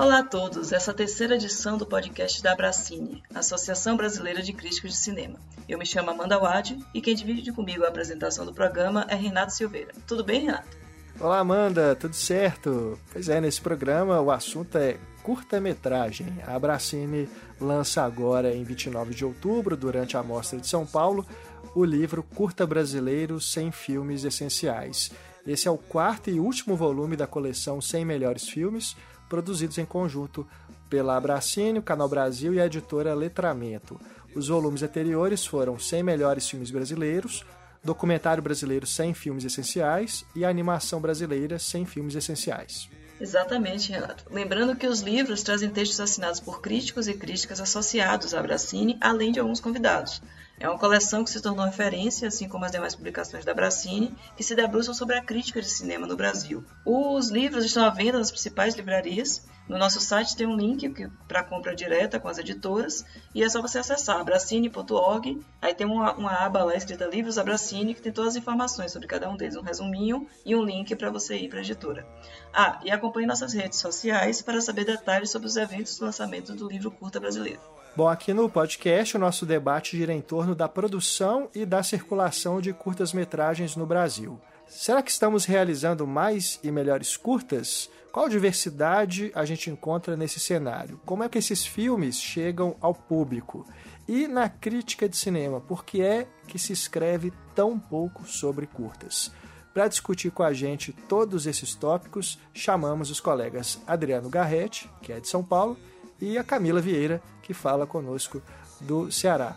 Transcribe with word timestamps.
Olá 0.00 0.20
a 0.20 0.24
todos, 0.24 0.72
essa 0.72 0.90
é 0.90 0.94
a 0.94 0.96
terceira 0.96 1.34
edição 1.34 1.76
do 1.76 1.84
podcast 1.84 2.42
da 2.42 2.52
Abracine, 2.52 3.22
Associação 3.34 3.98
Brasileira 3.98 4.40
de 4.40 4.50
Críticos 4.50 4.92
de 4.92 4.96
Cinema. 4.96 5.38
Eu 5.68 5.78
me 5.78 5.84
chamo 5.84 6.08
Amanda 6.08 6.38
Wad 6.38 6.78
e 6.94 7.02
quem 7.02 7.14
divide 7.14 7.52
comigo 7.52 7.84
a 7.84 7.88
apresentação 7.88 8.46
do 8.46 8.54
programa 8.54 9.04
é 9.10 9.14
Renato 9.14 9.52
Silveira. 9.52 9.92
Tudo 10.06 10.24
bem, 10.24 10.46
Renato? 10.46 10.74
Olá, 11.20 11.40
Amanda, 11.40 11.94
tudo 11.94 12.16
certo? 12.16 12.98
Pois 13.12 13.28
é, 13.28 13.42
nesse 13.42 13.60
programa 13.60 14.18
o 14.22 14.30
assunto 14.30 14.78
é 14.78 14.96
curta-metragem. 15.22 16.38
A 16.46 16.54
Abracine 16.54 17.28
lança 17.60 18.02
agora 18.02 18.54
em 18.54 18.64
29 18.64 19.14
de 19.14 19.26
outubro, 19.26 19.76
durante 19.76 20.16
a 20.16 20.22
Mostra 20.22 20.58
de 20.58 20.66
São 20.66 20.86
Paulo, 20.86 21.26
o 21.74 21.84
livro 21.84 22.22
Curta 22.22 22.66
Brasileiro 22.66 23.38
Sem 23.38 23.70
Filmes 23.70 24.24
Essenciais. 24.24 25.10
Esse 25.46 25.68
é 25.68 25.70
o 25.70 25.76
quarto 25.76 26.30
e 26.30 26.40
último 26.40 26.74
volume 26.74 27.16
da 27.16 27.26
coleção 27.26 27.82
100 27.82 28.04
Melhores 28.04 28.48
Filmes, 28.48 28.96
produzidos 29.30 29.78
em 29.78 29.86
conjunto 29.86 30.46
pela 30.90 31.16
Abracine, 31.16 31.78
o 31.78 31.82
Canal 31.82 32.08
Brasil 32.08 32.52
e 32.52 32.60
a 32.60 32.66
editora 32.66 33.14
Letramento. 33.14 33.98
Os 34.34 34.48
volumes 34.48 34.82
anteriores 34.82 35.46
foram 35.46 35.78
100 35.78 36.02
Melhores 36.02 36.50
Filmes 36.50 36.70
Brasileiros, 36.72 37.46
Documentário 37.82 38.42
Brasileiro 38.42 38.86
100 38.86 39.14
Filmes 39.14 39.44
Essenciais 39.44 40.26
e 40.34 40.44
Animação 40.44 41.00
Brasileira 41.00 41.58
100 41.58 41.86
Filmes 41.86 42.14
Essenciais. 42.16 42.90
Exatamente, 43.20 43.92
Renato. 43.92 44.24
Lembrando 44.30 44.74
que 44.74 44.86
os 44.86 45.00
livros 45.00 45.42
trazem 45.42 45.70
textos 45.70 46.00
assinados 46.00 46.40
por 46.40 46.60
críticos 46.60 47.06
e 47.06 47.14
críticas 47.14 47.60
associados 47.60 48.34
à 48.34 48.40
Abracine, 48.40 48.98
além 49.00 49.30
de 49.30 49.38
alguns 49.38 49.60
convidados. 49.60 50.20
É 50.60 50.68
uma 50.68 50.78
coleção 50.78 51.24
que 51.24 51.30
se 51.30 51.40
tornou 51.40 51.64
referência, 51.64 52.28
assim 52.28 52.46
como 52.46 52.66
as 52.66 52.70
demais 52.70 52.94
publicações 52.94 53.46
da 53.46 53.54
Bracini, 53.54 54.14
que 54.36 54.44
se 54.44 54.54
debruçam 54.54 54.92
sobre 54.92 55.16
a 55.16 55.24
crítica 55.24 55.58
de 55.58 55.70
cinema 55.70 56.06
no 56.06 56.18
Brasil. 56.18 56.62
Os 56.84 57.30
livros 57.30 57.64
estão 57.64 57.82
à 57.82 57.88
venda 57.88 58.18
nas 58.18 58.30
principais 58.30 58.74
livrarias. 58.74 59.48
No 59.66 59.78
nosso 59.78 59.98
site 60.00 60.36
tem 60.36 60.46
um 60.46 60.54
link 60.54 60.92
para 61.26 61.42
compra 61.42 61.74
direta 61.74 62.20
com 62.20 62.28
as 62.28 62.36
editoras 62.36 63.06
e 63.34 63.42
é 63.42 63.48
só 63.48 63.62
você 63.62 63.78
acessar 63.78 64.22
bracine.org. 64.22 65.40
Aí 65.62 65.74
tem 65.74 65.86
uma, 65.86 66.12
uma, 66.12 66.44
aba 66.44 66.62
lá 66.62 66.74
escrita 66.74 67.06
Livros 67.06 67.36
da 67.36 67.44
Bracine 67.44 67.94
que 67.94 68.02
tem 68.02 68.12
todas 68.12 68.32
as 68.32 68.36
informações 68.36 68.92
sobre 68.92 69.08
cada 69.08 69.30
um 69.30 69.38
deles, 69.38 69.56
um 69.56 69.62
resuminho 69.62 70.28
e 70.44 70.54
um 70.54 70.62
link 70.62 70.94
para 70.94 71.08
você 71.08 71.36
ir 71.36 71.48
para 71.48 71.60
a 71.60 71.62
editora. 71.62 72.06
Ah, 72.52 72.78
e 72.84 72.90
acompanhe 72.90 73.26
nossas 73.26 73.54
redes 73.54 73.78
sociais 73.78 74.42
para 74.42 74.60
saber 74.60 74.84
detalhes 74.84 75.30
sobre 75.30 75.48
os 75.48 75.56
eventos 75.56 75.98
do 75.98 76.04
lançamento 76.04 76.54
do 76.54 76.68
livro 76.68 76.90
Curta 76.90 77.18
Brasileiro. 77.18 77.79
Bom, 77.96 78.08
aqui 78.08 78.32
no 78.32 78.48
podcast 78.48 79.16
o 79.16 79.20
nosso 79.20 79.44
debate 79.44 79.96
gira 79.96 80.12
em 80.12 80.20
torno 80.20 80.54
da 80.54 80.68
produção 80.68 81.50
e 81.52 81.66
da 81.66 81.82
circulação 81.82 82.60
de 82.60 82.72
curtas-metragens 82.72 83.74
no 83.74 83.84
Brasil. 83.84 84.40
Será 84.68 85.02
que 85.02 85.10
estamos 85.10 85.44
realizando 85.44 86.06
mais 86.06 86.60
e 86.62 86.70
melhores 86.70 87.16
curtas? 87.16 87.90
Qual 88.12 88.28
diversidade 88.28 89.32
a 89.34 89.44
gente 89.44 89.70
encontra 89.70 90.16
nesse 90.16 90.38
cenário? 90.38 91.00
Como 91.04 91.24
é 91.24 91.28
que 91.28 91.38
esses 91.38 91.66
filmes 91.66 92.20
chegam 92.20 92.76
ao 92.80 92.94
público? 92.94 93.66
E 94.06 94.28
na 94.28 94.48
crítica 94.48 95.08
de 95.08 95.16
cinema, 95.16 95.60
por 95.60 95.84
que 95.84 96.00
é 96.00 96.28
que 96.46 96.60
se 96.60 96.72
escreve 96.72 97.32
tão 97.56 97.76
pouco 97.76 98.24
sobre 98.24 98.68
curtas? 98.68 99.32
Para 99.74 99.88
discutir 99.88 100.30
com 100.30 100.44
a 100.44 100.52
gente 100.52 100.92
todos 100.92 101.44
esses 101.44 101.74
tópicos, 101.74 102.38
chamamos 102.54 103.10
os 103.10 103.18
colegas 103.18 103.80
Adriano 103.84 104.28
Garretti, 104.28 104.88
que 105.02 105.12
é 105.12 105.18
de 105.18 105.28
São 105.28 105.42
Paulo, 105.42 105.76
e 106.20 106.38
a 106.38 106.44
Camila 106.44 106.80
Vieira, 106.80 107.22
que 107.42 107.54
fala 107.54 107.86
conosco 107.86 108.42
do 108.80 109.10
Ceará. 109.10 109.56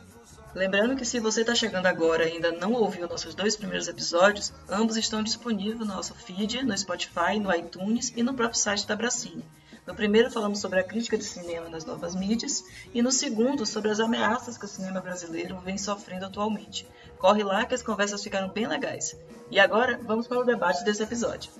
Lembrando 0.55 0.95
que 0.95 1.05
se 1.05 1.19
você 1.19 1.41
está 1.41 1.55
chegando 1.55 1.87
agora 1.87 2.27
e 2.27 2.33
ainda 2.33 2.51
não 2.51 2.73
ouviu 2.73 3.07
nossos 3.07 3.33
dois 3.33 3.55
primeiros 3.55 3.87
episódios, 3.87 4.53
ambos 4.69 4.97
estão 4.97 5.23
disponíveis 5.23 5.79
no 5.79 5.85
nosso 5.85 6.13
feed, 6.13 6.63
no 6.63 6.77
Spotify, 6.77 7.39
no 7.41 7.53
iTunes 7.53 8.13
e 8.15 8.21
no 8.21 8.35
próprio 8.35 8.59
site 8.59 8.85
da 8.85 8.95
Bracine. 8.95 9.43
No 9.85 9.95
primeiro 9.95 10.31
falamos 10.31 10.59
sobre 10.59 10.79
a 10.79 10.83
crítica 10.83 11.17
de 11.17 11.23
cinema 11.23 11.69
nas 11.69 11.85
novas 11.85 12.15
mídias 12.15 12.63
e 12.93 13.01
no 13.01 13.11
segundo 13.11 13.65
sobre 13.65 13.89
as 13.89 13.99
ameaças 13.99 14.57
que 14.57 14.65
o 14.65 14.67
cinema 14.67 15.01
brasileiro 15.01 15.59
vem 15.59 15.77
sofrendo 15.77 16.25
atualmente. 16.25 16.87
Corre 17.17 17.43
lá 17.43 17.65
que 17.65 17.73
as 17.73 17.81
conversas 17.81 18.23
ficaram 18.23 18.49
bem 18.49 18.67
legais. 18.67 19.17
E 19.49 19.59
agora 19.59 19.99
vamos 20.03 20.27
para 20.27 20.39
o 20.39 20.45
debate 20.45 20.85
desse 20.85 21.03
episódio. 21.03 21.51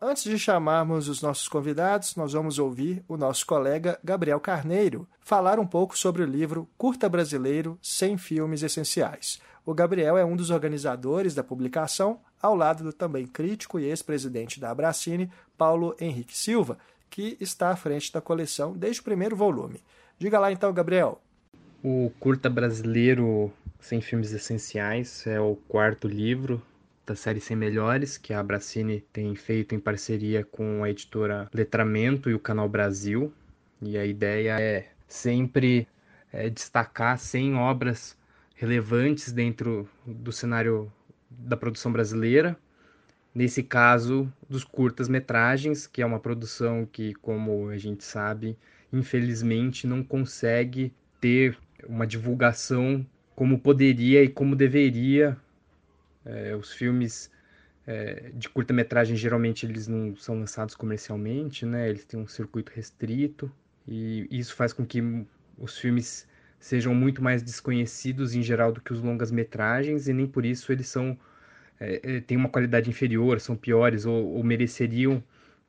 Antes 0.00 0.24
de 0.24 0.38
chamarmos 0.38 1.08
os 1.08 1.22
nossos 1.22 1.48
convidados, 1.48 2.16
nós 2.16 2.34
vamos 2.34 2.58
ouvir 2.58 3.02
o 3.08 3.16
nosso 3.16 3.46
colega 3.46 3.98
Gabriel 4.04 4.38
Carneiro 4.38 5.08
falar 5.22 5.58
um 5.58 5.66
pouco 5.66 5.96
sobre 5.96 6.22
o 6.22 6.26
livro 6.26 6.68
Curta 6.76 7.08
Brasileiro 7.08 7.78
Sem 7.80 8.18
Filmes 8.18 8.62
Essenciais. 8.62 9.40
O 9.64 9.72
Gabriel 9.72 10.18
é 10.18 10.24
um 10.24 10.36
dos 10.36 10.50
organizadores 10.50 11.34
da 11.34 11.42
publicação, 11.42 12.20
ao 12.42 12.54
lado 12.54 12.84
do 12.84 12.92
também 12.92 13.26
crítico 13.26 13.80
e 13.80 13.86
ex-presidente 13.86 14.60
da 14.60 14.70
Abracine, 14.70 15.30
Paulo 15.56 15.96
Henrique 15.98 16.36
Silva, 16.36 16.76
que 17.08 17.34
está 17.40 17.70
à 17.70 17.76
frente 17.76 18.12
da 18.12 18.20
coleção 18.20 18.74
desde 18.76 19.00
o 19.00 19.04
primeiro 19.04 19.34
volume. 19.34 19.82
Diga 20.18 20.38
lá 20.38 20.52
então, 20.52 20.74
Gabriel. 20.74 21.22
O 21.82 22.12
Curta 22.20 22.50
Brasileiro 22.50 23.50
Sem 23.80 24.02
Filmes 24.02 24.30
Essenciais 24.30 25.26
é 25.26 25.40
o 25.40 25.56
quarto 25.66 26.06
livro 26.06 26.60
da 27.06 27.14
série 27.14 27.40
100 27.40 27.56
Melhores, 27.56 28.18
que 28.18 28.32
a 28.34 28.40
Abracine 28.40 29.00
tem 29.12 29.34
feito 29.36 29.76
em 29.76 29.78
parceria 29.78 30.44
com 30.44 30.82
a 30.82 30.90
editora 30.90 31.48
Letramento 31.54 32.28
e 32.28 32.34
o 32.34 32.40
Canal 32.40 32.68
Brasil. 32.68 33.32
E 33.80 33.96
a 33.96 34.04
ideia 34.04 34.60
é 34.60 34.88
sempre 35.06 35.86
é, 36.32 36.50
destacar 36.50 37.16
100 37.16 37.54
obras 37.54 38.18
relevantes 38.56 39.32
dentro 39.32 39.88
do 40.04 40.32
cenário 40.32 40.92
da 41.30 41.56
produção 41.56 41.92
brasileira. 41.92 42.58
Nesse 43.32 43.62
caso, 43.62 44.32
dos 44.48 44.64
curtas-metragens, 44.64 45.86
que 45.86 46.02
é 46.02 46.06
uma 46.06 46.18
produção 46.18 46.88
que, 46.90 47.14
como 47.14 47.68
a 47.68 47.78
gente 47.78 48.02
sabe, 48.02 48.58
infelizmente 48.92 49.86
não 49.86 50.02
consegue 50.02 50.92
ter 51.20 51.56
uma 51.86 52.06
divulgação 52.06 53.06
como 53.36 53.60
poderia 53.60 54.24
e 54.24 54.28
como 54.28 54.56
deveria 54.56 55.36
é, 56.26 56.54
os 56.56 56.72
filmes 56.72 57.30
é, 57.86 58.30
de 58.34 58.48
curta-metragem 58.48 59.16
geralmente 59.16 59.64
eles 59.64 59.86
não 59.86 60.16
são 60.16 60.38
lançados 60.38 60.74
comercialmente, 60.74 61.64
né? 61.64 61.88
Eles 61.88 62.04
têm 62.04 62.20
um 62.20 62.26
circuito 62.26 62.72
restrito 62.74 63.50
e 63.86 64.26
isso 64.30 64.54
faz 64.54 64.72
com 64.72 64.84
que 64.84 65.00
os 65.56 65.78
filmes 65.78 66.26
sejam 66.58 66.94
muito 66.94 67.22
mais 67.22 67.42
desconhecidos 67.42 68.34
em 68.34 68.42
geral 68.42 68.72
do 68.72 68.80
que 68.80 68.92
os 68.92 69.00
longas-metragens 69.00 70.08
e 70.08 70.12
nem 70.12 70.26
por 70.26 70.44
isso 70.44 70.72
eles 70.72 70.88
são 70.88 71.16
é, 71.78 72.00
é 72.16 72.20
têm 72.20 72.36
uma 72.36 72.48
qualidade 72.48 72.90
inferior, 72.90 73.40
são 73.40 73.56
piores 73.56 74.04
ou, 74.06 74.34
ou 74.34 74.42
mereceriam 74.42 75.22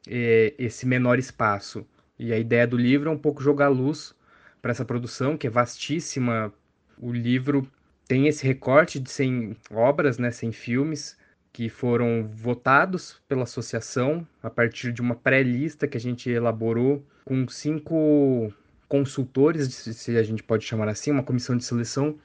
é, 0.07 0.53
esse 0.57 0.85
menor 0.85 1.19
espaço. 1.19 1.85
E 2.19 2.33
a 2.33 2.39
ideia 2.39 2.65
do 2.65 2.77
livro 2.77 3.09
é 3.09 3.13
um 3.13 3.17
pouco 3.17 3.43
jogar 3.43 3.67
luz 3.69 4.15
para 4.61 4.71
essa 4.71 4.85
produção 4.85 5.37
que 5.37 5.47
é 5.47 5.49
vastíssima. 5.49 6.53
O 6.97 7.11
livro 7.13 7.69
tem 8.07 8.27
esse 8.27 8.45
recorte 8.45 8.99
de 8.99 9.09
100 9.09 9.57
obras, 9.71 10.17
né, 10.17 10.31
100 10.31 10.51
filmes, 10.51 11.17
que 11.51 11.69
foram 11.69 12.27
votados 12.31 13.21
pela 13.27 13.43
associação 13.43 14.25
a 14.41 14.49
partir 14.49 14.91
de 14.91 15.01
uma 15.01 15.15
pré-lista 15.15 15.87
que 15.87 15.97
a 15.97 15.99
gente 15.99 16.29
elaborou 16.29 17.03
com 17.25 17.47
cinco 17.47 18.53
consultores, 18.87 19.67
se 19.73 20.17
a 20.17 20.23
gente 20.23 20.43
pode 20.43 20.63
chamar 20.63 20.87
assim, 20.87 21.11
uma 21.11 21.23
comissão 21.23 21.57
de 21.57 21.65
seleção 21.65 22.17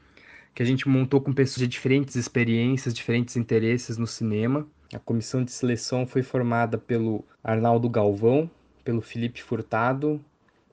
que 0.54 0.62
a 0.62 0.66
gente 0.66 0.88
montou 0.88 1.20
com 1.20 1.32
pessoas 1.32 1.60
de 1.60 1.68
diferentes 1.68 2.14
experiências, 2.14 2.92
diferentes 2.92 3.36
interesses 3.36 3.96
no 3.96 4.06
cinema. 4.06 4.66
A 4.92 4.98
comissão 4.98 5.42
de 5.42 5.50
seleção 5.50 6.06
foi 6.06 6.22
formada 6.22 6.76
pelo 6.76 7.24
Arnaldo 7.42 7.88
Galvão, 7.88 8.50
pelo 8.84 9.00
Felipe 9.00 9.42
Furtado, 9.42 10.22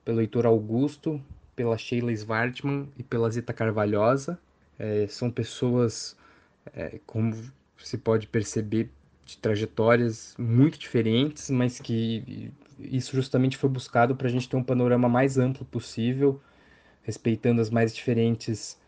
pelo 0.04 0.20
Heitor 0.20 0.44
Augusto, 0.44 1.20
pela 1.56 1.78
Sheila 1.78 2.12
Svartman 2.12 2.88
e 2.98 3.02
pela 3.02 3.30
Zita 3.30 3.52
Carvalhosa. 3.52 4.38
É, 4.80 5.06
são 5.08 5.30
pessoas, 5.30 6.16
é, 6.74 6.98
como 7.06 7.36
se 7.76 7.98
pode 7.98 8.26
perceber, 8.26 8.90
de 9.26 9.36
trajetórias 9.36 10.34
muito 10.38 10.78
diferentes, 10.78 11.50
mas 11.50 11.78
que 11.78 12.50
isso 12.78 13.14
justamente 13.14 13.58
foi 13.58 13.68
buscado 13.68 14.16
para 14.16 14.26
a 14.26 14.30
gente 14.30 14.48
ter 14.48 14.56
um 14.56 14.64
panorama 14.64 15.06
mais 15.06 15.36
amplo 15.36 15.66
possível, 15.66 16.40
respeitando 17.02 17.60
as 17.60 17.68
mais 17.68 17.94
diferentes 17.94 18.78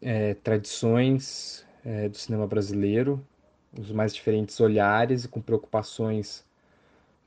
é, 0.00 0.34
tradições 0.34 1.66
é, 1.84 2.08
do 2.08 2.16
cinema 2.16 2.46
brasileiro, 2.46 3.20
os 3.76 3.90
mais 3.90 4.14
diferentes 4.14 4.60
olhares 4.60 5.24
e 5.24 5.28
com 5.28 5.40
preocupações 5.40 6.44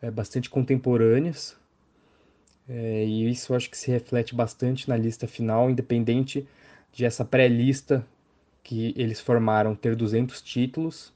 é, 0.01 0.09
bastante 0.09 0.49
contemporâneas. 0.49 1.57
É, 2.67 3.05
e 3.05 3.29
isso 3.29 3.53
acho 3.53 3.69
que 3.69 3.77
se 3.77 3.91
reflete 3.91 4.33
bastante 4.33 4.87
na 4.87 4.95
lista 4.95 5.27
final, 5.27 5.69
independente 5.69 6.47
de 6.91 7.05
essa 7.05 7.23
pré-lista 7.23 8.05
que 8.63 8.93
eles 8.97 9.19
formaram 9.19 9.75
ter 9.75 9.95
200 9.95 10.41
títulos 10.41 11.13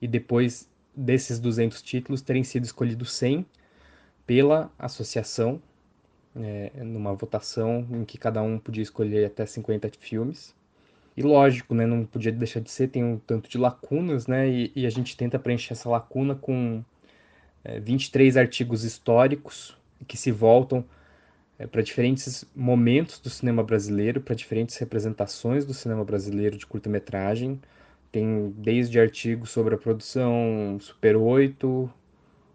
e 0.00 0.08
depois 0.08 0.68
desses 0.94 1.38
200 1.38 1.82
títulos 1.82 2.22
terem 2.22 2.42
sido 2.42 2.64
escolhidos 2.64 3.12
100 3.12 3.46
pela 4.26 4.70
associação, 4.78 5.60
é, 6.36 6.72
numa 6.82 7.14
votação 7.14 7.86
em 7.90 8.04
que 8.04 8.16
cada 8.18 8.42
um 8.42 8.58
podia 8.58 8.82
escolher 8.82 9.26
até 9.26 9.44
50 9.44 9.90
filmes. 9.98 10.54
E 11.16 11.22
lógico, 11.22 11.74
né, 11.74 11.86
não 11.86 12.04
podia 12.04 12.32
deixar 12.32 12.60
de 12.60 12.70
ser, 12.70 12.88
tem 12.88 13.04
um 13.04 13.18
tanto 13.18 13.50
de 13.50 13.58
lacunas, 13.58 14.26
né, 14.26 14.48
e, 14.48 14.72
e 14.74 14.86
a 14.86 14.90
gente 14.90 15.16
tenta 15.16 15.38
preencher 15.38 15.72
essa 15.72 15.88
lacuna 15.88 16.34
com 16.34 16.84
é, 17.64 17.80
23 17.80 18.36
artigos 18.36 18.84
históricos 18.84 19.76
que 20.06 20.16
se 20.16 20.30
voltam 20.30 20.84
é, 21.60 21.66
para 21.66 21.82
diferentes 21.82 22.42
momentos 22.56 23.20
do 23.20 23.28
cinema 23.28 23.62
brasileiro, 23.62 24.18
para 24.18 24.34
diferentes 24.34 24.78
representações 24.78 25.66
do 25.66 25.74
cinema 25.74 26.02
brasileiro 26.02 26.56
de 26.56 26.66
curta-metragem. 26.66 27.60
Tem 28.10 28.50
desde 28.56 28.98
artigos 28.98 29.50
sobre 29.50 29.74
a 29.74 29.78
produção 29.78 30.78
Super 30.80 31.16
8, 31.16 31.90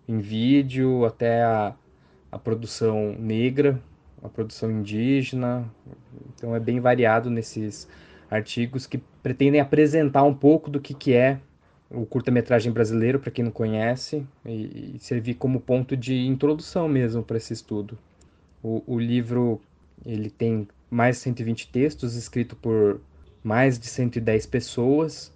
em 0.07 0.17
vídeo, 0.17 1.05
até 1.05 1.43
a, 1.43 1.75
a 2.31 2.39
produção 2.39 3.15
negra, 3.19 3.79
a 4.23 4.27
produção 4.27 4.71
indígena. 4.71 5.71
Então 6.33 6.55
é 6.55 6.59
bem 6.59 6.79
variado 6.79 7.29
nesses 7.29 7.87
artigos 8.27 8.87
que 8.87 8.97
pretendem 9.21 9.61
apresentar 9.61 10.23
um 10.23 10.33
pouco 10.33 10.67
do 10.67 10.81
que, 10.81 10.95
que 10.95 11.13
é 11.13 11.39
o 11.91 12.07
curta-metragem 12.07 12.73
brasileiro, 12.73 13.19
para 13.19 13.29
quem 13.29 13.45
não 13.45 13.51
conhece, 13.51 14.25
e, 14.43 14.95
e 14.95 14.99
servir 14.99 15.35
como 15.35 15.59
ponto 15.59 15.95
de 15.95 16.25
introdução 16.25 16.87
mesmo 16.89 17.21
para 17.21 17.37
esse 17.37 17.53
estudo. 17.53 17.95
O, 18.65 18.81
o 18.87 18.99
livro 18.99 19.61
ele 20.03 20.27
tem 20.27 20.67
mais 20.89 21.17
de 21.17 21.21
120 21.21 21.67
textos 21.67 22.15
escritos 22.15 22.57
por 22.59 22.99
mais 23.43 23.77
de 23.77 23.85
110 23.85 24.47
pessoas 24.47 25.31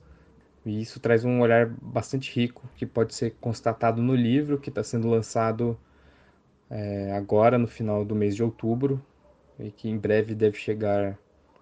e 0.65 0.81
isso 0.81 0.99
traz 0.99 1.23
um 1.23 1.39
olhar 1.39 1.67
bastante 1.79 2.33
rico 2.33 2.67
que 2.75 2.87
pode 2.87 3.13
ser 3.13 3.35
constatado 3.39 4.01
no 4.01 4.15
livro 4.15 4.57
que 4.57 4.69
está 4.69 4.83
sendo 4.83 5.07
lançado 5.07 5.79
é, 6.71 7.11
agora 7.11 7.59
no 7.59 7.67
final 7.67 8.03
do 8.03 8.15
mês 8.15 8.35
de 8.35 8.41
outubro 8.41 8.99
e 9.59 9.69
que 9.69 9.87
em 9.87 9.97
breve 9.97 10.33
deve 10.33 10.57
chegar 10.57 11.15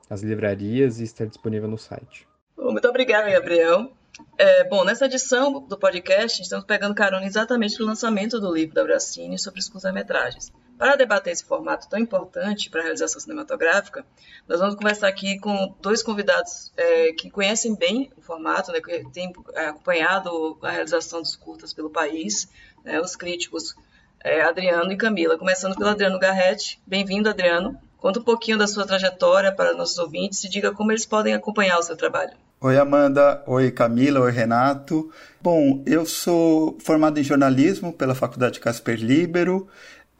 às 0.10 0.22
livrarias 0.22 1.02
e 1.02 1.04
estar 1.04 1.26
disponível 1.26 1.68
no 1.68 1.78
site. 1.78 2.26
Muito 2.58 2.88
obrigada, 2.88 3.30
Gabriel. 3.30 3.92
É, 4.38 4.64
bom, 4.70 4.86
nessa 4.86 5.06
edição 5.06 5.60
do 5.68 5.78
podcast, 5.78 6.42
estamos 6.42 6.64
pegando 6.64 6.96
carona 6.96 7.26
exatamente 7.26 7.78
no 7.78 7.86
lançamento 7.86 8.40
do 8.40 8.54
livro 8.54 8.74
da 8.74 8.86
Bracini 8.86 9.38
sobre 9.38 9.60
os 9.60 9.68
curta-metragens. 9.68 10.50
Para 10.78 10.96
debater 10.96 11.34
esse 11.34 11.44
formato 11.44 11.90
tão 11.90 12.00
importante 12.00 12.70
para 12.70 12.82
a 12.82 12.84
realização 12.84 13.20
cinematográfica, 13.20 14.06
nós 14.48 14.60
vamos 14.60 14.76
conversar 14.76 15.08
aqui 15.08 15.40
com 15.40 15.76
dois 15.82 16.04
convidados 16.04 16.72
é, 16.78 17.14
que 17.14 17.32
conhecem 17.32 17.76
bem 17.76 18.12
o 18.16 18.22
formato, 18.22 18.72
né, 18.72 18.80
que 18.80 19.04
têm 19.12 19.34
é, 19.56 19.68
acompanhado 19.68 20.58
a 20.62 20.70
realização 20.70 21.22
dos 21.22 21.36
curtas 21.36 21.74
pelo 21.74 21.90
país, 21.90 22.48
né, 22.84 23.02
os 23.02 23.16
críticos 23.16 23.76
é, 24.24 24.42
Adriano 24.42 24.92
e 24.92 24.98
Camila. 24.98 25.38
Começando 25.38 25.76
pelo 25.76 25.90
Adriano 25.90 26.20
Garretti. 26.20 26.80
Bem-vindo, 26.86 27.30
Adriano. 27.30 27.80
Conta 27.98 28.20
um 28.20 28.24
pouquinho 28.24 28.58
da 28.58 28.68
sua 28.68 28.86
trajetória 28.86 29.52
para 29.52 29.74
nossos 29.74 29.98
ouvintes 29.98 30.44
e 30.44 30.50
diga 30.50 30.72
como 30.72 30.92
eles 30.92 31.06
podem 31.06 31.34
acompanhar 31.34 31.80
o 31.80 31.84
seu 31.84 31.98
trabalho. 31.98 32.34
Oi, 32.60 32.78
Amanda. 32.78 33.44
Oi, 33.46 33.72
Camila. 33.72 34.20
Oi, 34.22 34.32
Renato. 34.32 35.12
Bom, 35.40 35.84
eu 35.86 36.06
sou 36.06 36.76
formado 36.80 37.20
em 37.20 37.24
jornalismo 37.24 37.94
pela 37.94 38.16
Faculdade 38.16 38.60
Casper 38.60 39.00
Libero. 39.00 39.68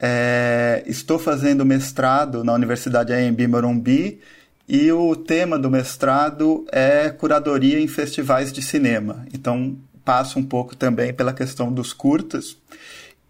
É, 0.00 0.82
estou 0.86 1.18
fazendo 1.18 1.64
mestrado 1.64 2.44
na 2.44 2.52
Universidade 2.52 3.12
AMB 3.12 3.48
Morumbi 3.48 4.20
e 4.68 4.92
o 4.92 5.16
tema 5.16 5.58
do 5.58 5.70
mestrado 5.70 6.66
é 6.70 7.08
curadoria 7.10 7.80
em 7.80 7.88
festivais 7.88 8.52
de 8.52 8.62
cinema. 8.62 9.26
Então, 9.32 9.76
passo 10.04 10.38
um 10.38 10.44
pouco 10.44 10.76
também 10.76 11.12
pela 11.12 11.32
questão 11.32 11.72
dos 11.72 11.92
curtas. 11.92 12.56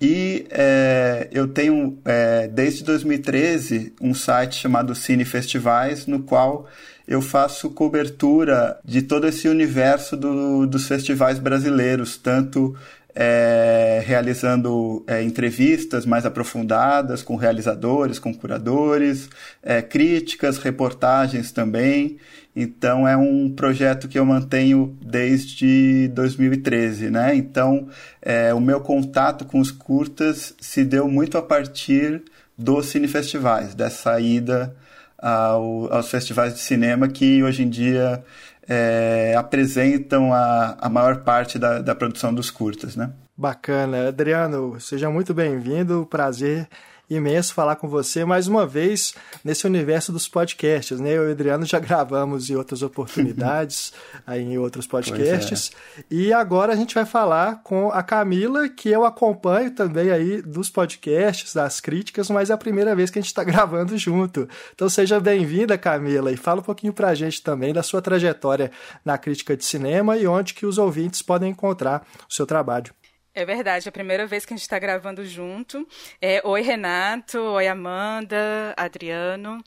E 0.01 0.47
é, 0.51 1.29
eu 1.33 1.49
tenho, 1.49 1.99
é, 2.05 2.47
desde 2.47 2.85
2013, 2.85 3.95
um 4.01 4.15
site 4.15 4.57
chamado 4.57 4.95
Cine 4.95 5.25
Festivais, 5.25 6.07
no 6.07 6.23
qual 6.23 6.69
eu 7.07 7.23
faço 7.23 7.71
cobertura 7.71 8.79
de 8.85 9.03
todo 9.03 9.27
esse 9.27 9.49
universo 9.49 10.17
do, 10.17 10.67
dos 10.67 10.87
festivais 10.87 11.39
brasileiros, 11.39 12.17
tanto 12.17 12.77
é, 13.21 14.01
realizando 14.07 15.05
é, 15.05 15.21
entrevistas 15.25 16.07
mais 16.07 16.25
aprofundadas 16.25 17.21
com 17.21 17.35
realizadores, 17.35 18.21
com 18.21 18.33
curadores, 18.33 19.29
é, 19.61 19.83
críticas, 19.83 20.57
reportagens 20.59 21.51
também. 21.51 22.17
Então 22.55 23.09
é 23.09 23.17
um 23.17 23.51
projeto 23.51 24.07
que 24.07 24.17
eu 24.17 24.25
mantenho 24.25 24.97
desde 25.05 26.07
2013, 26.15 27.11
né? 27.11 27.35
Então 27.35 27.89
é, 28.23 28.55
o 28.55 28.61
meu 28.61 28.81
contato 28.81 29.45
com 29.45 29.59
os 29.59 29.73
curtas 29.73 30.55
se 30.61 30.85
deu 30.85 31.09
muito 31.09 31.37
a 31.37 31.43
partir 31.43 32.23
dos 32.57 32.87
cinefestivais, 32.87 33.75
dessa 33.75 34.21
ida 34.21 34.77
ao, 35.19 35.93
aos 35.93 36.09
festivais 36.09 36.55
de 36.55 36.61
cinema 36.61 37.09
que 37.09 37.43
hoje 37.43 37.65
em 37.65 37.69
dia 37.69 38.23
é, 38.69 39.35
apresentam 39.37 40.33
a, 40.33 40.77
a 40.81 40.89
maior 40.89 41.19
parte 41.23 41.59
da, 41.59 41.81
da 41.81 41.95
produção 41.95 42.35
dos 42.35 42.51
curtas, 42.51 42.95
né? 42.95 43.11
Bacana. 43.37 44.09
Adriano, 44.09 44.79
seja 44.81 45.09
muito 45.09 45.33
bem-vindo. 45.33 46.07
Prazer 46.11 46.69
imenso 47.11 47.55
falar 47.55 47.77
com 47.77 47.89
você 47.89 48.25
mais 48.25 48.49
uma 48.49 48.67
vez 48.67 49.15
nesse 49.43 49.67
universo 49.67 50.13
dos 50.13 50.29
podcasts, 50.29 51.01
né? 51.01 51.11
Eu 51.11 51.25
e 51.25 51.29
o 51.29 51.33
Adriano 51.33 51.65
já 51.65 51.79
gravamos 51.81 52.51
em 52.51 52.57
outras 52.57 52.83
oportunidades, 52.83 53.93
aí 54.27 54.43
em 54.43 54.59
outros 54.59 54.87
podcasts. 54.87 55.73
É. 55.99 56.03
E 56.11 56.33
agora 56.33 56.73
a 56.73 56.77
gente 56.77 56.95
vai 56.95 57.07
falar 57.07 57.63
com 57.63 57.91
a 57.91 58.03
Camila, 58.03 58.69
que 58.69 58.89
eu 58.89 59.05
acompanho 59.05 59.71
também 59.71 60.11
aí 60.11 60.43
dos 60.43 60.69
podcasts, 60.69 61.55
das 61.55 61.81
críticas, 61.81 62.29
mas 62.31 62.51
é 62.51 62.53
a 62.53 62.59
primeira 62.59 62.95
vez 62.95 63.11
que 63.11 63.19
a 63.19 63.23
gente 63.23 63.31
está 63.31 63.45
gravando 63.45 63.97
junto. 63.97 64.49
Então 64.75 64.89
seja 64.89 65.19
bem-vinda, 65.19 65.79
Camila, 65.79 66.31
e 66.31 66.37
fala 66.37 66.61
um 66.61 66.65
pouquinho 66.65 66.93
pra 66.93 67.15
gente 67.15 67.43
também 67.43 67.73
da 67.73 67.83
sua 67.83 68.03
trajetória 68.03 68.71
na 69.05 69.17
crítica 69.17 69.57
de 69.57 69.65
cinema 69.65 70.17
e 70.17 70.27
onde 70.27 70.55
que 70.55 70.67
os 70.67 70.79
ouvintes 70.79 71.23
podem 71.23 71.51
encontrar 71.51 72.07
o 72.29 72.33
seu 72.33 72.47
trabalho. 72.47 72.93
É 73.39 73.45
verdade, 73.45 73.87
é 73.87 73.89
a 73.89 73.93
primeira 73.93 74.27
vez 74.27 74.45
que 74.45 74.53
a 74.53 74.57
gente 74.57 74.65
está 74.65 74.81
gravando 74.81 75.25
junto. 75.25 75.87
É, 76.21 76.43
oi, 76.45 76.61
Renato. 76.61 77.39
Oi, 77.39 77.69
Amanda, 77.69 78.75
Adriano. 78.77 79.63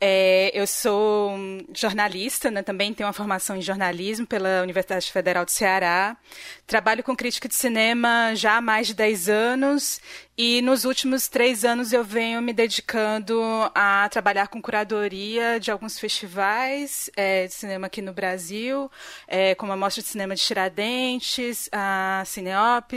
É, 0.00 0.52
eu 0.54 0.64
sou 0.68 1.32
jornalista, 1.74 2.48
né, 2.48 2.62
também 2.62 2.94
tenho 2.94 3.08
uma 3.08 3.12
formação 3.12 3.56
em 3.56 3.60
jornalismo 3.60 4.24
pela 4.24 4.62
Universidade 4.62 5.10
Federal 5.10 5.44
do 5.44 5.50
Ceará. 5.50 6.16
Trabalho 6.68 7.02
com 7.02 7.16
crítica 7.16 7.48
de 7.48 7.54
cinema 7.54 8.34
já 8.34 8.58
há 8.58 8.60
mais 8.60 8.88
de 8.88 8.92
10 8.92 9.30
anos 9.30 10.02
e 10.36 10.60
nos 10.60 10.84
últimos 10.84 11.26
três 11.26 11.64
anos 11.64 11.94
eu 11.94 12.04
venho 12.04 12.42
me 12.42 12.52
dedicando 12.52 13.40
a 13.74 14.06
trabalhar 14.10 14.48
com 14.48 14.60
curadoria 14.60 15.58
de 15.58 15.70
alguns 15.70 15.98
festivais 15.98 17.08
é, 17.16 17.46
de 17.46 17.54
cinema 17.54 17.86
aqui 17.86 18.02
no 18.02 18.12
Brasil, 18.12 18.90
é, 19.26 19.54
como 19.54 19.72
a 19.72 19.78
Mostra 19.78 20.02
de 20.02 20.10
Cinema 20.10 20.34
de 20.34 20.42
Tiradentes, 20.42 21.70
a 21.72 22.22
Cineop, 22.26 22.92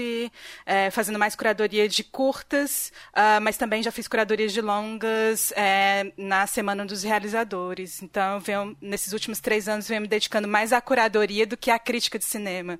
é, 0.65 0.91
fazendo 0.91 1.17
mais 1.17 1.34
curadoria 1.34 1.88
de 1.88 2.03
curtas, 2.03 2.91
uh, 3.13 3.39
mas 3.41 3.55
também 3.55 3.81
já 3.81 3.89
fiz 3.89 4.05
curadorias 4.05 4.51
de 4.51 4.60
longas 4.60 5.53
é, 5.53 6.12
na 6.17 6.45
Semana 6.45 6.86
dos 6.86 7.03
Realizadores. 7.03 8.03
Então, 8.03 8.41
venho, 8.41 8.75
nesses 8.81 9.13
últimos 9.13 9.39
três 9.39 9.69
anos, 9.69 9.88
venho 9.88 10.01
me 10.01 10.10
dedicando 10.10 10.45
mais 10.45 10.74
à 10.74 10.81
curadoria 10.81 11.48
do 11.48 11.55
que 11.55 11.72
à 11.72 11.79
crítica 11.79 12.19
de 12.19 12.25
cinema 12.25 12.77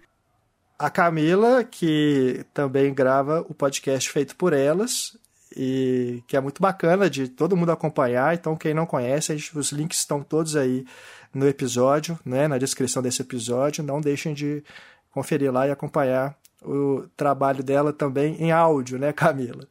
a 0.82 0.90
Camila, 0.90 1.64
que 1.64 2.44
também 2.54 2.92
grava 2.94 3.46
o 3.48 3.54
podcast 3.54 4.10
feito 4.10 4.36
por 4.36 4.52
elas, 4.52 5.16
e 5.56 6.24
que 6.28 6.36
é 6.36 6.42
muito 6.42 6.62
bacana 6.62 7.10
de 7.10 7.28
todo 7.28 7.56
mundo 7.56 7.72
acompanhar. 7.72 8.34
Então, 8.34 8.56
quem 8.56 8.74
não 8.74 8.86
conhece, 8.86 9.34
os 9.54 9.72
links 9.72 10.00
estão 10.00 10.24
todos 10.24 10.56
aí 10.56 10.86
no 11.34 11.48
episódio, 11.48 12.20
né, 12.26 12.48
na 12.48 12.58
descrição 12.58 13.02
desse 13.02 13.22
episódio. 13.22 13.84
Não 13.84 14.02
deixem 14.02 14.34
de 14.34 14.64
conferir 15.12 15.54
lá 15.54 15.68
e 15.68 15.72
acompanhar 15.72 16.36
o 16.64 17.04
trabalho 17.16 17.64
dela 17.64 17.94
também 17.94 18.36
em 18.42 18.52
áudio, 18.52 18.98
né, 18.98 19.14
Camila? 19.14 19.68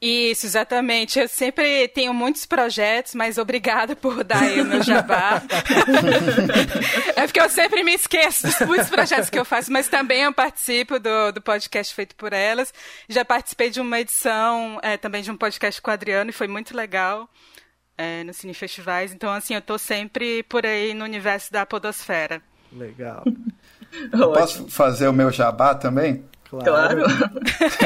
Isso, 0.00 0.46
exatamente. 0.46 1.18
Eu 1.18 1.28
sempre 1.28 1.86
tenho 1.88 2.14
muitos 2.14 2.46
projetos, 2.46 3.14
mas 3.14 3.36
obrigada 3.36 3.94
por 3.94 4.24
dar 4.24 4.42
aí 4.42 4.62
o 4.62 4.64
meu 4.64 4.82
jabá. 4.82 5.42
é 7.14 7.26
porque 7.26 7.40
eu 7.40 7.50
sempre 7.50 7.82
me 7.82 7.92
esqueço 7.92 8.46
dos 8.46 8.60
muitos 8.66 8.88
projetos 8.88 9.28
que 9.28 9.38
eu 9.38 9.44
faço, 9.44 9.70
mas 9.70 9.88
também 9.88 10.22
eu 10.22 10.32
participo 10.32 10.98
do, 10.98 11.32
do 11.32 11.42
podcast 11.42 11.94
feito 11.94 12.16
por 12.16 12.32
elas. 12.32 12.72
Já 13.10 13.26
participei 13.26 13.68
de 13.68 13.78
uma 13.78 14.00
edição 14.00 14.80
é, 14.82 14.96
também 14.96 15.22
de 15.22 15.30
um 15.30 15.36
podcast 15.36 15.82
com 15.82 15.90
o 15.90 15.94
Adriano 15.94 16.30
e 16.30 16.32
foi 16.32 16.48
muito 16.48 16.74
legal 16.74 17.28
é, 17.98 18.24
no 18.24 18.32
Cine 18.32 18.54
Festivais. 18.54 19.12
Então, 19.12 19.30
assim, 19.30 19.52
eu 19.52 19.60
estou 19.60 19.78
sempre 19.78 20.42
por 20.44 20.64
aí 20.64 20.94
no 20.94 21.04
universo 21.04 21.52
da 21.52 21.66
podosfera. 21.66 22.40
Legal. 22.72 23.22
posso 24.32 24.66
fazer 24.70 25.08
o 25.08 25.12
meu 25.12 25.30
jabá 25.30 25.74
também? 25.74 26.24
Claro. 26.58 27.04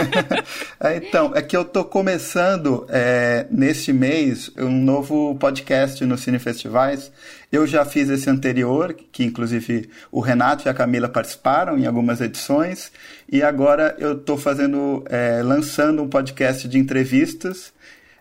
é, 0.80 0.96
então, 0.96 1.32
é 1.34 1.42
que 1.42 1.54
eu 1.54 1.66
tô 1.66 1.84
começando 1.84 2.86
é, 2.88 3.46
neste 3.50 3.92
mês 3.92 4.50
um 4.56 4.70
novo 4.70 5.34
podcast 5.34 6.02
no 6.06 6.16
Cine 6.16 6.38
Festivais. 6.38 7.12
Eu 7.52 7.66
já 7.66 7.84
fiz 7.84 8.08
esse 8.08 8.28
anterior, 8.30 8.94
que 9.12 9.22
inclusive 9.22 9.90
o 10.10 10.20
Renato 10.20 10.66
e 10.66 10.70
a 10.70 10.74
Camila 10.74 11.08
participaram 11.10 11.76
em 11.78 11.86
algumas 11.86 12.22
edições, 12.22 12.90
e 13.30 13.42
agora 13.42 13.94
eu 13.98 14.18
tô 14.18 14.38
fazendo, 14.38 15.04
é, 15.10 15.42
lançando 15.42 16.02
um 16.02 16.08
podcast 16.08 16.66
de 16.66 16.78
entrevistas. 16.78 17.72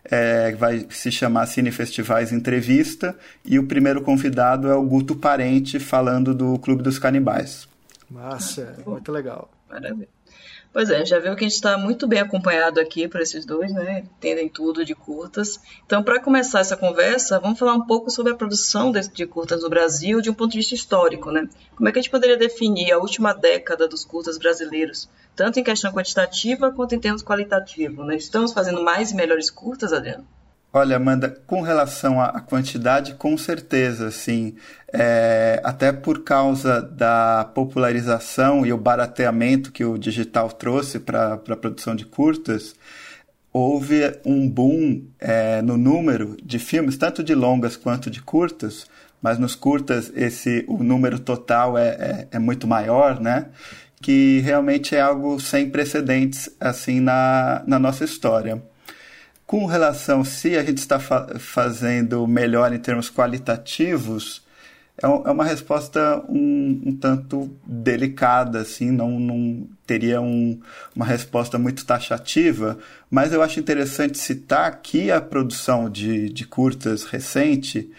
É, 0.06 0.52
vai 0.56 0.86
se 0.90 1.10
chamar 1.10 1.46
Cine 1.46 1.72
Festivais 1.72 2.34
Entrevista, 2.34 3.16
e 3.46 3.58
o 3.58 3.66
primeiro 3.66 4.02
convidado 4.02 4.68
é 4.68 4.76
o 4.76 4.84
Guto 4.84 5.16
Parente, 5.16 5.80
falando 5.80 6.34
do 6.34 6.60
Clube 6.60 6.84
dos 6.84 7.00
Canibais. 7.00 7.70
Massa, 8.12 8.76
muito 8.86 9.10
legal. 9.10 9.50
Maravilha. 9.70 10.10
Pois 10.74 10.90
é, 10.90 11.06
já 11.06 11.20
viu 11.20 11.36
que 11.36 11.46
a 11.46 11.48
gente 11.48 11.54
está 11.54 11.78
muito 11.78 12.08
bem 12.08 12.20
acompanhado 12.20 12.80
aqui 12.80 13.08
por 13.08 13.22
esses 13.22 13.46
dois, 13.46 13.72
né? 13.72 14.00
Entendem 14.00 14.50
tudo 14.50 14.84
de 14.84 14.96
curtas. 14.96 15.60
Então, 15.86 16.02
para 16.02 16.20
começar 16.20 16.62
essa 16.62 16.76
conversa, 16.76 17.40
vamos 17.40 17.60
falar 17.60 17.76
um 17.76 17.86
pouco 17.86 18.10
sobre 18.10 18.34
a 18.34 18.36
produção 18.36 18.92
de, 18.92 19.28
curtas 19.28 19.62
no 19.62 19.70
Brasil 19.70 20.20
de 20.20 20.32
um 20.32 20.34
ponto 20.34 20.54
de 20.54 20.58
vista 20.58 20.74
histórico, 20.74 21.30
né? 21.30 21.48
Como 21.76 21.88
é 21.88 21.92
que 21.92 22.00
a 22.00 22.02
gente 22.02 22.10
poderia 22.10 22.38
definir 22.38 22.92
a 22.92 22.98
última 22.98 23.34
década 23.34 23.88
dos 23.88 24.04
curtas 24.04 24.40
brasileiros, 24.40 25.08
tanto 25.36 25.60
em 25.60 25.64
questão 25.64 25.94
quantitativa 25.94 26.72
quanto 26.72 26.96
em 26.96 27.00
termos 27.00 27.22
qualitativos, 27.22 28.08
né? 28.08 28.16
Estamos 28.16 28.52
fazendo 28.52 28.82
mais 28.82 29.12
e 29.12 29.16
melhores 29.16 29.52
curtas, 29.52 29.94
Adriano? 29.94 30.26
Olha, 30.76 30.96
Amanda, 30.98 31.30
com 31.46 31.62
relação 31.62 32.20
à 32.20 32.42
quantidade, 32.42 33.14
com 33.14 33.38
certeza, 33.38 34.10
sim. 34.10 34.56
É, 34.92 35.62
até 35.64 35.92
por 35.92 36.24
causa 36.24 36.82
da 36.82 37.46
popularização 37.54 38.66
e 38.66 38.74
o 38.74 38.78
barateamento 38.78 39.72
que 39.72 39.86
o 39.86 40.00
digital 40.00 40.52
trouxe 40.52 41.00
para 41.00 41.36
a 41.36 41.56
produção 41.56 41.96
de 41.96 42.06
curtas, 42.06 42.74
houve 43.52 44.20
um 44.26 44.50
boom 44.50 45.04
é, 45.20 45.62
no 45.62 45.78
número 45.78 46.36
de 46.44 46.58
filmes, 46.58 46.98
tanto 46.98 47.24
de 47.24 47.36
longas 47.36 47.78
quanto 47.78 48.10
de 48.10 48.20
curtas, 48.24 48.88
mas 49.22 49.38
nos 49.38 49.54
curtas 49.54 50.12
esse 50.16 50.66
o 50.68 50.84
número 50.84 51.20
total 51.20 51.78
é, 51.78 51.90
é, 51.90 52.28
é 52.32 52.40
muito 52.40 52.68
maior, 52.68 53.20
né? 53.22 53.46
Que 54.02 54.40
realmente 54.40 54.96
é 54.96 55.02
algo 55.02 55.40
sem 55.40 55.70
precedentes 55.70 56.50
assim 56.60 57.00
na, 57.00 57.64
na 57.68 57.78
nossa 57.78 58.04
história. 58.04 58.73
Com 59.46 59.66
relação 59.66 60.24
se 60.24 60.58
a 60.58 60.64
gente 60.64 60.78
está 60.78 61.00
fa 61.00 61.38
fazendo 61.38 62.26
melhor 62.26 62.74
em 62.74 62.80
termos 62.80 63.10
qualitativos, 63.10 64.44
é, 65.02 65.06
é 65.06 65.32
uma 65.32 65.44
resposta 65.44 66.24
um, 66.30 66.82
um, 66.86 66.96
tanto 66.96 67.52
delicada, 67.66 68.60
assim, 68.62 68.92
não, 68.92 69.20
não 69.20 69.68
teria 69.88 70.22
um, 70.22 70.60
uma 70.96 71.06
resposta 71.06 71.58
muito 71.58 71.86
taxativa, 71.86 72.78
mas 73.10 73.34
eu 73.34 73.42
acho 73.42 73.60
interessante 73.60 74.18
citar 74.18 74.82
que 74.82 75.12
a 75.12 75.20
produção 75.20 75.90
de, 75.90 76.30
de 76.30 76.46
curtas 76.46 77.06
recente, 77.06 77.90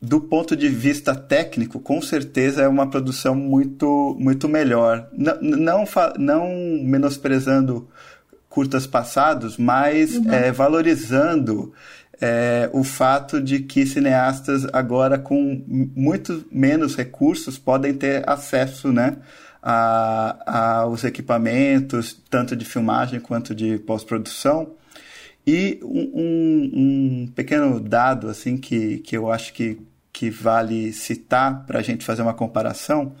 do 0.00 0.20
ponto 0.20 0.54
de 0.54 0.68
vista 0.68 1.14
técnico, 1.14 1.80
com 1.80 2.02
certeza 2.02 2.62
é 2.62 2.68
uma 2.68 2.88
produção 2.90 3.34
muito, 3.34 4.14
muito 4.20 4.48
melhor. 4.48 5.08
Não, 5.12 5.40
não, 5.40 5.84
não 6.18 6.48
menosprezando 6.82 7.88
curtas 8.54 8.86
passados, 8.86 9.58
mas 9.58 10.14
uhum. 10.14 10.32
é, 10.32 10.52
valorizando 10.52 11.72
é, 12.20 12.70
o 12.72 12.84
fato 12.84 13.42
de 13.42 13.58
que 13.58 13.84
cineastas 13.84 14.64
agora 14.72 15.18
com 15.18 15.60
muito 15.66 16.44
menos 16.52 16.94
recursos 16.94 17.58
podem 17.58 17.92
ter 17.94 18.22
acesso 18.30 18.92
né, 18.92 19.16
a, 19.60 20.82
aos 20.82 21.02
equipamentos, 21.02 22.16
tanto 22.30 22.54
de 22.54 22.64
filmagem 22.64 23.18
quanto 23.18 23.56
de 23.56 23.76
pós-produção. 23.78 24.70
E 25.44 25.80
um, 25.82 26.12
um, 26.14 26.70
um, 26.74 27.32
pequeno 27.34 27.80
dado 27.80 28.28
assim 28.28 28.56
que, 28.56 28.98
que 28.98 29.16
eu 29.16 29.32
acho 29.32 29.52
que, 29.52 29.80
que 30.12 30.30
vale 30.30 30.92
citar 30.92 31.66
para 31.66 31.80
a 31.80 31.82
gente 31.82 32.04
fazer 32.04 32.22
uma 32.22 32.34
comparação. 32.34 33.16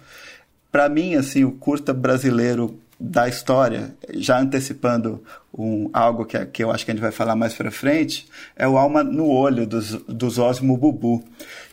Para 0.70 0.88
mim, 0.88 1.16
assim, 1.16 1.42
o 1.42 1.50
curta 1.50 1.92
brasileiro 1.92 2.78
da 2.98 3.28
história, 3.28 3.94
já 4.14 4.38
antecipando 4.38 5.22
um, 5.56 5.88
algo 5.92 6.24
que, 6.24 6.44
que 6.46 6.64
eu 6.64 6.70
acho 6.70 6.84
que 6.84 6.90
a 6.90 6.94
gente 6.94 7.02
vai 7.02 7.12
falar 7.12 7.36
mais 7.36 7.54
para 7.54 7.70
frente, 7.70 8.26
é 8.56 8.66
o 8.66 8.76
Alma 8.76 9.02
no 9.02 9.28
Olho, 9.28 9.66
dos, 9.66 9.92
do 10.04 10.28
Zósimo 10.30 10.76
Bubu. 10.76 11.22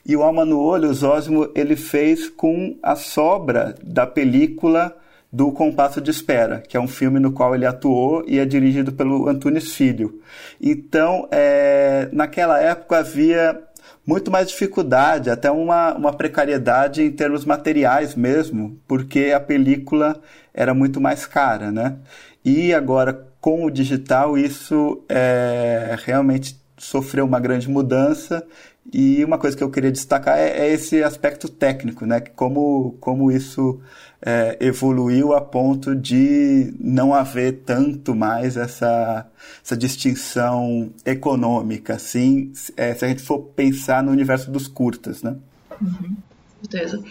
E 0.05 0.15
o 0.15 0.23
Alma 0.23 0.45
no 0.45 0.59
Olho, 0.59 0.89
o 0.89 0.93
Zósimo, 0.93 1.49
ele 1.55 1.75
fez 1.75 2.29
com 2.29 2.77
a 2.81 2.95
sobra 2.95 3.75
da 3.83 4.07
película 4.07 4.95
do 5.31 5.51
Compasso 5.51 6.01
de 6.01 6.11
Espera, 6.11 6.61
que 6.67 6.75
é 6.75 6.79
um 6.79 6.87
filme 6.87 7.19
no 7.19 7.31
qual 7.31 7.55
ele 7.55 7.65
atuou 7.65 8.23
e 8.27 8.37
é 8.37 8.45
dirigido 8.45 8.91
pelo 8.91 9.29
Antunes 9.29 9.73
Filho. 9.73 10.21
Então, 10.59 11.27
é, 11.31 12.09
naquela 12.11 12.59
época 12.59 12.97
havia 12.97 13.57
muito 14.05 14.31
mais 14.31 14.49
dificuldade, 14.49 15.29
até 15.29 15.51
uma, 15.51 15.93
uma 15.95 16.13
precariedade 16.13 17.03
em 17.03 17.11
termos 17.11 17.45
materiais 17.45 18.15
mesmo, 18.15 18.79
porque 18.87 19.31
a 19.35 19.39
película 19.39 20.19
era 20.53 20.73
muito 20.73 20.99
mais 20.99 21.25
cara, 21.25 21.71
né? 21.71 21.97
E 22.43 22.73
agora, 22.73 23.27
com 23.39 23.65
o 23.65 23.71
digital, 23.71 24.37
isso 24.37 25.03
é, 25.07 25.95
realmente 26.03 26.59
sofreu 26.77 27.25
uma 27.25 27.39
grande 27.39 27.69
mudança 27.69 28.43
e 28.91 29.23
uma 29.23 29.37
coisa 29.37 29.55
que 29.55 29.63
eu 29.63 29.69
queria 29.69 29.91
destacar 29.91 30.37
é, 30.37 30.49
é 30.49 30.73
esse 30.73 31.03
aspecto 31.03 31.47
técnico, 31.47 32.05
né? 32.05 32.19
Como, 32.19 32.97
como 32.99 33.31
isso 33.31 33.79
é, 34.23 34.57
evoluiu 34.59 35.33
a 35.33 35.41
ponto 35.41 35.95
de 35.95 36.73
não 36.79 37.13
haver 37.13 37.63
tanto 37.65 38.15
mais 38.15 38.55
essa, 38.55 39.27
essa 39.63 39.75
distinção 39.75 40.93
econômica, 41.05 41.95
assim, 41.95 42.53
é, 42.77 42.93
se 42.93 43.03
a 43.03 43.07
gente 43.07 43.23
for 43.23 43.39
pensar 43.39 44.03
no 44.03 44.11
universo 44.11 44.51
dos 44.51 44.67
curtas, 44.67 45.23
né? 45.23 45.35
Uhum, 45.81 46.15
certeza. 46.61 47.03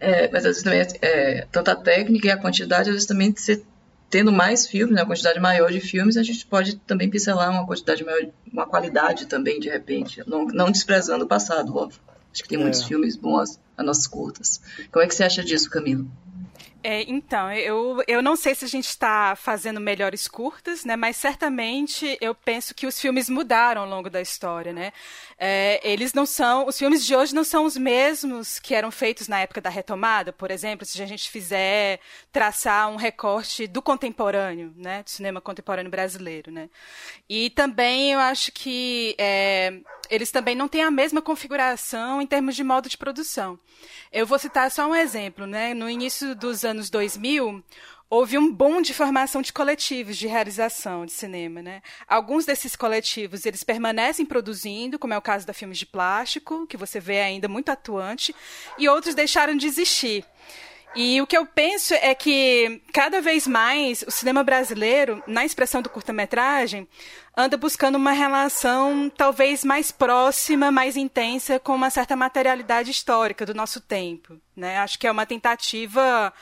É, 0.00 0.28
mas 0.30 0.44
às 0.46 0.62
vezes 0.62 0.62
também, 0.62 0.86
é, 1.02 1.46
tanto 1.52 1.70
a 1.70 1.76
técnica 1.76 2.28
e 2.28 2.30
a 2.30 2.36
quantidade, 2.36 2.88
às 2.88 2.94
vezes 2.94 3.06
também 3.06 3.32
você 3.34 3.62
tendo 4.10 4.30
mais 4.30 4.66
filmes, 4.66 4.94
né, 4.94 5.02
uma 5.02 5.08
quantidade 5.08 5.40
maior 5.40 5.70
de 5.72 5.80
filmes, 5.80 6.16
a 6.16 6.22
gente 6.22 6.46
pode 6.46 6.76
também 6.76 7.10
pincelar 7.10 7.50
uma 7.50 7.66
quantidade 7.66 8.04
maior, 8.04 8.20
uma 8.52 8.66
qualidade 8.66 9.26
também, 9.26 9.58
de 9.58 9.68
repente, 9.68 10.22
não, 10.26 10.46
não 10.46 10.70
desprezando 10.70 11.24
o 11.24 11.28
passado, 11.28 11.76
óbvio. 11.76 12.00
Acho 12.32 12.42
que 12.42 12.48
tem 12.48 12.58
muitos 12.58 12.82
é. 12.82 12.86
filmes 12.86 13.16
bons 13.16 13.58
as 13.76 13.84
nossas 13.84 14.06
curtas. 14.06 14.60
Como 14.92 15.04
é 15.04 15.08
que 15.08 15.14
você 15.14 15.24
acha 15.24 15.42
disso, 15.42 15.68
Camilo? 15.70 16.08
É, 16.86 17.02
então, 17.10 17.50
eu, 17.50 18.04
eu 18.06 18.22
não 18.22 18.36
sei 18.36 18.54
se 18.54 18.62
a 18.66 18.68
gente 18.68 18.88
está 18.90 19.34
fazendo 19.34 19.80
melhores 19.80 20.28
curtas, 20.28 20.84
né? 20.84 20.96
Mas 20.96 21.16
certamente 21.16 22.18
eu 22.20 22.34
penso 22.34 22.74
que 22.74 22.86
os 22.86 23.00
filmes 23.00 23.30
mudaram 23.30 23.80
ao 23.80 23.88
longo 23.88 24.10
da 24.10 24.20
história, 24.20 24.70
né? 24.70 24.92
É, 25.38 25.80
eles 25.82 26.12
não 26.12 26.24
são, 26.24 26.66
os 26.66 26.78
filmes 26.78 27.04
de 27.04 27.14
hoje 27.14 27.34
não 27.34 27.44
são 27.44 27.64
os 27.64 27.76
mesmos 27.76 28.58
que 28.58 28.74
eram 28.74 28.90
feitos 28.90 29.28
na 29.28 29.40
época 29.40 29.60
da 29.60 29.70
retomada, 29.70 30.32
por 30.32 30.50
exemplo, 30.50 30.86
se 30.86 31.02
a 31.02 31.06
gente 31.06 31.28
fizer 31.28 32.00
traçar 32.32 32.88
um 32.88 32.96
recorte 32.96 33.66
do 33.66 33.82
contemporâneo, 33.82 34.72
né? 34.76 35.02
Do 35.02 35.10
cinema 35.10 35.40
contemporâneo 35.40 35.90
brasileiro, 35.90 36.50
né? 36.50 36.68
E 37.28 37.50
também 37.50 38.12
eu 38.12 38.20
acho 38.20 38.52
que 38.52 39.14
é, 39.18 39.80
eles 40.08 40.30
também 40.30 40.54
não 40.54 40.68
têm 40.68 40.82
a 40.82 40.90
mesma 40.90 41.20
configuração 41.20 42.22
em 42.22 42.26
termos 42.26 42.54
de 42.54 42.62
modo 42.62 42.88
de 42.88 42.96
produção. 42.96 43.58
Eu 44.12 44.26
vou 44.26 44.38
citar 44.38 44.70
só 44.70 44.86
um 44.86 44.94
exemplo, 44.94 45.46
né? 45.46 45.74
No 45.74 45.90
início 45.90 46.34
dos 46.34 46.64
anos 46.64 46.88
2000, 46.90 47.62
houve 48.14 48.38
um 48.38 48.52
boom 48.52 48.80
de 48.80 48.94
formação 48.94 49.42
de 49.42 49.52
coletivos 49.52 50.16
de 50.16 50.28
realização 50.28 51.04
de 51.04 51.10
cinema, 51.10 51.60
né? 51.60 51.82
Alguns 52.06 52.46
desses 52.46 52.76
coletivos, 52.76 53.44
eles 53.44 53.64
permanecem 53.64 54.24
produzindo, 54.24 55.00
como 55.00 55.12
é 55.12 55.18
o 55.18 55.22
caso 55.22 55.44
da 55.44 55.52
Filmes 55.52 55.78
de 55.78 55.86
Plástico, 55.86 56.64
que 56.68 56.76
você 56.76 57.00
vê 57.00 57.20
ainda 57.20 57.48
muito 57.48 57.70
atuante, 57.70 58.32
e 58.78 58.88
outros 58.88 59.16
deixaram 59.16 59.56
de 59.56 59.66
existir. 59.66 60.24
E 60.94 61.20
o 61.20 61.26
que 61.26 61.36
eu 61.36 61.44
penso 61.44 61.92
é 61.94 62.14
que 62.14 62.80
cada 62.92 63.20
vez 63.20 63.48
mais 63.48 64.04
o 64.06 64.12
cinema 64.12 64.44
brasileiro, 64.44 65.20
na 65.26 65.44
expressão 65.44 65.82
do 65.82 65.90
curta-metragem, 65.90 66.86
anda 67.36 67.56
buscando 67.56 67.96
uma 67.96 68.12
relação 68.12 69.10
talvez 69.10 69.64
mais 69.64 69.90
próxima, 69.90 70.70
mais 70.70 70.96
intensa 70.96 71.58
com 71.58 71.74
uma 71.74 71.90
certa 71.90 72.14
materialidade 72.14 72.92
histórica 72.92 73.44
do 73.44 73.52
nosso 73.52 73.80
tempo. 73.80 74.40
Né? 74.54 74.78
Acho 74.78 74.96
que 75.00 75.06
é 75.08 75.10
uma 75.10 75.26
tentativa 75.26 76.32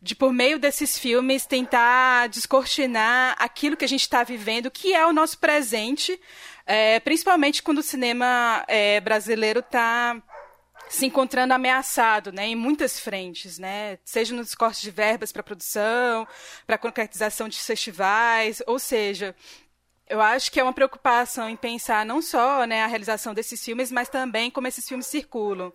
de, 0.00 0.14
por 0.14 0.32
meio 0.32 0.58
desses 0.58 0.98
filmes, 0.98 1.46
tentar 1.46 2.28
descortinar 2.28 3.36
aquilo 3.38 3.76
que 3.76 3.84
a 3.84 3.88
gente 3.88 4.02
está 4.02 4.22
vivendo, 4.22 4.70
que 4.70 4.94
é 4.94 5.04
o 5.06 5.12
nosso 5.12 5.38
presente, 5.38 6.20
é, 6.66 7.00
principalmente 7.00 7.62
quando 7.62 7.78
o 7.78 7.82
cinema 7.82 8.64
é, 8.68 9.00
brasileiro 9.00 9.60
está 9.60 10.22
se 10.88 11.04
encontrando 11.04 11.52
ameaçado, 11.52 12.32
né, 12.32 12.46
em 12.46 12.56
muitas 12.56 12.98
frentes, 12.98 13.58
né, 13.58 13.98
seja 14.04 14.34
nos 14.34 14.54
cortes 14.54 14.80
de 14.80 14.90
verbas 14.90 15.32
para 15.32 15.42
produção, 15.42 16.26
para 16.66 16.78
concretização 16.78 17.48
de 17.48 17.58
festivais, 17.58 18.62
ou 18.66 18.78
seja, 18.78 19.34
eu 20.08 20.20
acho 20.20 20.50
que 20.50 20.58
é 20.58 20.62
uma 20.62 20.72
preocupação 20.72 21.48
em 21.48 21.56
pensar 21.56 22.04
não 22.04 22.22
só 22.22 22.66
né, 22.66 22.82
a 22.82 22.86
realização 22.86 23.34
desses 23.34 23.62
filmes, 23.62 23.92
mas 23.92 24.08
também 24.08 24.50
como 24.50 24.66
esses 24.66 24.86
filmes 24.88 25.06
circulam. 25.06 25.72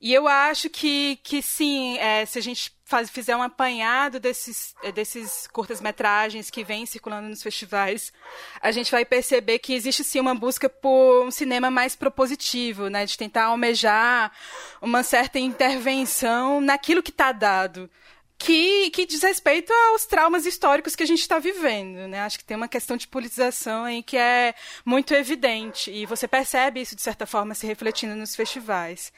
E 0.00 0.12
eu 0.14 0.26
acho 0.26 0.70
que, 0.70 1.16
que 1.22 1.42
sim, 1.42 1.98
é, 1.98 2.24
se 2.24 2.38
a 2.38 2.42
gente 2.42 2.72
faz, 2.84 3.10
fizer 3.10 3.36
um 3.36 3.42
apanhado 3.42 4.18
desses, 4.18 4.74
desses 4.94 5.46
curtas-metragens 5.48 6.50
que 6.50 6.64
vêm 6.64 6.86
circulando 6.86 7.28
nos 7.28 7.42
festivais, 7.42 8.12
a 8.60 8.70
gente 8.70 8.90
vai 8.90 9.04
perceber 9.04 9.58
que 9.58 9.74
existe 9.74 10.02
sim 10.02 10.20
uma 10.20 10.34
busca 10.34 10.68
por 10.68 11.24
um 11.24 11.30
cinema 11.30 11.70
mais 11.70 11.94
propositivo, 11.94 12.88
né, 12.88 13.04
de 13.04 13.16
tentar 13.16 13.44
almejar 13.44 14.32
uma 14.80 15.02
certa 15.02 15.38
intervenção 15.38 16.60
naquilo 16.60 17.02
que 17.02 17.10
está 17.10 17.32
dado 17.32 17.90
que, 18.40 18.88
que 18.90 19.04
diz 19.04 19.22
respeito 19.22 19.70
aos 19.70 20.06
traumas 20.06 20.46
históricos 20.46 20.96
que 20.96 21.02
a 21.02 21.06
gente 21.06 21.20
está 21.20 21.38
vivendo. 21.38 22.08
Né? 22.08 22.20
Acho 22.22 22.38
que 22.38 22.44
tem 22.44 22.56
uma 22.56 22.68
questão 22.68 22.96
de 22.96 23.06
politização 23.06 23.84
aí 23.84 24.02
que 24.02 24.16
é 24.16 24.54
muito 24.82 25.12
evidente. 25.12 25.90
E 25.90 26.06
você 26.06 26.26
percebe 26.26 26.80
isso, 26.80 26.96
de 26.96 27.02
certa 27.02 27.26
forma, 27.26 27.54
se 27.54 27.66
refletindo 27.66 28.16
nos 28.16 28.34
festivais. 28.34 29.12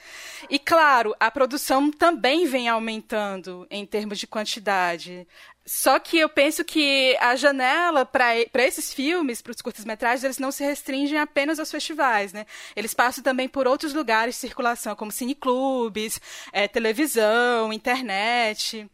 E, 0.50 0.58
claro, 0.58 1.14
a 1.20 1.30
produção 1.30 1.88
também 1.88 2.46
vem 2.46 2.68
aumentando 2.68 3.64
em 3.70 3.86
termos 3.86 4.18
de 4.18 4.26
quantidade. 4.26 5.24
Só 5.64 6.00
que 6.00 6.18
eu 6.18 6.28
penso 6.28 6.64
que 6.64 7.16
a 7.20 7.36
janela 7.36 8.04
para 8.04 8.34
esses 8.66 8.92
filmes, 8.92 9.40
para 9.40 9.52
os 9.52 9.62
curtas-metragens, 9.62 10.24
eles 10.24 10.38
não 10.38 10.50
se 10.50 10.64
restringem 10.64 11.20
apenas 11.20 11.60
aos 11.60 11.70
festivais, 11.70 12.32
né? 12.32 12.44
Eles 12.74 12.92
passam 12.92 13.22
também 13.22 13.48
por 13.48 13.68
outros 13.68 13.94
lugares 13.94 14.34
de 14.34 14.40
circulação, 14.40 14.96
como 14.96 15.12
cineclubes, 15.12 16.20
é, 16.52 16.66
televisão, 16.66 17.72
internet. 17.72 18.90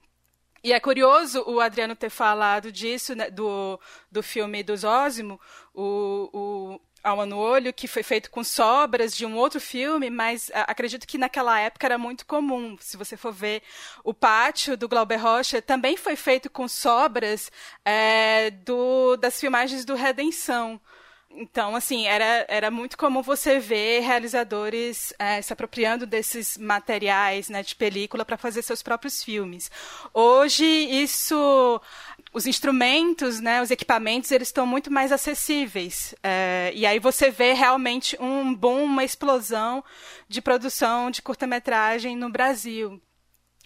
E 0.62 0.73
é 0.73 0.81
curioso 0.81 1.45
o 1.47 1.61
Adriano 1.61 1.95
ter 1.95 2.11
falado 2.11 2.73
disso, 2.73 3.15
né, 3.15 3.31
do, 3.31 3.79
do 4.11 4.23
filme 4.23 4.62
do 4.62 4.77
Zósimo, 4.77 5.41
o, 5.73 6.31
o 6.33 6.81
Alma 7.03 7.25
no 7.25 7.38
Olho, 7.38 7.73
que 7.73 7.87
foi 7.87 8.03
feito 8.03 8.31
com 8.31 8.43
sobras 8.43 9.17
de 9.17 9.25
um 9.25 9.37
outro 9.37 9.61
filme, 9.61 10.11
mas 10.11 10.50
a, 10.53 10.62
acredito 10.62 11.07
que 11.07 11.17
naquela 11.17 11.59
época 11.61 11.87
era 11.87 11.97
muito 11.97 12.27
comum. 12.27 12.77
Se 12.81 12.97
você 12.97 13.17
for 13.17 13.33
ver 13.33 13.62
o 14.03 14.12
pátio 14.12 14.77
do 14.77 14.88
Glauber 14.88 15.17
Rocha, 15.17 15.62
também 15.62 15.97
foi 15.97 16.17
feito 16.17 16.50
com 16.50 16.67
sobras 16.67 17.50
é, 17.85 18.50
do, 18.50 19.17
das 19.17 19.38
filmagens 19.38 19.85
do 19.85 19.95
Redenção. 19.95 20.81
Então, 21.30 21.76
assim, 21.76 22.06
era, 22.06 22.47
era 22.49 22.70
muito 22.70 22.97
comum 22.97 23.23
você 23.23 23.58
ver 23.58 24.00
realizadores 24.00 25.12
é, 25.18 25.40
se 25.42 25.52
apropriando 25.52 26.06
desses 26.06 26.56
materiais 26.56 27.49
né, 27.49 27.62
de 27.62 27.76
película 27.76 28.25
para 28.25 28.38
fazer 28.38 28.62
seus 28.62 28.82
próprios 28.82 29.23
filmes. 29.23 29.70
Hoje, 30.12 30.64
isso 30.64 31.80
os 32.32 32.47
instrumentos, 32.47 33.40
né, 33.40 33.62
os 33.62 33.70
equipamentos, 33.70 34.30
eles 34.30 34.49
estão 34.49 34.66
muito 34.66 34.90
mais 34.90 35.12
acessíveis. 35.12 36.14
É, 36.23 36.73
e 36.75 36.87
aí 36.87 36.99
você 36.99 37.30
vê 37.30 37.52
realmente 37.52 38.16
um 38.20 38.54
boom, 38.54 38.85
uma 38.85 39.04
explosão 39.04 39.85
de 40.28 40.40
produção 40.40 41.11
de 41.11 41.23
curta-metragem 41.23 42.16
no 42.16 42.30
Brasil. 42.30 43.00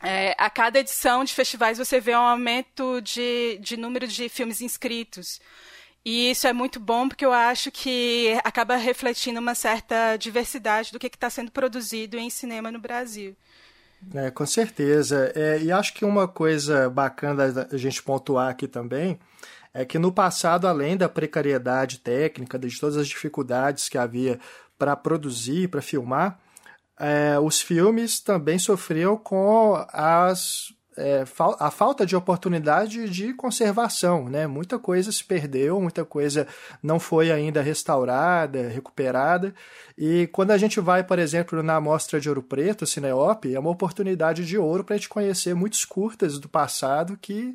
É, 0.02 0.34
a 0.36 0.50
cada 0.50 0.80
edição 0.80 1.22
de 1.22 1.32
festivais 1.32 1.78
você 1.78 2.00
vê 2.00 2.14
um 2.16 2.20
aumento 2.20 3.00
de, 3.00 3.56
de 3.60 3.76
número 3.76 4.06
de 4.06 4.28
filmes 4.28 4.60
inscritos. 4.60 5.40
E 6.04 6.30
isso 6.30 6.46
é 6.46 6.52
muito 6.52 6.80
bom 6.80 7.08
porque 7.08 7.24
eu 7.24 7.32
acho 7.32 7.70
que 7.70 8.36
acaba 8.42 8.76
refletindo 8.76 9.38
uma 9.38 9.54
certa 9.54 10.16
diversidade 10.16 10.90
do 10.90 10.98
que 10.98 11.06
está 11.06 11.30
sendo 11.30 11.52
produzido 11.52 12.18
em 12.18 12.28
cinema 12.28 12.72
no 12.72 12.80
Brasil. 12.80 13.36
É, 14.14 14.30
com 14.30 14.44
certeza. 14.44 15.32
É, 15.34 15.60
e 15.62 15.70
acho 15.70 15.94
que 15.94 16.04
uma 16.04 16.26
coisa 16.26 16.90
bacana 16.90 17.68
a 17.70 17.76
gente 17.76 18.02
pontuar 18.02 18.50
aqui 18.50 18.66
também 18.66 19.18
é 19.72 19.84
que 19.84 19.98
no 19.98 20.12
passado, 20.12 20.66
além 20.66 20.96
da 20.96 21.08
precariedade 21.08 21.98
técnica, 21.98 22.58
de 22.58 22.78
todas 22.78 22.96
as 22.96 23.08
dificuldades 23.08 23.88
que 23.88 23.96
havia 23.96 24.38
para 24.76 24.96
produzir, 24.96 25.68
para 25.68 25.80
filmar, 25.80 26.38
é, 26.98 27.38
os 27.38 27.60
filmes 27.60 28.20
também 28.20 28.58
sofriam 28.58 29.16
com 29.16 29.74
as 29.92 30.74
é, 30.96 31.24
a 31.58 31.70
falta 31.70 32.04
de 32.04 32.14
oportunidade 32.14 33.08
de 33.08 33.32
conservação, 33.34 34.28
né? 34.28 34.46
Muita 34.46 34.78
coisa 34.78 35.10
se 35.10 35.24
perdeu, 35.24 35.80
muita 35.80 36.04
coisa 36.04 36.46
não 36.82 37.00
foi 37.00 37.30
ainda 37.30 37.62
restaurada, 37.62 38.68
recuperada. 38.68 39.54
E 39.96 40.28
quando 40.32 40.50
a 40.50 40.58
gente 40.58 40.80
vai, 40.80 41.02
por 41.02 41.18
exemplo, 41.18 41.62
na 41.62 41.80
Mostra 41.80 42.20
de 42.20 42.28
Ouro 42.28 42.42
Preto, 42.42 42.86
Cineop, 42.86 43.46
é 43.46 43.58
uma 43.58 43.70
oportunidade 43.70 44.44
de 44.44 44.58
ouro 44.58 44.84
para 44.84 44.94
a 44.94 44.98
gente 44.98 45.08
conhecer 45.08 45.54
muitos 45.54 45.84
curtas 45.84 46.38
do 46.38 46.48
passado 46.48 47.18
que 47.20 47.54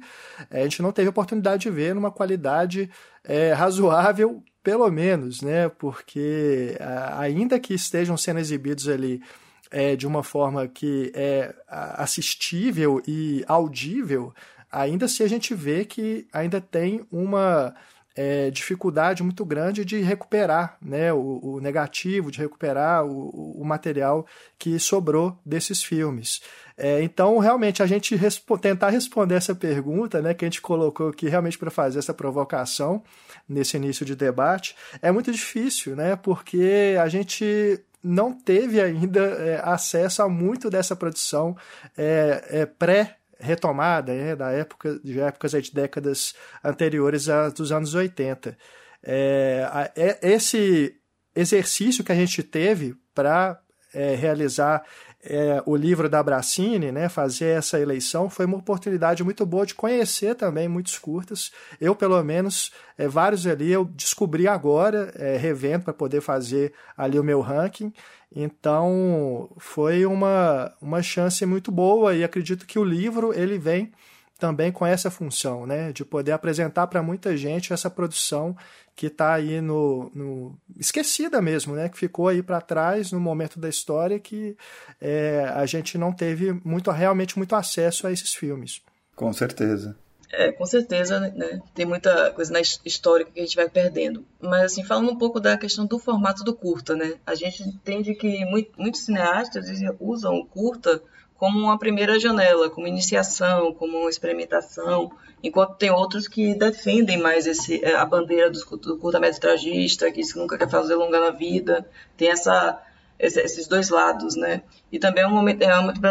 é, 0.50 0.62
a 0.62 0.64
gente 0.64 0.82
não 0.82 0.92
teve 0.92 1.10
oportunidade 1.10 1.64
de 1.64 1.70
ver 1.70 1.94
numa 1.94 2.12
qualidade 2.12 2.90
é, 3.24 3.54
razoável, 3.54 4.42
pelo 4.64 4.90
menos, 4.90 5.42
né? 5.42 5.70
Porque 5.70 6.78
ainda 7.16 7.60
que 7.60 7.74
estejam 7.74 8.18
sendo 8.18 8.40
exibidos 8.40 8.90
ali 8.90 9.22
é, 9.72 9.96
de 9.96 10.08
uma 10.08 10.24
forma 10.24 10.68
que 10.68 11.12
é 11.16 11.54
assistível 11.68 13.02
e 13.08 13.44
audível, 13.48 14.34
ainda 14.72 15.08
se 15.08 15.16
assim 15.16 15.24
a 15.24 15.28
gente 15.28 15.54
vê 15.54 15.86
que 15.86 16.28
ainda 16.34 16.60
tem 16.62 17.06
uma 17.12 17.74
é, 18.18 18.50
dificuldade 18.50 19.22
muito 19.22 19.46
grande 19.46 19.86
de 19.86 20.02
recuperar 20.02 20.76
né, 20.82 21.14
o, 21.14 21.40
o 21.44 21.60
negativo, 21.62 22.32
de 22.32 22.40
recuperar 22.40 23.06
o, 23.06 23.62
o, 23.62 23.64
material 23.64 24.26
que 24.58 24.80
sobrou 24.80 25.40
desses 25.46 25.84
filmes. 25.84 26.42
É, 26.76 27.02
então, 27.04 27.38
realmente, 27.38 27.84
a 27.84 27.86
gente 27.86 28.16
respo 28.16 28.58
tentar 28.58 28.90
responder 28.90 29.36
essa 29.36 29.54
pergunta 29.54 30.20
né, 30.20 30.34
que 30.34 30.44
a 30.44 30.48
gente 30.48 30.62
colocou 30.62 31.10
aqui 31.10 31.30
realmente 31.30 31.60
para 31.60 31.70
fazer 31.70 32.00
essa 32.00 32.14
provocação 32.14 33.04
nesse 33.48 33.78
início 33.78 34.04
de 34.04 34.16
debate 34.16 34.76
é 35.00 35.12
muito 35.12 35.32
difícil, 35.32 35.96
né, 35.96 36.16
porque 36.16 36.96
a 37.00 37.08
gente 37.08 37.80
não 38.04 38.32
teve 38.32 38.82
ainda 38.82 39.22
é, 39.22 39.62
acesso 39.64 40.22
a 40.22 40.30
muito 40.30 40.70
dessa 40.70 40.96
produção 40.96 41.56
é, 41.98 42.46
é, 42.50 42.66
pré 42.66 43.18
retomada 43.40 44.14
né, 44.14 44.36
da 44.36 44.52
época 44.52 45.00
de 45.04 45.20
épocas 45.20 45.52
de 45.52 45.74
décadas 45.74 46.34
anteriores 46.64 47.30
a 47.30 47.50
dos 47.50 47.72
anos 47.72 47.94
80. 47.94 48.58
É, 49.04 49.92
é, 49.96 50.20
esse 50.22 50.96
exercício 51.36 52.04
que 52.04 52.12
a 52.12 52.16
gente 52.16 52.42
teve 52.42 52.96
para 53.14 53.60
é, 53.94 54.16
realizar 54.16 54.84
é, 55.30 55.62
o 55.66 55.76
livro 55.76 56.08
da 56.08 56.24
Bracini, 56.24 56.92
né, 56.92 57.10
fazer 57.10 57.58
essa 57.58 57.80
eleição, 57.80 58.30
foi 58.30 58.46
uma 58.46 58.58
oportunidade 58.58 59.24
muito 59.24 59.46
boa 59.46 59.66
de 59.66 59.76
conhecer 59.76 60.36
também 60.36 60.68
muitos 60.68 60.98
curtas. 60.98 61.52
Eu, 61.80 61.94
pelo 61.94 62.22
menos, 62.24 62.72
é, 62.98 63.08
vários 63.08 63.46
ali 63.46 63.72
eu 63.72 63.84
descobri 63.84 64.48
agora, 64.48 65.12
é, 65.16 65.36
revendo 65.36 65.84
para 65.84 65.94
poder 65.94 66.22
fazer 66.22 66.74
ali 66.96 67.20
o 67.20 67.24
meu 67.24 67.42
ranking. 67.42 67.92
Então, 68.34 69.50
foi 69.58 70.06
uma, 70.06 70.74
uma 70.82 71.02
chance 71.02 71.46
muito 71.46 71.72
boa 71.72 72.16
e 72.16 72.24
acredito 72.24 72.66
que 72.66 72.80
o 72.80 72.84
livro 72.84 73.34
ele 73.34 73.58
vem 73.58 73.92
também 74.38 74.72
com 74.72 74.86
essa 74.86 75.10
função, 75.10 75.66
né, 75.66 75.92
de 75.92 76.06
poder 76.06 76.32
apresentar 76.32 76.88
para 76.88 77.02
muita 77.02 77.36
gente 77.36 77.74
essa 77.74 77.90
produção 77.90 78.56
que 78.96 79.08
está 79.08 79.34
aí 79.34 79.62
no, 79.62 80.12
no, 80.14 80.60
esquecida 80.76 81.40
mesmo, 81.40 81.76
né? 81.76 81.88
Que 81.88 81.98
ficou 82.00 82.28
aí 82.28 82.42
para 82.42 82.60
trás 82.60 83.12
no 83.12 83.20
momento 83.20 83.60
da 83.60 83.70
história 83.70 84.20
que 84.20 84.58
é, 85.00 85.52
a 85.54 85.68
gente 85.68 86.00
não 86.00 86.12
teve 86.12 86.52
muito 86.66 86.90
realmente 86.90 87.38
muito 87.38 87.56
acesso 87.56 88.08
a 88.08 88.12
esses 88.12 88.34
filmes. 88.34 88.82
Com 89.16 89.32
certeza. 89.32 89.96
É, 90.32 90.52
com 90.52 90.66
certeza, 90.66 91.20
né? 91.20 91.62
Tem 91.74 91.86
muita 91.86 92.32
coisa 92.32 92.52
na 92.52 92.60
história 92.60 93.26
que 93.26 93.40
a 93.40 93.44
gente 93.44 93.56
vai 93.56 93.70
perdendo. 93.70 94.26
Mas, 94.42 94.64
assim, 94.74 94.84
falando 94.84 95.12
um 95.12 95.18
pouco 95.18 95.40
da 95.40 95.58
questão 95.58 95.86
do 95.86 95.98
formato 96.00 96.44
do 96.44 96.54
curta, 96.54 96.96
né? 96.96 97.14
A 97.26 97.34
gente 97.34 97.64
entende 97.64 98.14
que 98.14 98.44
muito, 98.46 98.72
muitos 98.78 99.02
cineastas 99.02 99.68
usam 100.00 100.36
o 100.36 100.46
curta 100.46 101.02
como 101.38 101.60
uma 101.60 101.78
primeira 101.78 102.20
janela, 102.20 102.70
como 102.70 102.88
iniciação, 102.88 103.74
como 103.74 103.98
uma 104.00 104.10
experimentação, 104.10 105.12
enquanto 105.44 105.76
tem 105.76 105.92
outros 105.92 106.28
que 106.28 106.56
defendem 106.56 107.18
mais 107.18 107.46
esse, 107.46 107.84
é, 107.84 107.96
a 107.96 108.06
bandeira 108.06 108.50
do, 108.50 108.60
do 108.78 108.98
curta-metragista, 108.98 110.12
que 110.12 110.22
nunca 110.36 110.58
quer 110.58 110.70
fazer 110.70 110.96
longa 110.96 111.20
na 111.20 111.30
vida, 111.30 111.88
tem 112.16 112.30
essa, 112.30 112.82
esses 113.20 113.68
dois 113.68 113.90
lados, 113.90 114.36
né? 114.36 114.64
E 114.92 115.00
também 115.00 115.24
é 115.24 115.28
um 115.28 115.32
momento, 115.32 115.62
é 115.62 115.80
um 115.80 115.84
momento 115.84 116.02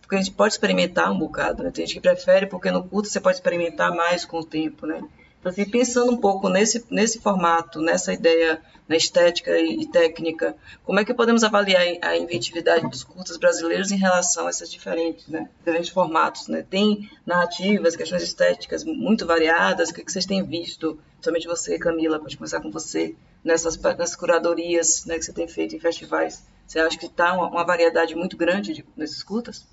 porque 0.00 0.16
a 0.16 0.18
gente 0.18 0.32
pode 0.32 0.54
experimentar 0.54 1.12
um 1.12 1.18
bocado, 1.18 1.62
né? 1.62 1.70
Tem 1.70 1.86
gente 1.86 1.96
que 1.96 2.00
prefere 2.00 2.46
porque 2.46 2.70
no 2.70 2.82
curto 2.82 3.08
você 3.08 3.20
pode 3.20 3.36
experimentar 3.36 3.94
mais 3.94 4.24
com 4.24 4.38
o 4.38 4.44
tempo, 4.44 4.86
né? 4.86 5.02
Então, 5.40 5.50
assim, 5.50 5.64
pensando 5.64 6.12
um 6.12 6.18
pouco 6.18 6.48
nesse, 6.48 6.84
nesse 6.90 7.18
formato, 7.18 7.80
nessa 7.80 8.12
ideia 8.12 8.60
na 8.86 8.96
estética 8.96 9.56
e, 9.58 9.86
técnica, 9.86 10.56
como 10.84 10.98
é 10.98 11.04
que 11.04 11.14
podemos 11.14 11.44
avaliar 11.44 11.82
a 12.02 12.16
inventividade 12.16 12.88
dos 12.90 13.04
curtas 13.04 13.36
brasileiros 13.36 13.92
em 13.92 13.96
relação 13.96 14.46
a 14.46 14.50
essas 14.50 14.70
diferentes, 14.70 15.28
né, 15.28 15.48
diferentes 15.58 15.90
formatos? 15.90 16.48
Né? 16.48 16.66
Tem 16.68 17.08
narrativas, 17.24 17.94
questões 17.94 18.22
estéticas 18.22 18.82
muito 18.84 19.24
variadas, 19.24 19.88
o 19.88 19.94
que, 19.94 20.00
é 20.00 20.04
que 20.04 20.10
vocês 20.10 20.26
têm 20.26 20.42
visto, 20.42 20.98
somente 21.20 21.46
você, 21.46 21.78
Camila, 21.78 22.18
pode 22.18 22.36
começar 22.36 22.60
com 22.60 22.70
você, 22.70 23.14
nessas, 23.44 23.76
nessas 23.76 24.16
curadorias 24.16 25.06
né, 25.06 25.16
que 25.16 25.24
você 25.24 25.32
tem 25.32 25.48
feito 25.48 25.74
em 25.74 25.80
festivais? 25.80 26.44
Você 26.66 26.80
acha 26.80 26.98
que 26.98 27.06
está 27.06 27.32
uma, 27.32 27.46
uma 27.48 27.64
variedade 27.64 28.14
muito 28.14 28.36
grande 28.36 28.74
de, 28.74 28.84
nesses 28.96 29.22
curtas? 29.22 29.66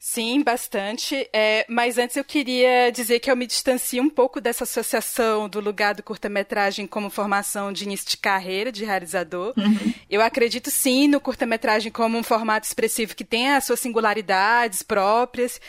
Sim, 0.00 0.42
bastante. 0.42 1.28
É, 1.32 1.66
mas 1.68 1.98
antes 1.98 2.16
eu 2.16 2.22
queria 2.22 2.90
dizer 2.92 3.18
que 3.18 3.28
eu 3.28 3.36
me 3.36 3.48
distancio 3.48 4.00
um 4.00 4.08
pouco 4.08 4.40
dessa 4.40 4.62
associação 4.62 5.48
do 5.48 5.58
lugar 5.58 5.92
do 5.92 6.04
curta-metragem 6.04 6.86
como 6.86 7.10
formação 7.10 7.72
de 7.72 7.82
início 7.82 8.08
de 8.08 8.16
carreira 8.16 8.70
de 8.70 8.84
realizador. 8.84 9.52
Uhum. 9.56 9.92
Eu 10.08 10.22
acredito 10.22 10.70
sim 10.70 11.08
no 11.08 11.20
curta-metragem 11.20 11.90
como 11.90 12.16
um 12.16 12.22
formato 12.22 12.64
expressivo 12.64 13.16
que 13.16 13.24
tem 13.24 13.50
as 13.50 13.64
suas 13.64 13.80
singularidades 13.80 14.84
próprias. 14.84 15.60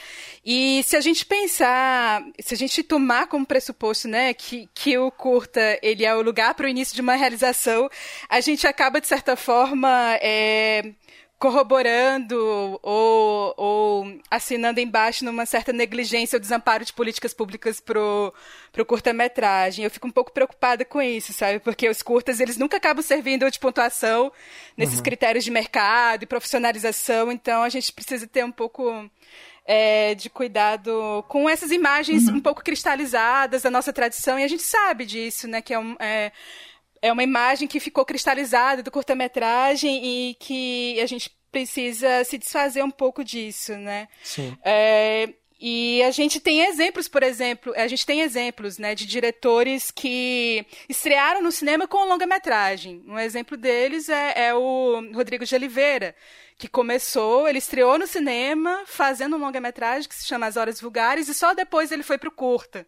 E 0.45 0.83
se 0.85 0.95
a 0.95 1.01
gente 1.01 1.25
pensar, 1.25 2.23
se 2.39 2.53
a 2.53 2.57
gente 2.57 2.83
tomar 2.83 3.25
como 3.27 3.47
pressuposto, 3.47 4.07
né, 4.07 4.31
que, 4.35 4.69
que 4.75 4.95
o 4.95 5.09
curta 5.09 5.79
ele 5.81 6.05
é 6.05 6.13
o 6.13 6.21
lugar 6.21 6.53
para 6.53 6.67
o 6.67 6.69
início 6.69 6.93
de 6.93 7.01
uma 7.01 7.15
realização, 7.15 7.89
a 8.29 8.39
gente 8.41 8.67
acaba 8.67 9.01
de 9.01 9.07
certa 9.07 9.35
forma 9.35 9.89
é, 10.21 10.93
corroborando 11.39 12.38
ou, 12.84 13.54
ou, 13.56 14.19
assinando 14.30 14.82
embaixo 14.82 15.23
numa 15.23 15.45
certa 15.45 15.71
negligência 15.71 16.36
ou 16.36 16.39
desamparo 16.39 16.84
de 16.84 16.91
políticas 16.91 17.34
públicas 17.34 17.80
pro, 17.80 18.34
pro 18.73 18.86
curta-metragem. 18.86 19.86
Eu 19.86 19.89
fico 19.89 20.06
um 20.06 20.12
pouco 20.12 20.34
preocupada 20.34 20.84
com 20.84 21.02
isso, 21.02 21.32
sabe? 21.32 21.60
Porque 21.60 21.88
os 21.88 22.04
curtas, 22.04 22.41
eles 22.41 22.58
nunca 22.58 22.75
acabam 22.75 23.02
servindo 23.02 23.49
de 23.49 23.58
pontuação 23.58 24.30
nesses 24.75 24.97
uhum. 24.97 25.04
critérios 25.04 25.45
de 25.45 25.49
mercado 25.49 26.23
e 26.23 26.28
profissionalização, 26.28 27.32
então 27.32 27.63
a 27.63 27.69
gente 27.69 27.93
precisa 27.93 28.28
ter 28.28 28.43
um 28.43 28.52
pouco 28.52 29.10
é, 29.65 30.15
de 30.15 30.30
cuidado 30.30 31.23
com 31.30 31.49
essas 31.49 31.71
imagens 31.71 32.28
uhum. 32.28 32.36
um 32.36 32.41
pouco 32.41 32.62
cristalizadas 32.62 33.62
da 33.62 33.71
nossa 33.71 33.93
tradição, 33.93 34.38
e 34.38 34.43
a 34.43 34.47
gente 34.47 34.63
sabe 34.63 35.06
disso, 35.06 35.47
né? 35.47 35.62
Que 35.62 35.73
é, 35.73 35.80
um, 35.80 35.95
é, 35.99 36.34
é 37.01 37.12
uma 37.12 37.23
imagem 37.23 37.67
que 37.67 37.79
ficou 37.79 38.05
cristalizada 38.05 38.83
do 38.83 38.91
curta-metragem 38.91 40.05
e 40.05 40.35
que 40.35 40.99
a 41.01 41.05
gente 41.05 41.31
precisa 41.51 42.23
se 42.23 42.38
desfazer 42.38 42.83
um 42.83 42.91
pouco 42.91 43.23
disso, 43.23 43.75
né? 43.75 44.07
Sim. 44.23 44.55
É, 44.63 45.29
e 45.59 46.01
a 46.03 46.12
gente 46.12 46.39
tem 46.39 46.62
exemplos, 46.62 47.09
por 47.09 47.21
exemplo, 47.21 47.73
a 47.75 47.85
gente 47.88 48.05
tem 48.05 48.21
exemplos, 48.21 48.77
né, 48.77 48.95
de 48.95 49.05
diretores 49.05 49.91
que 49.91 50.65
estrearam 50.88 51.41
no 51.41 51.51
cinema 51.51 51.85
com 51.85 52.07
longa-metragem. 52.07 53.03
Um 53.05 53.19
exemplo 53.19 53.57
deles 53.57 54.07
é, 54.07 54.47
é, 54.47 54.53
o 54.53 55.01
Rodrigo 55.13 55.45
de 55.45 55.53
Oliveira, 55.53 56.15
que 56.57 56.69
começou, 56.69 57.45
ele 57.45 57.57
estreou 57.57 57.99
no 57.99 58.07
cinema 58.07 58.83
fazendo 58.85 59.35
um 59.35 59.39
longa-metragem 59.39 60.07
que 60.07 60.15
se 60.15 60.25
chama 60.25 60.45
As 60.45 60.55
Horas 60.55 60.79
Vulgares 60.79 61.27
e 61.27 61.33
só 61.33 61.53
depois 61.53 61.91
ele 61.91 62.03
foi 62.03 62.17
para 62.17 62.29
o 62.29 62.33
curta. 62.33 62.88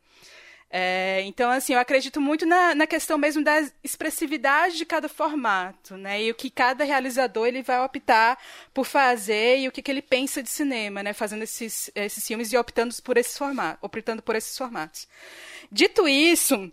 É, 0.74 1.22
então, 1.24 1.52
assim, 1.52 1.74
eu 1.74 1.80
acredito 1.80 2.22
muito 2.22 2.46
na, 2.46 2.74
na 2.74 2.88
questão 2.88 3.18
mesmo 3.18 3.44
da 3.44 3.62
expressividade 3.84 4.78
de 4.78 4.86
cada 4.86 5.10
formato, 5.10 5.98
né? 5.98 6.24
E 6.24 6.32
o 6.32 6.36
que 6.36 6.50
cada 6.50 6.86
realizador 6.86 7.46
ele 7.46 7.62
vai 7.62 7.84
optar 7.84 8.42
por 8.74 8.86
fazer 8.86 9.60
e 9.60 9.68
o 9.68 9.72
que, 9.72 9.82
que 9.82 9.92
ele 9.92 10.02
pensa 10.02 10.42
de 10.42 10.50
cinema, 10.50 11.04
né? 11.04 11.12
Fazendo 11.12 11.44
esses, 11.44 11.92
esses 11.94 12.26
filmes 12.26 12.54
e 12.54 12.58
optando 12.58 12.96
por 13.04 13.18
esses 13.18 13.38
formatos, 13.38 13.80
optando 13.82 14.22
por 14.22 14.34
esses 14.34 14.58
formatos. 14.58 15.10
Dito 15.70 16.08
isso, 16.08 16.72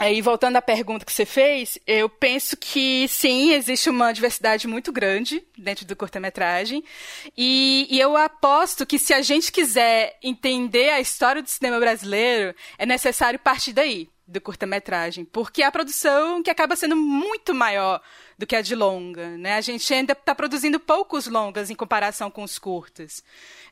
Aí, 0.00 0.22
voltando 0.22 0.56
à 0.56 0.62
pergunta 0.62 1.04
que 1.04 1.12
você 1.12 1.26
fez, 1.26 1.78
eu 1.86 2.08
penso 2.08 2.56
que 2.56 3.06
sim, 3.06 3.52
existe 3.52 3.90
uma 3.90 4.12
diversidade 4.12 4.66
muito 4.66 4.90
grande 4.90 5.46
dentro 5.58 5.84
do 5.84 5.94
curta-metragem. 5.94 6.82
E, 7.36 7.86
e, 7.90 8.00
eu 8.00 8.16
aposto 8.16 8.86
que 8.86 8.98
se 8.98 9.12
a 9.12 9.20
gente 9.20 9.52
quiser 9.52 10.18
entender 10.22 10.88
a 10.88 11.00
história 11.00 11.42
do 11.42 11.50
cinema 11.50 11.78
brasileiro, 11.78 12.54
é 12.78 12.86
necessário 12.86 13.38
partir 13.38 13.74
daí, 13.74 14.08
do 14.26 14.40
curta-metragem. 14.40 15.26
Porque 15.26 15.62
é 15.62 15.66
a 15.66 15.70
produção 15.70 16.42
que 16.42 16.48
acaba 16.48 16.76
sendo 16.76 16.96
muito 16.96 17.52
maior 17.52 18.00
do 18.40 18.46
que 18.46 18.56
a 18.56 18.62
de 18.62 18.74
longa. 18.74 19.36
Né? 19.36 19.52
A 19.52 19.60
gente 19.60 19.92
ainda 19.92 20.14
está 20.14 20.34
produzindo 20.34 20.80
poucos 20.80 21.26
longas 21.26 21.68
em 21.68 21.74
comparação 21.74 22.30
com 22.30 22.42
os 22.42 22.58
curtas. 22.58 23.22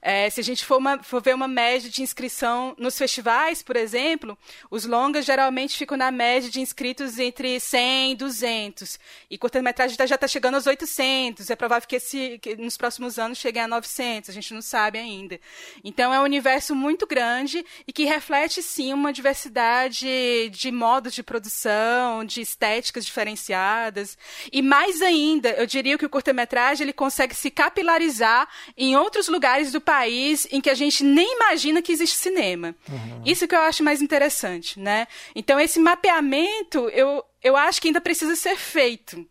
É, 0.03 0.29
se 0.29 0.41
a 0.41 0.45
gente 0.45 0.63
for, 0.63 0.77
uma, 0.77 1.03
for, 1.03 1.23
ver 1.23 1.35
uma 1.35 1.49
média 1.49 1.89
de 1.89 2.03
inscrição 2.03 2.75
nos 2.79 2.97
festivais, 2.99 3.63
por 3.63 3.77
exemplo, 3.77 4.37
os 4.71 4.85
longas 4.85 5.25
geralmente 5.25 5.75
ficam 5.75 5.97
na 5.97 6.11
média 6.11 6.51
de 6.51 6.61
inscritos 6.61 7.19
entre 7.19 7.59
100 7.59 8.13
e 8.13 8.15
200. 8.17 9.01
E 9.31 9.39
curta-metragem 9.39 9.97
já 10.07 10.15
está 10.15 10.29
chegando 10.29 10.57
aos 10.57 10.67
800. 10.67 11.49
É 11.49 11.57
provável 11.57 11.89
que, 11.89 11.97
esse, 11.97 12.39
que 12.39 12.55
nos 12.57 12.77
próximos 12.77 13.19
anos 13.19 13.39
chegue 13.39 13.59
a 13.59 13.67
900. 13.67 14.29
A 14.29 14.33
gente 14.35 14.53
não 14.53 14.61
sabe 14.61 14.99
ainda. 14.99 15.41
Então, 15.83 16.13
é 16.13 16.21
um 16.21 16.25
universo 16.25 16.75
muito 16.75 17.07
grande 17.07 17.65
e 17.87 17.93
que 17.93 18.05
reflete, 18.05 18.63
sim, 18.63 18.93
uma 18.93 19.15
diversidade 19.15 20.51
de 20.51 20.71
modos 20.71 21.15
de 21.15 21.23
produção, 21.23 22.23
de 22.23 22.43
estéticas 22.43 23.07
diferenciadas. 23.07 24.19
E 24.53 24.58
mais 24.63 25.03
ainda, 25.03 25.51
eu 25.51 25.67
diria 25.67 25.99
que 25.99 26.07
o 26.07 26.09
curta-metragem 26.09 26.85
ele 26.85 26.93
consegue 26.93 27.35
se 27.35 27.51
capilarizar 27.51 28.49
em 28.77 28.97
outros 28.97 29.29
lugares 29.29 29.73
do 29.73 29.81
país 29.81 30.47
em 30.51 30.61
que 30.61 30.71
a 30.71 30.75
gente 30.75 31.05
nem 31.05 31.37
imagina 31.37 31.83
que 31.83 31.93
existe 31.93 32.17
cinema. 32.17 32.75
Uhum. 32.89 33.23
Isso 33.25 33.47
que 33.47 33.55
eu 33.55 33.61
acho 33.61 33.83
mais 33.83 34.01
interessante, 34.01 34.79
né? 34.79 35.07
Então, 35.35 35.59
esse 35.59 35.79
mapeamento, 35.79 36.89
eu, 36.91 37.25
eu 37.43 37.57
acho 37.57 37.81
que 37.81 37.89
ainda 37.89 38.01
precisa 38.01 38.35
ser 38.37 38.57
feito 38.57 39.27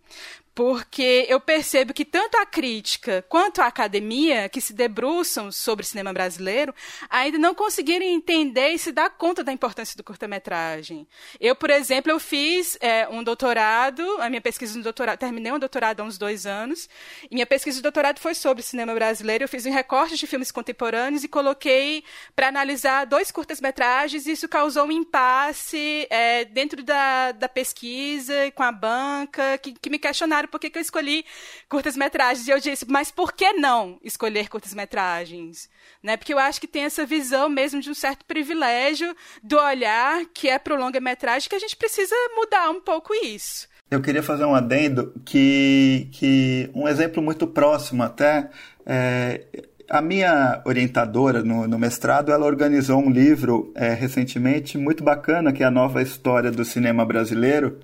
porque 0.57 1.27
eu 1.29 1.39
percebo 1.39 1.93
que 1.93 2.03
tanto 2.03 2.35
a 2.35 2.43
crítica 2.43 3.23
quanto 3.29 3.61
a 3.61 3.67
academia 3.67 4.49
que 4.49 4.59
se 4.59 4.73
debruçam 4.73 5.51
sobre 5.51 5.85
cinema 5.85 6.11
brasileiro 6.11 6.73
ainda 7.11 7.37
não 7.37 7.53
conseguiram 7.53 8.03
entender 8.03 8.69
e 8.69 8.79
se 8.79 8.91
dar 8.91 9.11
conta 9.11 9.43
da 9.43 9.53
importância 9.53 9.95
do 9.95 10.03
curta-metragem. 10.03 11.07
Eu, 11.39 11.55
por 11.55 11.69
exemplo, 11.69 12.11
eu 12.11 12.19
fiz 12.19 12.75
é, 12.81 13.07
um 13.07 13.23
doutorado, 13.23 14.01
a 14.19 14.27
minha 14.29 14.41
pesquisa 14.41 14.73
de 14.73 14.81
doutorado, 14.81 15.19
terminei 15.19 15.51
um 15.51 15.59
doutorado 15.59 15.99
há 15.99 16.03
uns 16.03 16.17
dois 16.17 16.47
anos, 16.47 16.89
e 17.29 17.35
minha 17.35 17.45
pesquisa 17.45 17.77
de 17.77 17.83
doutorado 17.83 18.17
foi 18.17 18.33
sobre 18.33 18.63
cinema 18.63 18.95
brasileiro. 18.95 19.43
Eu 19.43 19.47
fiz 19.47 19.63
um 19.67 19.71
recorte 19.71 20.17
de 20.17 20.25
filmes 20.25 20.51
contemporâneos 20.51 21.23
e 21.23 21.27
coloquei 21.27 22.03
para 22.35 22.47
analisar 22.47 23.05
dois 23.05 23.29
curtas-metragens, 23.29 24.25
e 24.25 24.31
isso 24.31 24.49
causou 24.49 24.85
um 24.85 24.91
impasse 24.91 26.07
é, 26.09 26.45
dentro 26.45 26.83
da, 26.83 27.31
da 27.31 27.47
pesquisa, 27.47 28.33
com 28.55 28.63
a 28.63 28.71
banca, 28.71 29.59
que, 29.59 29.73
que 29.73 29.89
me 29.91 29.99
questionaram 29.99 30.46
por 30.47 30.59
que, 30.59 30.71
eu 30.73 30.81
escolhi 30.81 31.25
curtas-metragens. 31.69 32.47
E 32.47 32.51
eu 32.51 32.59
disse, 32.59 32.85
mas 32.87 33.11
por 33.11 33.33
que 33.33 33.53
não 33.53 33.99
escolher 34.03 34.49
curtas-metragens? 34.49 35.69
Né? 36.01 36.17
Porque 36.17 36.33
eu 36.33 36.39
acho 36.39 36.59
que 36.59 36.67
tem 36.67 36.83
essa 36.83 37.05
visão 37.05 37.49
mesmo 37.49 37.81
de 37.81 37.89
um 37.89 37.93
certo 37.93 38.25
privilégio 38.25 39.15
do 39.43 39.57
olhar 39.57 40.25
que 40.33 40.49
é 40.49 40.57
para 40.57 40.73
o 40.73 40.79
longa-metragem 40.79 41.49
que 41.49 41.55
a 41.55 41.59
gente 41.59 41.75
precisa 41.75 42.15
mudar 42.35 42.69
um 42.69 42.81
pouco 42.81 43.13
isso. 43.13 43.67
Eu 43.89 44.01
queria 44.01 44.21
fazer 44.21 44.43
um 44.43 44.53
adendo 44.53 45.13
que, 45.25 46.09
que 46.11 46.69
um 46.73 46.87
exemplo 46.87 47.23
muito 47.23 47.47
próximo 47.47 48.03
até. 48.03 48.49
É, 48.85 49.45
a 49.89 50.01
minha 50.01 50.61
orientadora 50.65 51.41
no, 51.41 51.67
no, 51.67 51.79
mestrado, 51.79 52.31
ela 52.31 52.45
organizou 52.45 52.99
um 52.99 53.09
livro 53.09 53.71
é, 53.75 53.93
recentemente 53.93 54.77
muito 54.77 55.03
bacana, 55.03 55.53
que 55.53 55.63
é 55.63 55.65
a 55.65 55.71
nova 55.71 56.01
história 56.01 56.51
do 56.51 56.65
cinema 56.65 57.05
brasileiro, 57.05 57.79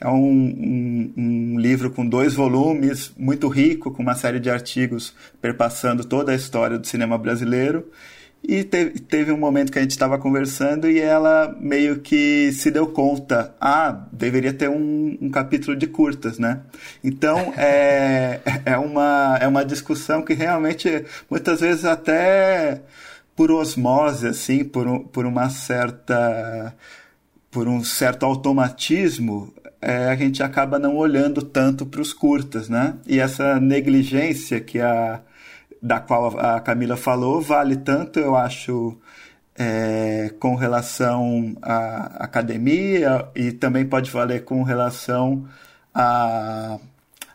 é 0.00 0.08
um, 0.08 0.12
um, 0.14 1.12
um, 1.16 1.58
livro 1.58 1.90
com 1.90 2.06
dois 2.06 2.34
volumes, 2.34 3.12
muito 3.16 3.48
rico, 3.48 3.90
com 3.90 4.02
uma 4.02 4.14
série 4.14 4.38
de 4.38 4.50
artigos 4.50 5.14
perpassando 5.40 6.04
toda 6.04 6.32
a 6.32 6.34
história 6.34 6.78
do 6.78 6.86
cinema 6.86 7.16
brasileiro. 7.16 7.90
E 8.48 8.62
teve, 8.62 9.00
teve 9.00 9.32
um 9.32 9.38
momento 9.38 9.72
que 9.72 9.78
a 9.78 9.82
gente 9.82 9.92
estava 9.92 10.18
conversando 10.18 10.88
e 10.88 11.00
ela 11.00 11.56
meio 11.58 11.98
que 12.00 12.52
se 12.52 12.70
deu 12.70 12.86
conta, 12.86 13.54
ah, 13.60 14.06
deveria 14.12 14.52
ter 14.52 14.68
um, 14.68 15.16
um 15.20 15.30
capítulo 15.30 15.76
de 15.76 15.86
curtas, 15.86 16.38
né? 16.38 16.60
Então, 17.02 17.54
é, 17.56 18.40
é, 18.64 18.78
uma, 18.78 19.38
é 19.40 19.48
uma 19.48 19.64
discussão 19.64 20.22
que 20.22 20.34
realmente, 20.34 21.04
muitas 21.28 21.60
vezes 21.60 21.84
até 21.84 22.82
por 23.34 23.50
osmose, 23.50 24.28
assim, 24.28 24.62
por, 24.64 25.00
por 25.08 25.26
uma 25.26 25.48
certa 25.50 26.74
por 27.50 27.68
um 27.68 27.82
certo 27.82 28.26
automatismo, 28.26 29.50
é, 29.86 30.08
a 30.08 30.16
gente 30.16 30.42
acaba 30.42 30.80
não 30.80 30.96
olhando 30.96 31.40
tanto 31.40 31.86
para 31.86 32.00
os 32.00 32.12
curtas, 32.12 32.68
né? 32.68 32.96
E 33.06 33.20
essa 33.20 33.60
negligência 33.60 34.60
que 34.60 34.80
a 34.80 35.20
da 35.80 36.00
qual 36.00 36.36
a 36.40 36.58
Camila 36.58 36.96
falou 36.96 37.40
vale 37.40 37.76
tanto, 37.76 38.18
eu 38.18 38.34
acho, 38.34 38.98
é, 39.56 40.34
com 40.40 40.56
relação 40.56 41.56
à 41.62 42.24
academia 42.24 43.28
e 43.36 43.52
também 43.52 43.86
pode 43.86 44.10
valer 44.10 44.44
com 44.44 44.64
relação 44.64 45.46
a, 45.94 46.80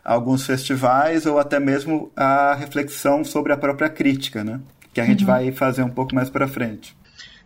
a 0.04 0.12
alguns 0.12 0.44
festivais 0.44 1.24
ou 1.24 1.38
até 1.38 1.58
mesmo 1.58 2.12
a 2.14 2.54
reflexão 2.54 3.24
sobre 3.24 3.54
a 3.54 3.56
própria 3.56 3.88
crítica, 3.88 4.44
né? 4.44 4.60
Que 4.92 5.00
a 5.00 5.06
gente 5.06 5.20
uhum. 5.20 5.28
vai 5.28 5.52
fazer 5.52 5.84
um 5.84 5.90
pouco 5.90 6.14
mais 6.14 6.28
para 6.28 6.46
frente. 6.46 6.94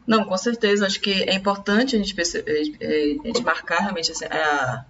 Não, 0.05 0.25
com 0.25 0.37
certeza. 0.37 0.85
Acho 0.85 1.01
que 1.01 1.13
é 1.13 1.35
importante 1.35 1.95
a 1.95 1.99
gente, 2.01 2.13
perceber, 2.13 2.75
é, 2.81 3.17
a 3.23 3.27
gente 3.29 3.43
marcar 3.45 3.79
realmente 3.79 4.11
assim, 4.11 4.25
a, 4.25 4.85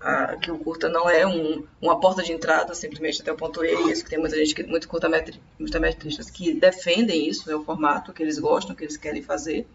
a, 0.00 0.36
que 0.36 0.50
o 0.50 0.58
curta 0.58 0.88
não 0.88 1.08
é 1.08 1.26
um, 1.26 1.64
uma 1.80 1.98
porta 1.98 2.22
de 2.22 2.32
entrada 2.32 2.74
simplesmente 2.74 3.22
até 3.22 3.32
o 3.32 3.36
ponto 3.36 3.64
E, 3.64 3.90
isso 3.90 4.04
que 4.04 4.10
tem 4.10 4.18
muita 4.18 4.36
gente, 4.36 4.54
que, 4.54 4.62
muito 4.62 4.88
curtametristas 4.88 6.30
que 6.30 6.54
defendem 6.54 7.28
isso, 7.28 7.50
é 7.50 7.56
o 7.56 7.64
formato 7.64 8.12
que 8.12 8.22
eles 8.22 8.38
gostam, 8.38 8.74
que 8.74 8.84
eles 8.84 8.96
querem 8.96 9.22
fazer. 9.22 9.66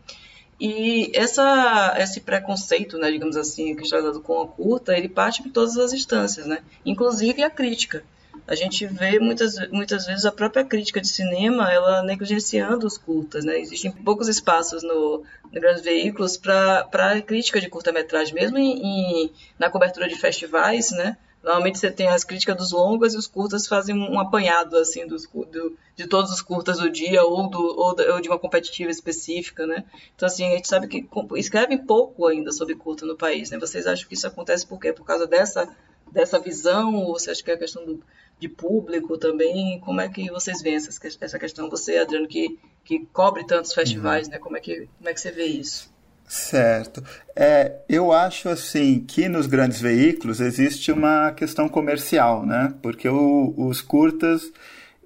E 0.60 1.12
essa, 1.16 1.96
esse 1.98 2.22
preconceito, 2.22 2.98
né, 2.98 3.10
digamos 3.10 3.36
assim, 3.36 3.76
que 3.76 3.82
está 3.82 4.00
dado 4.00 4.22
com 4.22 4.42
a 4.42 4.48
curta, 4.48 4.96
ele 4.96 5.10
parte 5.10 5.42
por 5.42 5.52
todas 5.52 5.76
as 5.78 5.92
instâncias, 5.92 6.46
né? 6.46 6.64
inclusive 6.86 7.42
a 7.42 7.50
crítica 7.50 8.04
a 8.48 8.56
gente 8.56 8.86
vê 8.86 9.20
muitas, 9.20 9.56
muitas 9.70 10.06
vezes 10.06 10.26
a 10.26 10.32
própria 10.32 10.64
crítica 10.64 11.00
de 11.00 11.08
cinema 11.08 11.72
ela 11.72 12.04
negligenciando 12.04 12.86
os 12.86 12.98
curtas, 12.98 13.46
né? 13.46 13.60
Existem 13.60 13.92
poucos 13.92 14.28
espaços 14.28 14.84
no, 14.84 15.24
no 15.52 15.62
grandes 15.62 15.84
veículos 15.84 16.38
para 16.38 17.22
crítica 17.26 17.62
de 17.62 17.70
curta-metragem, 17.70 18.34
mesmo 18.34 18.58
em, 18.58 18.82
em, 18.84 19.32
na 19.58 19.70
cobertura 19.70 20.08
de 20.08 20.16
festivais, 20.16 20.92
né? 20.92 21.18
Normalmente 21.44 21.80
você 21.80 21.90
tem 21.90 22.08
as 22.08 22.24
críticas 22.24 22.56
dos 22.56 22.72
longas 22.72 23.14
e 23.14 23.18
os 23.18 23.26
curtas 23.26 23.68
fazem 23.68 23.96
um 23.96 24.20
apanhado 24.20 24.78
assim 24.78 25.08
dos, 25.08 25.28
do, 25.28 25.76
de 25.96 26.06
todos 26.06 26.32
os 26.32 26.42
curtas 26.42 26.78
do 26.78 26.90
dia 26.90 27.24
ou, 27.24 27.50
do, 27.50 27.60
ou, 27.60 27.96
ou, 28.14 28.22
de 28.22 28.30
uma 28.30 28.38
competitiva 28.38 28.92
específica, 28.92 29.66
né? 29.66 29.84
Então 30.16 30.28
assim 30.28 30.46
a 30.46 30.56
gente 30.56 30.68
sabe 30.68 30.88
que 30.88 31.08
escrevem 31.38 31.80
pouco 31.80 32.28
ainda 32.28 32.52
sobre 32.52 32.76
curta 32.76 33.06
no 33.06 33.18
país, 33.18 33.50
né? 33.50 33.58
Vocês 33.58 33.88
acham 33.88 34.08
que 34.08 34.14
isso 34.14 34.28
acontece 34.28 34.68
por 34.68 34.80
quê? 34.80 34.94
Por 34.94 35.06
causa 35.06 35.26
dessa 35.26 35.68
dessa 36.12 36.40
visão 36.40 36.94
ou 36.96 37.18
você 37.18 37.32
acha 37.32 37.42
que 37.42 37.50
é 37.50 37.54
a 37.54 37.58
questão 37.58 37.86
do, 37.86 38.04
de 38.42 38.50
público 38.50 39.18
também? 39.20 39.80
Como 39.80 40.02
é 40.02 40.10
que 40.10 40.30
vocês 40.32 40.64
veem 40.64 40.76
essa, 40.76 40.90
essa 41.22 41.38
questão? 41.38 41.70
Você, 41.70 41.98
Adriano, 41.98 42.28
que, 42.28 42.58
que 42.84 43.06
cobre 43.14 43.46
tantos 43.46 43.72
festivais, 43.72 44.26
uhum. 44.26 44.34
né? 44.34 44.40
Como 44.40 44.58
é, 44.58 44.60
que, 44.60 44.90
como 44.98 45.10
é 45.10 45.14
que 45.14 45.22
você 45.22 45.32
vê 45.32 45.46
isso? 45.46 45.94
Certo. 46.28 47.04
É, 47.36 47.82
eu 47.88 48.12
acho 48.12 48.50
assim 48.50 49.02
que 49.02 49.30
nos 49.30 49.46
grandes 49.46 49.80
veículos 49.80 50.42
existe 50.42 50.92
uma 50.92 51.32
questão 51.34 51.70
comercial, 51.70 52.44
né? 52.44 52.74
Porque 52.82 53.08
o, 53.08 53.54
os 53.56 53.80
curtas 53.80 54.52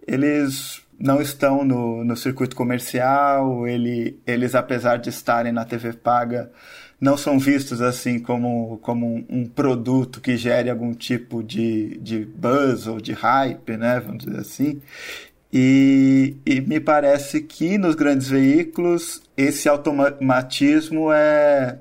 eles 0.08 0.82
não 0.98 1.22
estão 1.22 1.66
no, 1.66 2.06
no 2.06 2.16
circuito 2.16 2.56
comercial, 2.56 3.68
ele, 3.68 4.18
eles, 4.26 4.56
apesar 4.56 4.98
de 4.98 5.10
estarem 5.10 5.52
na 5.52 5.66
TV 5.66 5.92
paga, 5.92 6.52
não 7.06 7.16
são 7.16 7.38
vistos 7.38 7.84
assim 7.84 8.18
como, 8.18 8.80
como 8.82 9.24
um, 9.30 9.46
produto 9.46 10.20
que 10.20 10.36
gere 10.36 10.72
algum 10.72 10.92
tipo 10.92 11.44
de, 11.44 12.00
de 12.00 12.26
buzz 12.26 12.88
ou 12.88 13.00
de 13.00 13.14
hype, 13.14 13.78
né, 13.78 14.00
vamos 14.00 14.26
dizer 14.26 14.40
assim. 14.40 14.82
E, 15.54 16.36
e 16.44 16.60
me 16.62 16.80
parece 16.80 17.42
que 17.42 17.78
nos 17.78 17.94
grandes 17.94 18.28
veículos 18.28 19.22
esse 19.38 19.70
automatismo 19.70 21.14
é, 21.14 21.78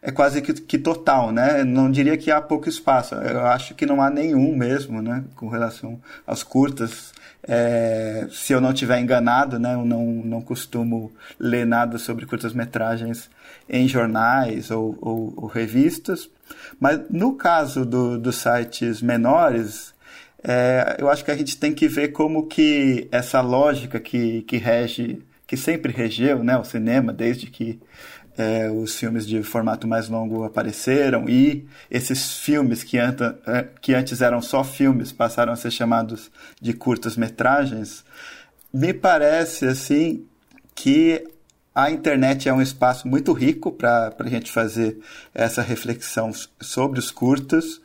é 0.00 0.12
quase 0.12 0.40
que, 0.40 0.52
que, 0.52 0.78
total, 0.78 1.32
né? 1.32 1.64
Não 1.64 1.90
diria 1.90 2.16
que 2.16 2.30
há 2.30 2.40
pouco 2.40 2.68
espaço, 2.68 3.16
eu 3.16 3.44
acho 3.46 3.74
que 3.74 3.84
não 3.84 4.00
há 4.00 4.08
nenhum 4.08 4.56
mesmo, 4.56 5.02
né? 5.02 5.24
Com 5.34 5.48
relação 5.48 6.00
às 6.24 6.44
curtas. 6.44 7.12
É, 7.46 8.26
se 8.30 8.52
eu 8.52 8.60
não 8.60 8.72
estiver 8.72 8.98
enganado, 8.98 9.58
né? 9.58 9.74
Eu 9.74 9.84
não, 9.84 10.04
não 10.06 10.40
costumo 10.40 11.12
ler 11.38 11.66
nada 11.66 11.98
sobre 11.98 12.24
curtas-metragens 12.24 13.30
em 13.68 13.86
jornais 13.86 14.70
ou, 14.70 14.96
ou, 15.00 15.34
ou, 15.36 15.46
revistas. 15.46 16.30
Mas 16.80 17.00
no 17.10 17.34
caso 17.34 17.84
do, 17.84 18.18
dos 18.18 18.36
sites 18.36 19.02
menores, 19.02 19.94
é, 20.42 20.96
eu 20.98 21.08
acho 21.08 21.24
que 21.24 21.30
a 21.30 21.36
gente 21.36 21.56
tem 21.58 21.72
que 21.72 21.86
ver 21.86 22.08
como 22.08 22.46
que 22.46 23.08
essa 23.12 23.40
lógica 23.40 24.00
que, 24.00 24.42
que 24.42 24.56
rege, 24.56 25.22
que 25.46 25.56
sempre 25.56 25.92
regeu 25.92 26.42
né, 26.42 26.56
o 26.56 26.64
cinema, 26.64 27.12
desde 27.12 27.46
que 27.46 27.78
é, 28.36 28.70
os 28.70 28.96
filmes 28.96 29.26
de 29.26 29.42
formato 29.42 29.86
mais 29.86 30.08
longo 30.08 30.44
apareceram 30.44 31.28
e 31.28 31.66
esses 31.90 32.38
filmes 32.38 32.82
que, 32.82 32.98
anta, 32.98 33.38
é, 33.46 33.66
que 33.80 33.94
antes 33.94 34.20
eram 34.20 34.42
só 34.42 34.64
filmes 34.64 35.12
passaram 35.12 35.52
a 35.52 35.56
ser 35.56 35.70
chamados 35.70 36.30
de 36.60 36.72
curtas-metragens, 36.72 38.04
me 38.72 38.92
parece 38.92 39.66
assim 39.66 40.26
que 40.74 41.24
a 41.74 41.90
internet 41.90 42.48
é 42.48 42.52
um 42.52 42.62
espaço 42.62 43.08
muito 43.08 43.32
rico 43.32 43.72
para 43.72 44.14
a 44.16 44.28
gente 44.28 44.50
fazer 44.50 44.98
essa 45.34 45.60
reflexão 45.60 46.30
sobre 46.60 46.98
os 47.00 47.10
curtas. 47.10 47.80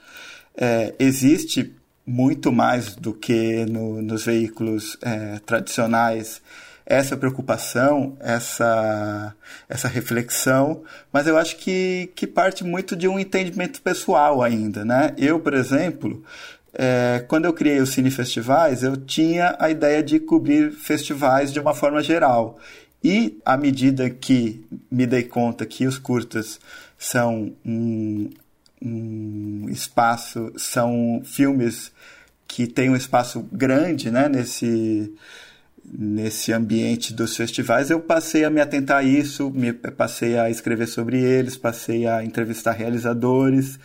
É, 0.56 0.94
existe 1.00 1.74
muito 2.06 2.52
mais 2.52 2.96
do 2.96 3.14
que 3.14 3.66
no, 3.66 4.02
nos 4.02 4.26
veículos 4.26 4.98
é, 5.02 5.40
tradicionais 5.40 6.42
essa 6.90 7.16
preocupação, 7.16 8.18
essa, 8.20 9.36
essa 9.70 9.88
reflexão, 9.88 10.82
mas 11.14 11.28
eu 11.28 11.38
acho 11.38 11.56
que, 11.58 12.12
que 12.16 12.26
parte 12.26 12.64
muito 12.64 12.96
de 12.96 13.08
um 13.08 13.20
entendimento 13.20 13.80
pessoal 13.80 14.42
ainda, 14.42 14.84
né? 14.84 15.14
Eu, 15.16 15.40
por 15.40 15.54
exemplo, 15.54 16.24
é, 16.74 17.24
quando 17.28 17.46
eu 17.46 17.54
criei 17.54 17.80
os 17.80 17.92
Cine 17.92 18.10
Festivais, 18.10 18.82
eu 18.82 18.98
tinha 18.98 19.56
a 19.60 19.70
ideia 19.70 20.02
de 20.02 20.20
cobrir 20.20 20.72
festivais 20.72 21.54
de 21.54 21.60
uma 21.60 21.76
forma 21.76 22.02
geral. 22.02 22.58
E 23.04 23.38
à 23.46 23.56
medida 23.56 24.10
que 24.10 24.66
me 24.90 25.06
dei 25.06 25.24
conta 25.24 25.68
que 25.68 25.86
os 25.86 26.00
curtas 26.00 26.60
são 26.98 27.54
um, 27.64 28.32
um 28.82 29.68
espaço, 29.70 30.52
são 30.58 31.22
filmes 31.24 31.92
que 32.48 32.66
têm 32.66 32.90
um 32.90 32.96
espaço 32.96 33.48
grande 33.52 34.10
né, 34.10 34.28
nesse, 34.28 35.14
nesse 35.86 36.54
ambiente 36.54 37.14
dos 37.14 37.36
festivais, 37.36 37.90
eu 37.90 38.00
passei 38.00 38.44
a 38.44 38.50
me 38.50 38.62
atentar 38.62 38.98
a 38.98 39.04
isso, 39.04 39.50
me, 39.52 39.74
passei 39.74 40.38
a 40.38 40.50
escrever 40.50 40.88
sobre 40.88 41.22
eles, 41.22 41.58
passei 41.58 42.08
a 42.08 42.24
entrevistar 42.24 42.72
realizadores. 42.72 43.80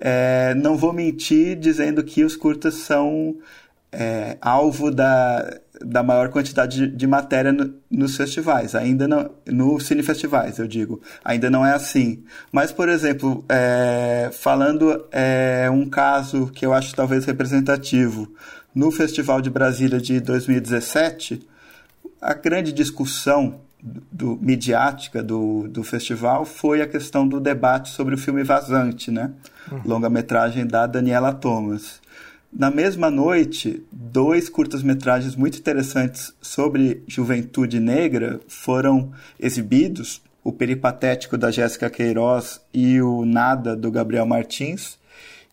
É, 0.00 0.54
não 0.54 0.76
vou 0.76 0.92
mentir 0.92 1.56
dizendo 1.56 2.02
que 2.02 2.24
os 2.24 2.36
curtas 2.36 2.74
são 2.74 3.36
é, 3.92 4.36
alvo 4.40 4.90
da, 4.90 5.60
da 5.80 6.02
maior 6.02 6.28
quantidade 6.28 6.88
de, 6.88 6.96
de 6.96 7.06
matéria 7.06 7.52
no, 7.52 7.74
nos 7.90 8.16
festivais, 8.16 8.74
ainda 8.74 9.06
não, 9.06 9.30
no 9.46 9.78
cinefestivais, 9.80 10.58
eu 10.58 10.66
digo, 10.66 11.00
ainda 11.24 11.48
não 11.48 11.64
é 11.64 11.72
assim. 11.72 12.24
Mas, 12.50 12.72
por 12.72 12.88
exemplo, 12.88 13.44
é, 13.48 14.30
falando 14.32 15.06
um 15.72 15.88
caso 15.88 16.48
que 16.48 16.66
eu 16.66 16.72
acho 16.72 16.94
talvez 16.94 17.24
representativo, 17.24 18.34
no 18.74 18.90
Festival 18.90 19.40
de 19.40 19.50
Brasília 19.50 20.00
de 20.00 20.20
2017, 20.20 21.46
a 22.20 22.34
grande 22.34 22.72
discussão 22.72 23.60
do, 24.10 24.38
midiática 24.40 25.22
do, 25.22 25.68
do 25.68 25.84
festival 25.84 26.46
foi 26.46 26.80
a 26.80 26.86
questão 26.86 27.28
do 27.28 27.38
debate 27.38 27.90
sobre 27.90 28.14
o 28.14 28.18
filme 28.18 28.42
Vazante, 28.42 29.10
né? 29.10 29.30
Uhum. 29.70 29.82
Longa-metragem 29.84 30.66
da 30.66 30.86
Daniela 30.86 31.32
Thomas. 31.34 32.00
Na 32.50 32.70
mesma 32.70 33.10
noite, 33.10 33.84
dois 33.92 34.48
curtas-metragens 34.48 35.36
muito 35.36 35.58
interessantes 35.58 36.32
sobre 36.40 37.02
juventude 37.06 37.78
negra 37.78 38.40
foram 38.48 39.12
exibidos: 39.38 40.22
o 40.42 40.52
Peripatético 40.52 41.36
da 41.36 41.50
Jéssica 41.50 41.90
Queiroz 41.90 42.60
e 42.72 43.02
o 43.02 43.24
Nada 43.24 43.76
do 43.76 43.90
Gabriel 43.90 44.24
Martins. 44.24 44.96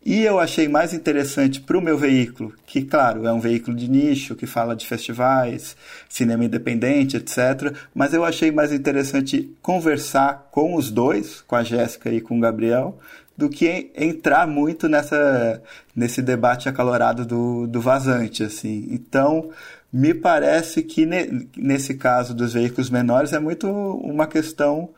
E 0.03 0.23
eu 0.23 0.39
achei 0.39 0.67
mais 0.67 0.93
interessante 0.93 1.61
para 1.61 1.77
o 1.77 1.81
meu 1.81 1.95
veículo, 1.95 2.55
que, 2.65 2.81
claro, 2.81 3.27
é 3.27 3.31
um 3.31 3.39
veículo 3.39 3.77
de 3.77 3.87
nicho, 3.87 4.35
que 4.35 4.47
fala 4.47 4.75
de 4.75 4.87
festivais, 4.87 5.77
cinema 6.09 6.43
independente, 6.43 7.17
etc. 7.17 7.75
Mas 7.93 8.11
eu 8.11 8.25
achei 8.25 8.51
mais 8.51 8.73
interessante 8.73 9.55
conversar 9.61 10.49
com 10.51 10.73
os 10.73 10.89
dois, 10.89 11.41
com 11.41 11.55
a 11.55 11.63
Jéssica 11.63 12.09
e 12.09 12.19
com 12.19 12.35
o 12.35 12.41
Gabriel, 12.41 12.97
do 13.37 13.47
que 13.47 13.91
entrar 13.95 14.47
muito 14.47 14.89
nessa, 14.89 15.61
nesse 15.95 16.21
debate 16.21 16.67
acalorado 16.67 17.23
do, 17.23 17.67
do 17.67 17.79
vazante, 17.79 18.43
assim. 18.43 18.87
Então, 18.89 19.51
me 19.93 20.15
parece 20.15 20.81
que 20.81 21.05
ne, 21.05 21.47
nesse 21.55 21.93
caso 21.93 22.33
dos 22.33 22.53
veículos 22.53 22.89
menores 22.89 23.33
é 23.33 23.39
muito 23.39 23.69
uma 23.69 24.25
questão 24.25 24.89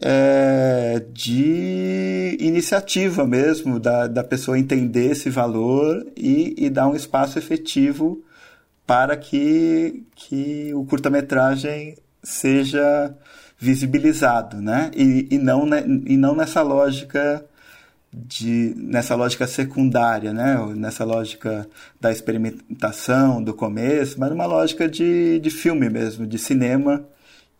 é, 0.00 1.04
de 1.12 2.36
iniciativa 2.40 3.26
mesmo, 3.26 3.78
da, 3.78 4.06
da 4.06 4.24
pessoa 4.24 4.58
entender 4.58 5.12
esse 5.12 5.30
valor 5.30 6.06
e, 6.16 6.54
e 6.56 6.70
dar 6.70 6.88
um 6.88 6.94
espaço 6.94 7.38
efetivo 7.38 8.22
para 8.86 9.16
que, 9.16 10.04
que 10.14 10.72
o 10.74 10.84
curta-metragem 10.84 11.96
seja 12.22 13.14
visibilizado, 13.58 14.60
né? 14.60 14.90
E, 14.94 15.28
e, 15.30 15.38
não, 15.38 15.68
e 16.06 16.16
não 16.16 16.34
nessa 16.34 16.62
lógica 16.62 17.44
de 18.12 18.74
nessa 18.76 19.14
lógica 19.14 19.46
secundária, 19.46 20.32
né? 20.34 20.56
nessa 20.76 21.04
lógica 21.04 21.66
da 21.98 22.12
experimentação 22.12 23.42
do 23.42 23.54
começo, 23.54 24.20
mas 24.20 24.28
numa 24.28 24.44
lógica 24.44 24.86
de, 24.86 25.38
de 25.38 25.50
filme 25.50 25.88
mesmo, 25.88 26.26
de 26.26 26.38
cinema, 26.38 27.04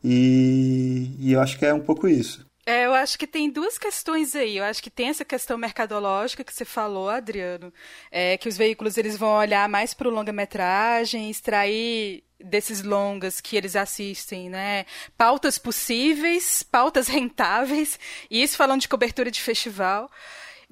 e, 0.03 1.15
e 1.19 1.33
eu 1.33 1.41
acho 1.41 1.59
que 1.59 1.67
é 1.67 1.73
um 1.73 1.81
pouco 1.81 2.09
isso. 2.09 2.47
É, 2.65 2.87
eu 2.87 2.95
acho 2.95 3.19
que 3.19 3.27
tem 3.27 3.51
duas 3.51 3.77
questões 3.77 4.37
aí. 4.37 4.59
Eu 4.59 4.65
acho 4.65 4.83
que 4.83 4.91
tem 4.91 5.09
essa 5.09 5.25
questão 5.25 5.59
mercadológica 5.59 6.45
que 6.45 6.55
você 6.55 6.65
falou, 6.65 7.09
Adriano, 7.09 7.73
é, 8.11 8.37
que 8.39 8.49
os 8.49 8.57
veículos 8.57 8.97
eles 8.97 9.17
vão 9.17 9.37
olhar 9.37 9.69
mais 9.69 9.95
para 9.95 10.09
o 10.09 10.13
longa-metragem, 10.13 11.29
extrair 11.29 12.23
desses 12.39 12.83
longas 12.83 13.41
que 13.41 13.57
eles 13.57 13.75
assistem, 13.77 14.49
né? 14.49 14.87
Pautas 15.17 15.59
possíveis, 15.59 16.63
pautas 16.63 17.07
rentáveis, 17.09 17.99
e 18.31 18.43
isso 18.43 18.57
falando 18.57 18.81
de 18.81 18.89
cobertura 18.89 19.31
de 19.31 19.41
festival. 19.41 20.11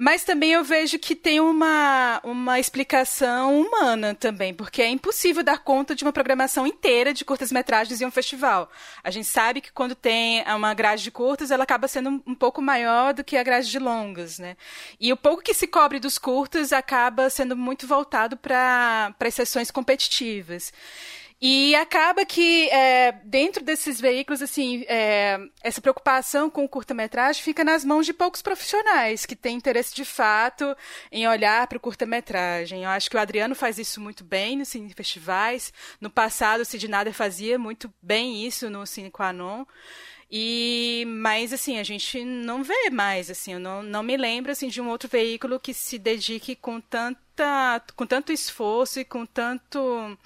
Mas 0.03 0.25
também 0.25 0.53
eu 0.53 0.65
vejo 0.65 0.99
que 0.99 1.15
tem 1.15 1.41
uma, 1.41 2.23
uma 2.25 2.59
explicação 2.59 3.61
humana 3.61 4.15
também, 4.15 4.55
porque 4.55 4.81
é 4.81 4.89
impossível 4.89 5.43
dar 5.43 5.59
conta 5.59 5.95
de 5.95 6.03
uma 6.03 6.11
programação 6.11 6.67
inteira 6.67 7.13
de 7.13 7.23
curtas-metragens 7.23 8.01
em 8.01 8.07
um 8.07 8.11
festival. 8.11 8.71
A 9.05 9.11
gente 9.11 9.27
sabe 9.27 9.61
que 9.61 9.71
quando 9.71 9.95
tem 9.95 10.43
uma 10.55 10.73
grade 10.73 11.03
de 11.03 11.11
curtas, 11.11 11.51
ela 11.51 11.65
acaba 11.65 11.87
sendo 11.87 12.23
um, 12.27 12.35
pouco 12.35 12.63
maior 12.63 13.13
do 13.13 13.23
que 13.23 13.37
a 13.37 13.43
grade 13.43 13.71
de 13.71 13.79
longas, 13.79 14.39
né? 14.39 14.57
E 14.99 15.13
o 15.13 15.19
pouco 15.19 15.43
que 15.43 15.53
se 15.53 15.67
cobre 15.67 16.01
dos 16.01 16.17
curtas 16.17 16.73
acaba 16.73 17.29
sendo 17.29 17.55
muito 17.55 17.87
voltado 17.87 18.39
para 18.39 19.15
as 19.21 19.35
sessões 19.35 19.71
competitivas. 19.71 20.73
E 21.43 21.75
acaba 21.75 22.27
que, 22.27 22.69
é, 22.69 23.13
dentro 23.25 23.65
desses 23.65 23.99
veículos, 23.99 24.43
assim, 24.43 24.85
é, 24.87 25.39
essa 25.63 25.81
preocupação 25.81 26.51
com 26.51 26.67
o 26.67 26.69
curta-metragem 26.69 27.43
fica 27.43 27.65
nas 27.65 27.83
mãos 27.83 28.05
de 28.05 28.13
poucos 28.13 28.43
profissionais 28.43 29.25
que 29.25 29.35
têm 29.35 29.57
interesse 29.57 29.95
de 29.95 30.05
fato 30.05 30.77
em 31.11 31.27
olhar 31.27 31.67
para 31.67 31.79
o 31.79 31.81
curta-metragem. 31.81 32.85
Eu 32.85 32.91
acho 32.91 33.09
que 33.09 33.17
o 33.17 33.21
Adriano 33.21 33.55
faz 33.55 33.79
isso 33.79 34.03
muito 34.03 34.23
bem 34.23 34.59
nos 34.59 34.69
cine 34.69 34.93
festivais. 34.93 35.73
No 35.99 36.11
passado, 36.11 36.61
o 36.61 36.65
Sid 36.65 36.87
Nader 36.87 37.15
fazia 37.15 37.59
muito 37.59 37.91
bem 38.03 38.45
isso 38.45 38.69
no 38.69 38.87
Cine 38.87 39.11
Quanon. 39.11 39.65
E, 40.31 41.05
mas 41.09 41.55
assim, 41.55 41.79
a 41.79 41.83
gente 41.83 42.23
não 42.23 42.63
vê 42.63 42.91
mais, 42.91 43.31
assim, 43.31 43.55
eu 43.55 43.59
não, 43.59 43.83
não 43.83 44.03
me 44.03 44.17
lembro 44.17 44.53
assim, 44.53 44.69
de 44.69 44.81
um 44.81 44.89
outro 44.89 45.09
veículo 45.09 45.59
que 45.59 45.75
se 45.75 45.99
dedique 45.99 46.55
com 46.55 46.81
tanta, 46.81 47.83
com 47.97 48.07
tanto 48.07 48.31
esforço 48.31 49.01
e 49.01 49.05
com 49.05 49.27
tanto 49.27 50.17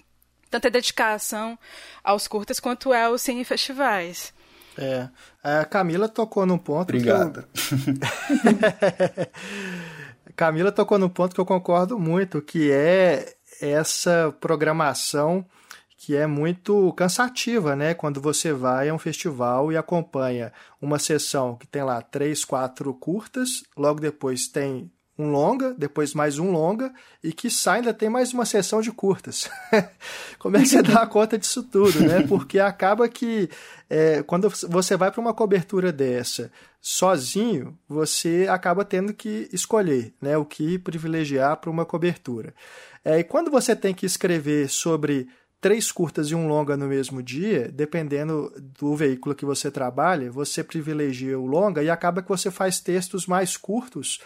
tanta 0.55 0.71
dedicação 0.71 1.59
aos 2.03 2.29
curtas 2.29 2.61
quanto 2.61 2.93
é 2.93 3.09
o 3.09 3.19
Cine 3.19 3.45
Festivais. 3.45 4.33
É, 4.79 5.09
a 5.43 5.65
Camila 5.65 6.09
tocou 6.09 6.47
num 6.47 6.59
ponto. 6.59 6.83
Obrigada. 6.83 7.49
Eu... 7.55 9.25
Camila 10.37 10.71
tocou 10.71 10.97
num 10.97 11.09
ponto 11.09 11.35
que 11.35 11.41
eu 11.41 11.47
concordo 11.47 11.99
muito, 11.99 12.41
que 12.41 12.71
é 12.71 13.35
essa 13.61 14.35
programação 14.41 15.45
que 15.97 16.15
é 16.15 16.27
muito 16.27 16.93
cansativa, 16.93 17.75
né? 17.75 17.95
Quando 17.95 18.21
você 18.21 18.53
vai 18.53 18.89
a 18.89 18.95
um 18.95 18.99
festival 18.99 19.73
e 19.73 19.77
acompanha 19.77 20.53
uma 20.81 20.99
sessão 20.99 21.57
que 21.57 21.67
tem 21.67 21.83
lá 21.83 22.01
três, 22.03 22.45
quatro 22.45 22.93
curtas, 22.95 23.65
logo 23.77 24.01
depois 24.01 24.47
tem 24.47 24.91
um 25.19 25.31
longa, 25.31 25.75
depois 25.79 26.13
mais 26.13 26.39
um 26.39 26.51
longa, 26.51 26.93
e 27.23 27.33
que 27.33 27.49
sai 27.49 27.77
ainda 27.77 27.95
tem 27.95 28.09
mais 28.09 28.33
uma 28.33 28.45
sessão 28.45 28.81
de 28.81 28.91
curtas. 28.91 29.49
Como 30.39 30.57
é 30.57 30.61
que 30.61 30.69
você 30.69 30.83
dá 30.83 31.07
conta 31.07 31.39
disso 31.39 31.63
tudo, 31.63 32.01
né? 32.01 32.23
Porque 32.27 32.59
acaba 32.59 33.09
que 33.09 33.49
é, 33.89 34.23
quando 34.23 34.49
você 34.69 34.97
vai 34.97 35.11
para 35.11 35.21
uma 35.21 35.35
cobertura 35.35 35.93
dessa 35.93 36.51
sozinho, 36.81 37.79
você 37.89 38.47
acaba 38.51 38.85
tendo 38.85 39.15
que 39.15 39.49
escolher 39.53 40.13
né, 40.21 40.37
o 40.37 40.45
que 40.45 40.79
privilegiar 40.79 41.57
para 41.57 41.71
uma 41.71 41.87
cobertura. 41.87 42.55
É, 43.05 43.21
e 43.21 43.25
quando 43.25 43.51
você 43.51 43.75
tem 43.75 43.95
que 43.95 44.05
escrever 44.05 44.69
sobre 44.69 45.29
três 45.61 45.91
curtas 45.91 46.29
e 46.29 46.35
um 46.35 46.47
longa 46.47 46.77
no 46.77 46.87
mesmo 46.87 47.23
dia, 47.23 47.71
dependendo 47.73 48.53
do 48.79 48.95
veículo 48.95 49.35
que 49.35 49.47
você 49.47 49.71
trabalha, 49.71 50.31
você 50.31 50.63
privilegia 50.63 51.39
o 51.39 51.47
longa 51.47 51.83
e 51.83 51.89
acaba 51.89 52.21
que 52.21 52.29
você 52.29 52.51
faz 52.51 52.81
textos 52.81 53.27
mais 53.27 53.57
curtos 53.57 54.21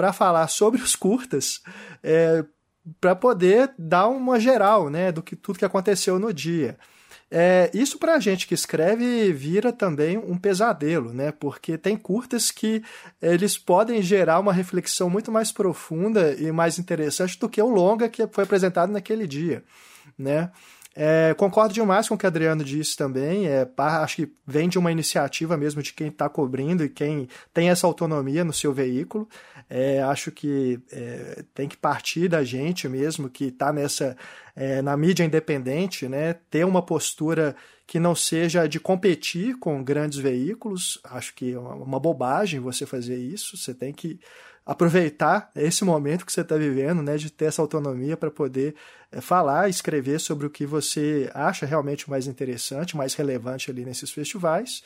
para 0.00 0.14
falar 0.14 0.48
sobre 0.48 0.80
os 0.80 0.96
curtas, 0.96 1.60
é, 2.02 2.42
para 2.98 3.14
poder 3.14 3.70
dar 3.78 4.08
uma 4.08 4.40
geral 4.40 4.88
né, 4.88 5.12
do 5.12 5.22
que 5.22 5.36
tudo 5.36 5.58
que 5.58 5.64
aconteceu 5.64 6.18
no 6.18 6.32
dia. 6.32 6.78
É, 7.30 7.70
isso 7.74 7.98
para 7.98 8.14
a 8.14 8.18
gente 8.18 8.46
que 8.46 8.54
escreve 8.54 9.30
vira 9.30 9.70
também 9.70 10.16
um 10.16 10.38
pesadelo, 10.38 11.12
né? 11.12 11.30
Porque 11.32 11.76
tem 11.76 11.98
curtas 11.98 12.50
que 12.50 12.82
eles 13.20 13.58
podem 13.58 14.00
gerar 14.00 14.40
uma 14.40 14.54
reflexão 14.54 15.10
muito 15.10 15.30
mais 15.30 15.52
profunda 15.52 16.32
e 16.32 16.50
mais 16.50 16.78
interessante 16.78 17.38
do 17.38 17.46
que 17.46 17.60
o 17.60 17.68
longa 17.68 18.08
que 18.08 18.26
foi 18.28 18.44
apresentado 18.44 18.90
naquele 18.90 19.26
dia, 19.26 19.62
né? 20.18 20.50
É, 20.94 21.32
concordo 21.34 21.72
demais 21.72 22.08
com 22.08 22.16
o 22.16 22.18
que 22.18 22.24
o 22.24 22.28
Adriano 22.28 22.64
disse 22.64 22.96
também. 22.96 23.46
É, 23.46 23.68
acho 23.76 24.16
que 24.16 24.32
vem 24.46 24.68
de 24.68 24.78
uma 24.78 24.90
iniciativa 24.90 25.56
mesmo 25.56 25.82
de 25.82 25.92
quem 25.92 26.08
está 26.08 26.28
cobrindo 26.28 26.84
e 26.84 26.88
quem 26.88 27.28
tem 27.54 27.70
essa 27.70 27.86
autonomia 27.86 28.44
no 28.44 28.52
seu 28.52 28.72
veículo. 28.72 29.28
É, 29.68 30.02
acho 30.02 30.32
que 30.32 30.80
é, 30.90 31.44
tem 31.54 31.68
que 31.68 31.76
partir 31.76 32.28
da 32.28 32.42
gente 32.42 32.88
mesmo 32.88 33.30
que 33.30 33.44
está 33.44 33.72
nessa 33.72 34.16
é, 34.56 34.82
na 34.82 34.96
mídia 34.96 35.24
independente, 35.24 36.08
né, 36.08 36.34
ter 36.50 36.66
uma 36.66 36.82
postura 36.82 37.54
que 37.86 37.98
não 37.98 38.14
seja 38.14 38.68
de 38.68 38.78
competir 38.78 39.56
com 39.58 39.82
grandes 39.82 40.18
veículos. 40.18 41.00
Acho 41.04 41.34
que 41.34 41.54
é 41.54 41.58
uma 41.58 41.98
bobagem 41.98 42.60
você 42.60 42.84
fazer 42.84 43.16
isso. 43.16 43.56
Você 43.56 43.72
tem 43.72 43.92
que 43.92 44.20
aproveitar 44.64 45.50
esse 45.56 45.84
momento 45.84 46.24
que 46.24 46.32
você 46.32 46.42
está 46.42 46.56
vivendo, 46.56 47.02
né, 47.02 47.16
de 47.16 47.30
ter 47.30 47.46
essa 47.46 47.62
autonomia 47.62 48.16
para 48.16 48.30
poder 48.30 48.74
é, 49.10 49.20
falar, 49.20 49.68
escrever 49.68 50.20
sobre 50.20 50.46
o 50.46 50.50
que 50.50 50.64
você 50.64 51.30
acha 51.34 51.66
realmente 51.66 52.08
mais 52.08 52.26
interessante, 52.26 52.96
mais 52.96 53.14
relevante 53.14 53.70
ali 53.70 53.84
nesses 53.84 54.10
festivais. 54.10 54.82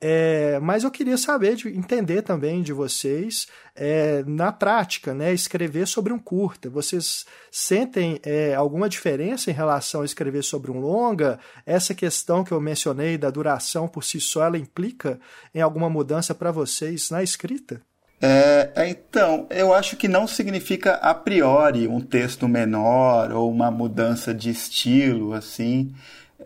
É, 0.00 0.58
mas 0.60 0.84
eu 0.84 0.90
queria 0.90 1.16
saber, 1.16 1.56
de, 1.56 1.68
entender 1.68 2.22
também 2.22 2.62
de 2.62 2.72
vocês, 2.72 3.46
é, 3.74 4.22
na 4.24 4.52
prática, 4.52 5.14
né, 5.14 5.32
escrever 5.32 5.86
sobre 5.86 6.12
um 6.12 6.18
curta. 6.18 6.68
Vocês 6.68 7.24
sentem 7.50 8.20
é, 8.22 8.54
alguma 8.54 8.88
diferença 8.88 9.50
em 9.50 9.54
relação 9.54 10.02
a 10.02 10.04
escrever 10.04 10.42
sobre 10.42 10.70
um 10.70 10.78
longa? 10.78 11.38
Essa 11.64 11.94
questão 11.94 12.44
que 12.44 12.52
eu 12.52 12.60
mencionei 12.60 13.16
da 13.16 13.30
duração 13.30 13.88
por 13.88 14.04
si 14.04 14.20
só, 14.20 14.44
ela 14.44 14.58
implica 14.58 15.18
em 15.54 15.62
alguma 15.62 15.88
mudança 15.88 16.34
para 16.34 16.50
vocês 16.50 17.08
na 17.10 17.22
escrita? 17.22 17.80
É, 18.20 18.88
então, 18.88 19.46
eu 19.50 19.74
acho 19.74 19.96
que 19.96 20.08
não 20.08 20.26
significa 20.26 20.94
a 20.94 21.12
priori 21.14 21.86
um 21.86 22.00
texto 22.00 22.48
menor 22.48 23.32
ou 23.32 23.50
uma 23.50 23.70
mudança 23.70 24.32
de 24.32 24.50
estilo, 24.50 25.34
assim 25.34 25.92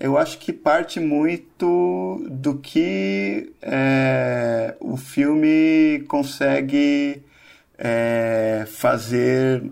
eu 0.00 0.16
acho 0.16 0.38
que 0.38 0.52
parte 0.52 1.00
muito 1.00 2.24
do 2.30 2.56
que 2.56 3.52
é, 3.60 4.76
o 4.80 4.96
filme 4.96 6.04
consegue 6.06 7.22
é, 7.76 8.64
fazer, 8.68 9.64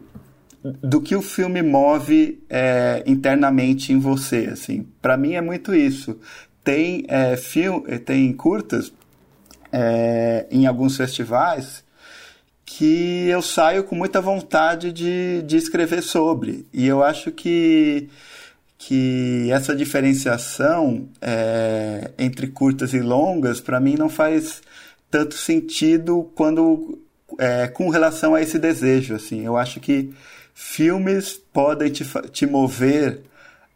do 0.62 1.00
que 1.00 1.14
o 1.14 1.22
filme 1.22 1.62
move 1.62 2.42
é, 2.50 3.04
internamente 3.06 3.92
em 3.92 4.00
você. 4.00 4.48
Assim, 4.52 4.86
para 5.00 5.16
mim 5.16 5.34
é 5.34 5.40
muito 5.40 5.74
isso. 5.74 6.18
Tem 6.64 7.04
é, 7.08 7.36
tem 8.04 8.32
curtas 8.32 8.92
é, 9.70 10.46
em 10.50 10.66
alguns 10.66 10.96
festivais 10.96 11.84
que 12.66 13.28
eu 13.28 13.40
saio 13.40 13.84
com 13.84 13.94
muita 13.94 14.20
vontade 14.20 14.92
de, 14.92 15.40
de 15.42 15.56
escrever 15.56 16.02
sobre. 16.02 16.66
E 16.72 16.86
eu 16.86 17.02
acho 17.02 17.30
que 17.32 18.10
que 18.78 19.48
essa 19.50 19.74
diferenciação 19.74 21.08
é, 21.20 22.10
entre 22.18 22.46
curtas 22.48 22.92
e 22.92 23.00
longas, 23.00 23.58
para 23.58 23.80
mim, 23.80 23.94
não 23.96 24.08
faz 24.08 24.60
tanto 25.10 25.34
sentido 25.34 26.30
quando 26.34 26.98
é, 27.38 27.68
com 27.68 27.88
relação 27.88 28.34
a 28.34 28.42
esse 28.42 28.58
desejo. 28.58 29.14
Assim, 29.14 29.44
eu 29.44 29.56
acho 29.56 29.80
que 29.80 30.12
filmes 30.54 31.40
podem 31.52 31.90
te, 31.90 32.04
te 32.30 32.46
mover 32.46 33.22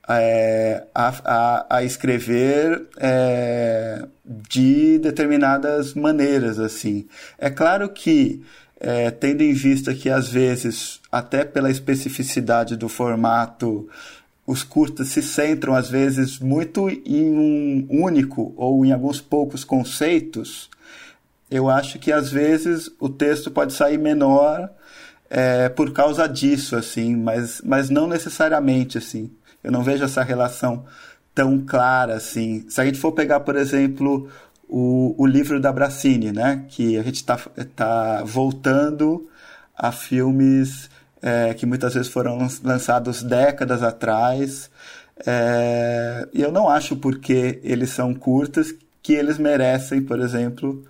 é, 0.08 0.84
a, 0.94 1.08
a, 1.24 1.76
a, 1.76 1.84
escrever 1.84 2.86
é, 2.98 4.04
de 4.24 4.98
determinadas 4.98 5.94
maneiras. 5.94 6.58
assim. 6.58 7.06
É 7.38 7.48
claro 7.48 7.88
que, 7.88 8.42
é, 8.80 9.10
tendo 9.10 9.42
em 9.42 9.52
vista 9.52 9.94
que 9.94 10.08
às 10.08 10.28
vezes, 10.28 11.00
até 11.12 11.44
pela 11.44 11.70
especificidade 11.70 12.76
do 12.76 12.88
formato, 12.88 13.86
os 14.46 14.62
curtas 14.62 15.08
se 15.08 15.22
centram 15.22 15.74
às 15.74 15.90
vezes 15.90 16.38
muito 16.38 16.88
em 16.88 17.30
um 17.30 17.86
único 17.90 18.54
ou 18.56 18.84
em 18.84 18.90
alguns 18.90 19.20
poucos 19.20 19.64
conceitos, 19.64 20.70
eu 21.50 21.68
acho 21.68 21.98
que 21.98 22.10
às 22.10 22.30
vezes 22.30 22.90
o 22.98 23.08
texto 23.08 23.50
pode 23.50 23.74
sair 23.74 23.98
menor 23.98 24.70
é, 25.28 25.68
por 25.68 25.92
causa 25.92 26.26
disso, 26.26 26.74
assim, 26.74 27.14
mas, 27.14 27.60
mas 27.64 27.90
não 27.90 28.06
necessariamente 28.06 28.96
assim. 28.96 29.30
Eu 29.62 29.70
não 29.70 29.82
vejo 29.82 30.04
essa 30.04 30.22
relação 30.22 30.84
tão 31.34 31.60
clara 31.60 32.14
assim. 32.14 32.64
Se 32.68 32.80
a 32.80 32.84
gente 32.84 32.98
for 32.98 33.12
pegar, 33.12 33.40
por 33.40 33.56
exemplo, 33.56 34.28
o, 34.70 35.14
o 35.18 35.26
livro 35.26 35.60
da 35.60 35.72
Bracini, 35.72 36.32
né, 36.32 36.64
que 36.68 36.96
a 36.96 37.02
gente 37.02 37.16
está 37.16 37.36
tá 37.74 38.22
voltando 38.24 39.28
a 39.76 39.90
filmes 39.90 40.88
é, 41.22 41.52
que 41.54 41.66
muitas 41.66 41.94
vezes 41.94 42.10
foram 42.10 42.38
lançados 42.62 43.22
décadas 43.22 43.82
atrás. 43.82 44.70
É, 45.26 46.26
e 46.32 46.40
eu 46.40 46.50
não 46.50 46.68
acho 46.68 46.96
porque 46.96 47.60
eles 47.62 47.90
são 47.90 48.14
curtos 48.14 48.74
que 49.02 49.12
eles 49.14 49.38
merecem, 49.38 50.02
por 50.02 50.20
exemplo, 50.20 50.84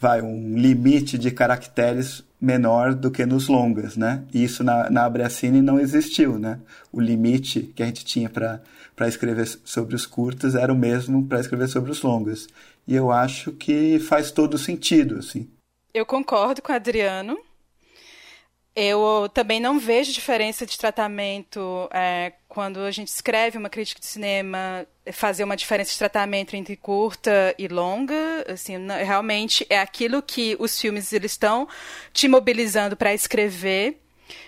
vai 0.00 0.22
um 0.22 0.56
limite 0.56 1.18
de 1.18 1.30
caracteres 1.30 2.24
menor 2.40 2.94
do 2.94 3.10
que 3.10 3.26
nos 3.26 3.48
longas, 3.48 3.96
né? 3.96 4.22
E 4.32 4.44
isso 4.44 4.62
na, 4.62 4.88
na 4.88 5.10
não 5.62 5.78
existiu, 5.78 6.38
né? 6.38 6.58
O 6.92 7.00
limite 7.00 7.72
que 7.74 7.82
a 7.82 7.86
gente 7.86 8.04
tinha 8.04 8.30
para 8.30 9.08
escrever 9.08 9.46
sobre 9.64 9.96
os 9.96 10.06
curtos 10.06 10.54
era 10.54 10.72
o 10.72 10.76
mesmo 10.76 11.26
para 11.26 11.40
escrever 11.40 11.68
sobre 11.68 11.90
os 11.90 12.00
longas. 12.02 12.46
E 12.88 12.94
eu 12.94 13.10
acho 13.10 13.52
que 13.52 13.98
faz 13.98 14.30
todo 14.30 14.56
sentido, 14.56 15.18
assim. 15.18 15.46
Eu 15.92 16.06
concordo 16.06 16.62
com 16.62 16.72
o 16.72 16.74
Adriano. 16.74 17.38
Eu 18.74 19.28
também 19.34 19.60
não 19.60 19.78
vejo 19.78 20.10
diferença 20.10 20.64
de 20.64 20.78
tratamento 20.78 21.86
é, 21.92 22.32
quando 22.48 22.80
a 22.80 22.90
gente 22.90 23.08
escreve 23.08 23.58
uma 23.58 23.68
crítica 23.68 24.00
de 24.00 24.06
cinema, 24.06 24.86
fazer 25.12 25.44
uma 25.44 25.56
diferença 25.56 25.92
de 25.92 25.98
tratamento 25.98 26.54
entre 26.54 26.76
curta 26.76 27.54
e 27.58 27.68
longa. 27.68 28.46
Assim, 28.48 28.76
realmente 28.86 29.66
é 29.68 29.78
aquilo 29.78 30.22
que 30.22 30.56
os 30.58 30.80
filmes 30.80 31.12
eles 31.12 31.32
estão 31.32 31.68
te 32.12 32.26
mobilizando 32.26 32.96
para 32.96 33.12
escrever. 33.12 34.00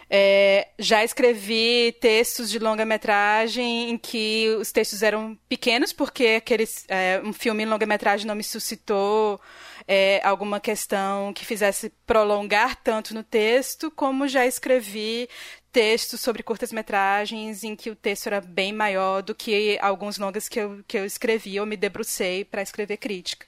É, 0.09 0.69
já 0.79 1.05
escrevi 1.05 1.97
textos 2.01 2.51
de 2.51 2.59
longa-metragem 2.59 3.91
em 3.91 3.99
que 3.99 4.49
os 4.59 4.73
textos 4.73 5.03
eram 5.03 5.39
pequenos, 5.49 5.93
porque 5.93 6.27
aqueles, 6.39 6.85
é, 6.89 7.21
um 7.25 7.33
filme 7.33 7.63
em 7.63 7.67
longa-metragem 7.67 8.27
não 8.27 8.35
me 8.35 8.43
suscitou 8.45 9.41
é, 9.87 10.21
alguma 10.25 10.61
questão 10.61 11.33
que 11.33 11.45
fizesse 11.45 11.93
prolongar 12.07 12.77
tanto 12.83 13.15
no 13.15 13.23
texto, 13.23 13.91
como 13.91 14.29
já 14.29 14.47
escrevi 14.47 15.29
textos 15.73 16.21
sobre 16.21 16.43
curtas-metragens 16.43 17.63
em 17.65 17.77
que 17.77 17.91
o 17.91 17.97
texto 17.97 18.27
era 18.27 18.41
bem 18.41 18.73
maior 18.73 19.23
do 19.23 19.35
que 19.35 19.79
alguns 19.81 20.19
longas 20.19 20.49
que 20.49 20.61
eu, 20.61 20.83
que 20.87 20.99
eu 20.99 21.05
escrevi 21.05 21.59
ou 21.61 21.67
me 21.67 21.77
debrucei 21.77 22.45
para 22.45 22.63
escrever 22.63 22.97
crítica. 22.97 23.47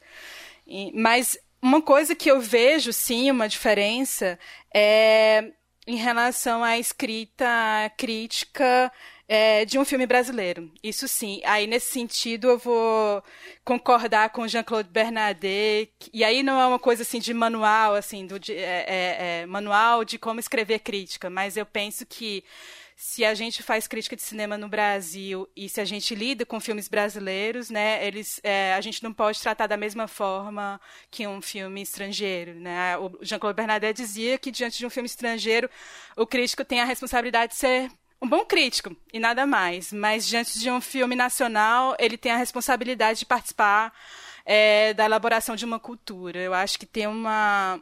E, 0.66 0.92
mas 0.94 1.38
uma 1.60 1.80
coisa 1.80 2.14
que 2.14 2.30
eu 2.30 2.40
vejo, 2.40 2.92
sim, 2.92 3.30
uma 3.30 3.48
diferença 3.48 4.38
é 4.74 5.52
em 5.86 5.96
relação 5.96 6.62
à 6.62 6.78
escrita 6.78 7.46
crítica 7.96 8.92
é, 9.26 9.64
de 9.64 9.78
um 9.78 9.84
filme 9.84 10.06
brasileiro. 10.06 10.70
Isso 10.82 11.08
sim. 11.08 11.40
Aí, 11.44 11.66
nesse 11.66 11.90
sentido, 11.90 12.48
eu 12.48 12.58
vou 12.58 13.22
concordar 13.64 14.30
com 14.30 14.46
Jean-Claude 14.46 14.90
Bernardet. 14.90 15.90
E 16.12 16.22
aí 16.22 16.42
não 16.42 16.60
é 16.60 16.66
uma 16.66 16.78
coisa 16.78 17.02
assim 17.02 17.18
de 17.18 17.32
manual, 17.32 17.94
assim, 17.94 18.26
do, 18.26 18.38
de, 18.38 18.52
é, 18.52 18.84
é, 18.86 19.40
é, 19.42 19.46
manual 19.46 20.04
de 20.04 20.18
como 20.18 20.38
escrever 20.38 20.80
crítica, 20.80 21.30
mas 21.30 21.56
eu 21.56 21.64
penso 21.64 22.04
que 22.04 22.44
se 23.02 23.24
a 23.24 23.34
gente 23.34 23.64
faz 23.64 23.88
crítica 23.88 24.14
de 24.14 24.22
cinema 24.22 24.56
no 24.56 24.68
Brasil 24.68 25.50
e 25.56 25.68
se 25.68 25.80
a 25.80 25.84
gente 25.84 26.14
lida 26.14 26.46
com 26.46 26.60
filmes 26.60 26.86
brasileiros, 26.86 27.68
né, 27.68 28.06
eles, 28.06 28.40
é, 28.44 28.74
a 28.74 28.80
gente 28.80 29.02
não 29.02 29.12
pode 29.12 29.42
tratar 29.42 29.66
da 29.66 29.76
mesma 29.76 30.06
forma 30.06 30.80
que 31.10 31.26
um 31.26 31.42
filme 31.42 31.82
estrangeiro, 31.82 32.54
né? 32.54 32.96
O 32.98 33.18
Jean-Claude 33.20 33.56
Bernardet 33.56 34.00
dizia 34.00 34.38
que 34.38 34.52
diante 34.52 34.78
de 34.78 34.86
um 34.86 34.90
filme 34.90 35.08
estrangeiro, 35.08 35.68
o 36.16 36.24
crítico 36.24 36.64
tem 36.64 36.80
a 36.80 36.84
responsabilidade 36.84 37.54
de 37.54 37.58
ser 37.58 37.90
um 38.20 38.28
bom 38.28 38.44
crítico 38.44 38.96
e 39.12 39.18
nada 39.18 39.44
mais, 39.46 39.92
mas 39.92 40.24
diante 40.24 40.60
de 40.60 40.70
um 40.70 40.80
filme 40.80 41.16
nacional, 41.16 41.96
ele 41.98 42.16
tem 42.16 42.30
a 42.30 42.36
responsabilidade 42.36 43.18
de 43.18 43.26
participar 43.26 43.92
é, 44.44 44.94
da 44.94 45.06
elaboração 45.06 45.56
de 45.56 45.64
uma 45.64 45.80
cultura. 45.80 46.38
Eu 46.38 46.54
acho 46.54 46.78
que 46.78 46.86
tem 46.86 47.08
uma 47.08 47.80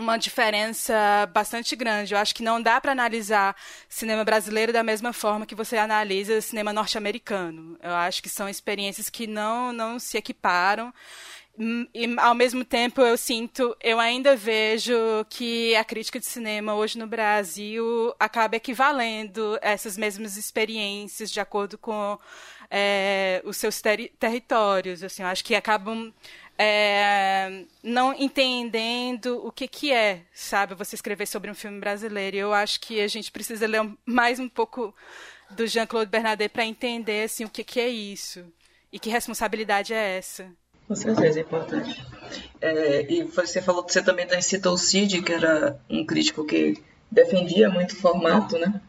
uma 0.00 0.16
diferença 0.16 0.94
bastante 1.32 1.74
grande. 1.74 2.14
Eu 2.14 2.18
acho 2.18 2.34
que 2.34 2.42
não 2.42 2.60
dá 2.60 2.80
para 2.80 2.92
analisar 2.92 3.56
cinema 3.88 4.24
brasileiro 4.24 4.72
da 4.72 4.82
mesma 4.82 5.12
forma 5.12 5.46
que 5.46 5.54
você 5.54 5.76
analisa 5.76 6.40
cinema 6.40 6.72
norte-americano. 6.72 7.78
Eu 7.82 7.94
acho 7.94 8.22
que 8.22 8.28
são 8.28 8.48
experiências 8.48 9.08
que 9.08 9.26
não, 9.26 9.72
não 9.72 9.98
se 9.98 10.16
equiparam. 10.16 10.92
E, 11.94 12.14
ao 12.18 12.34
mesmo 12.34 12.64
tempo, 12.64 13.00
eu 13.00 13.16
sinto, 13.16 13.74
eu 13.82 13.98
ainda 13.98 14.36
vejo 14.36 14.94
que 15.30 15.74
a 15.74 15.84
crítica 15.84 16.20
de 16.20 16.26
cinema 16.26 16.74
hoje 16.74 16.98
no 16.98 17.06
Brasil 17.06 18.14
acaba 18.18 18.56
equivalendo 18.56 19.58
essas 19.62 19.96
mesmas 19.96 20.36
experiências 20.36 21.30
de 21.30 21.40
acordo 21.40 21.78
com 21.78 22.18
é, 22.70 23.40
os 23.44 23.56
seus 23.56 23.80
ter 23.80 24.12
territórios. 24.18 25.02
Assim, 25.02 25.22
eu 25.22 25.28
acho 25.28 25.42
que 25.42 25.54
acabam 25.54 26.12
é, 26.58 27.64
não 27.82 28.14
entendendo 28.14 29.40
o 29.44 29.52
que, 29.52 29.68
que 29.68 29.92
é, 29.92 30.22
sabe, 30.32 30.74
você 30.74 30.94
escrever 30.94 31.26
sobre 31.26 31.50
um 31.50 31.54
filme 31.54 31.78
brasileiro. 31.78 32.36
E 32.36 32.40
eu 32.40 32.52
acho 32.52 32.80
que 32.80 33.00
a 33.00 33.08
gente 33.08 33.30
precisa 33.30 33.66
ler 33.66 33.88
mais 34.04 34.38
um 34.38 34.48
pouco 34.48 34.94
do 35.50 35.66
Jean-Claude 35.66 36.10
Bernardet 36.10 36.48
para 36.48 36.64
entender 36.64 37.24
assim, 37.24 37.44
o 37.44 37.50
que, 37.50 37.62
que 37.62 37.80
é 37.80 37.88
isso 37.88 38.44
e 38.92 38.98
que 38.98 39.10
responsabilidade 39.10 39.92
é 39.92 40.16
essa. 40.18 40.46
Com 40.88 40.94
certeza, 40.94 41.40
é 41.40 41.42
importante. 41.42 42.04
É, 42.60 43.12
e 43.12 43.24
você 43.24 43.60
falou 43.60 43.82
que 43.84 43.92
você 43.92 44.02
também 44.02 44.26
citou 44.40 44.74
o 44.74 44.78
Cid, 44.78 45.20
que 45.22 45.32
era 45.32 45.78
um 45.90 46.06
crítico 46.06 46.44
que 46.44 46.82
defendia 47.10 47.68
muito 47.68 47.92
o 47.92 47.96
formato, 47.96 48.56
né? 48.58 48.80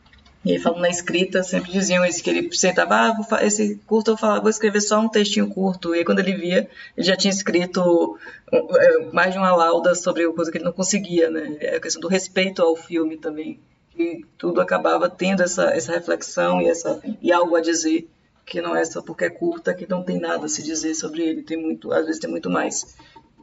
Ele 0.47 0.59
falando 0.59 0.81
na 0.81 0.89
escrita, 0.89 1.43
sempre 1.43 1.71
diziam 1.71 2.05
isso, 2.05 2.23
que 2.23 2.29
ele 2.29 2.55
sentava, 2.55 2.95
ah, 2.95 3.13
vou 3.13 3.39
esse 3.39 3.75
curto 3.85 4.11
eu 4.11 4.17
falava, 4.17 4.41
vou 4.41 4.49
escrever 4.49 4.81
só 4.81 4.99
um 4.99 5.09
textinho 5.09 5.49
curto. 5.49 5.93
E 5.93 5.99
aí, 5.99 6.05
quando 6.05 6.19
ele 6.19 6.33
via, 6.33 6.69
ele 6.95 7.05
já 7.05 7.15
tinha 7.15 7.31
escrito 7.31 8.17
é, 8.51 9.05
mais 9.11 9.33
de 9.33 9.37
uma 9.37 9.55
lauda 9.55 9.93
sobre 9.93 10.23
a 10.23 10.31
coisa 10.31 10.51
que 10.51 10.57
ele 10.57 10.65
não 10.65 10.71
conseguia, 10.71 11.29
né? 11.29 11.57
É 11.59 11.75
a 11.75 11.79
questão 11.79 12.01
do 12.01 12.07
respeito 12.07 12.61
ao 12.61 12.75
filme 12.75 13.17
também. 13.17 13.59
E 13.97 14.23
tudo 14.37 14.61
acabava 14.61 15.09
tendo 15.09 15.43
essa, 15.43 15.65
essa 15.71 15.91
reflexão 15.91 16.61
e, 16.61 16.69
essa, 16.69 17.01
e 17.21 17.31
algo 17.31 17.55
a 17.55 17.61
dizer, 17.61 18.07
que 18.45 18.61
não 18.61 18.75
é 18.75 18.85
só 18.85 19.01
porque 19.01 19.25
é 19.25 19.29
curta 19.29 19.73
que 19.73 19.89
não 19.89 20.01
tem 20.01 20.17
nada 20.17 20.45
a 20.45 20.49
se 20.49 20.63
dizer 20.63 20.95
sobre 20.95 21.21
ele, 21.21 21.43
tem 21.43 21.57
muito, 21.57 21.91
às 21.91 22.05
vezes 22.05 22.21
tem 22.21 22.29
muito 22.29 22.49
mais. 22.49 22.95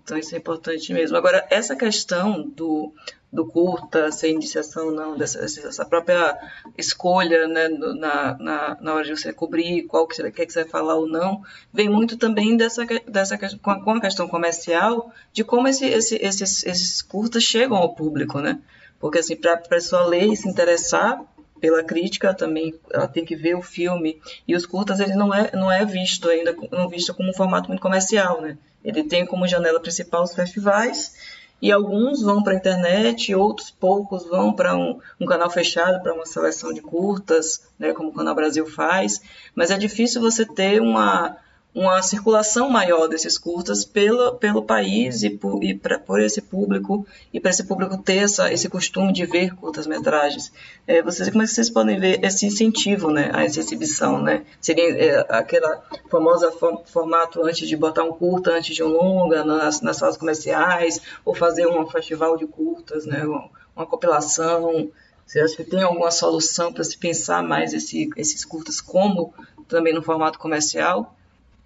Então 0.04 0.18
isso 0.18 0.34
é 0.34 0.38
importante 0.38 0.92
mesmo. 0.92 1.16
Agora, 1.16 1.46
essa 1.50 1.74
questão 1.74 2.46
do, 2.46 2.92
do 3.32 3.46
curta, 3.46 4.12
sem 4.12 4.34
iniciação 4.34 4.90
não, 4.90 5.16
dessa, 5.16 5.42
essa 5.42 5.84
própria 5.86 6.38
escolha 6.76 7.48
né, 7.48 7.68
na, 7.68 8.36
na, 8.38 8.78
na 8.78 8.94
hora 8.94 9.04
de 9.04 9.16
você 9.16 9.32
cobrir 9.32 9.84
qual 9.84 10.06
que 10.06 10.22
quer 10.30 10.44
que 10.44 10.52
você 10.52 10.62
vai 10.62 10.70
falar 10.70 10.96
ou 10.96 11.08
não, 11.08 11.42
vem 11.72 11.88
muito 11.88 12.18
também 12.18 12.54
dessa, 12.54 12.84
dessa 13.08 13.38
com 13.58 13.90
a 13.92 14.00
questão 14.00 14.28
comercial 14.28 15.10
de 15.32 15.42
como 15.42 15.66
esse, 15.66 15.86
esse, 15.86 16.16
esses, 16.16 16.66
esses 16.66 17.00
curtas 17.00 17.42
chegam 17.42 17.78
ao 17.78 17.94
público, 17.94 18.40
né? 18.40 18.60
Porque 19.00 19.18
assim, 19.18 19.36
para 19.36 19.54
a 19.54 19.56
pessoa 19.56 20.06
ler 20.06 20.26
e 20.26 20.36
se 20.36 20.48
interessar 20.48 21.18
pela 21.64 21.82
crítica 21.82 22.34
também, 22.34 22.74
ela 22.92 23.08
tem 23.08 23.24
que 23.24 23.34
ver 23.34 23.54
o 23.54 23.62
filme. 23.62 24.20
E 24.46 24.54
os 24.54 24.66
curtas 24.66 25.00
ele 25.00 25.14
não 25.14 25.32
é 25.32 25.50
não 25.56 25.72
é 25.72 25.82
visto 25.82 26.28
ainda 26.28 26.54
não 26.70 26.90
visto 26.90 27.14
como 27.14 27.30
um 27.30 27.32
formato 27.32 27.70
muito 27.70 27.80
comercial, 27.80 28.42
né? 28.42 28.58
Ele 28.84 29.02
tem 29.02 29.24
como 29.24 29.48
janela 29.48 29.80
principal 29.80 30.24
os 30.24 30.34
festivais 30.34 31.14
e 31.62 31.72
alguns 31.72 32.20
vão 32.20 32.42
para 32.42 32.52
a 32.52 32.56
internet, 32.56 33.34
outros 33.34 33.70
poucos 33.70 34.26
vão 34.26 34.52
para 34.52 34.76
um, 34.76 35.00
um, 35.18 35.24
canal 35.24 35.48
fechado, 35.48 36.02
para 36.02 36.12
uma 36.12 36.26
seleção 36.26 36.70
de 36.70 36.82
curtas, 36.82 37.62
né, 37.78 37.94
como 37.94 38.10
o 38.10 38.12
Canal 38.12 38.34
Brasil 38.34 38.66
faz, 38.66 39.22
mas 39.54 39.70
é 39.70 39.78
difícil 39.78 40.20
você 40.20 40.44
ter 40.44 40.82
uma, 40.82 41.38
uma 41.74 42.00
circulação 42.02 42.70
maior 42.70 43.08
desses 43.08 43.36
curtas 43.36 43.84
pelo, 43.84 44.36
pelo 44.36 44.62
país 44.62 45.24
e, 45.24 45.30
por, 45.30 45.62
e 45.64 45.74
pra, 45.74 45.98
por 45.98 46.20
esse 46.20 46.40
público, 46.40 47.04
e 47.32 47.40
para 47.40 47.50
esse 47.50 47.64
público 47.64 47.98
ter 47.98 48.18
essa, 48.18 48.52
esse 48.52 48.68
costume 48.68 49.12
de 49.12 49.26
ver 49.26 49.56
curtas-metragens. 49.56 50.52
É, 50.86 51.02
vocês, 51.02 51.28
como 51.30 51.42
é 51.42 51.46
que 51.46 51.52
vocês 51.52 51.68
podem 51.68 51.98
ver 51.98 52.24
esse 52.24 52.46
incentivo 52.46 53.10
né, 53.10 53.28
a 53.34 53.42
essa 53.42 53.58
exibição? 53.58 54.22
Né? 54.22 54.44
Seria 54.60 54.96
é, 54.96 55.26
aquela 55.28 55.82
famosa 56.08 56.52
formato 56.86 57.44
antes 57.44 57.66
de 57.66 57.76
botar 57.76 58.04
um 58.04 58.12
curta, 58.12 58.52
antes 58.52 58.76
de 58.76 58.84
um 58.84 58.88
longa, 58.88 59.44
nas, 59.44 59.80
nas 59.80 59.96
salas 59.96 60.16
comerciais, 60.16 61.00
ou 61.24 61.34
fazer 61.34 61.66
um 61.66 61.84
festival 61.88 62.36
de 62.36 62.46
curtas, 62.46 63.04
né, 63.04 63.24
uma, 63.24 63.50
uma 63.74 63.84
compilação. 63.86 64.92
Você 65.26 65.40
acha 65.40 65.56
que 65.56 65.64
tem 65.64 65.82
alguma 65.82 66.12
solução 66.12 66.72
para 66.72 66.84
se 66.84 66.96
pensar 66.96 67.42
mais 67.42 67.72
esse, 67.72 68.08
esses 68.16 68.44
curtas 68.44 68.80
como 68.80 69.34
também 69.66 69.92
no 69.92 70.02
formato 70.02 70.38
comercial? 70.38 71.16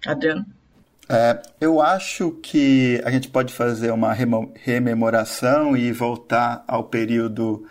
Adriano? 0.05 0.45
É, 1.11 1.41
eu 1.59 1.81
acho 1.81 2.31
que 2.31 3.01
a 3.03 3.09
gente 3.09 3.29
pode 3.29 3.51
fazer 3.51 3.91
uma 3.91 4.13
rememoração 4.13 5.75
e 5.75 5.91
voltar 5.91 6.63
ao 6.67 6.83
período 6.83 7.65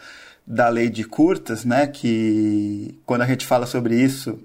da 0.45 0.69
lei 0.69 0.89
de 0.89 1.05
curtas, 1.05 1.65
né? 1.65 1.87
Que 1.87 2.99
quando 3.07 3.23
a 3.23 3.27
gente 3.27 3.47
fala 3.47 3.65
sobre 3.65 3.95
isso, 3.95 4.41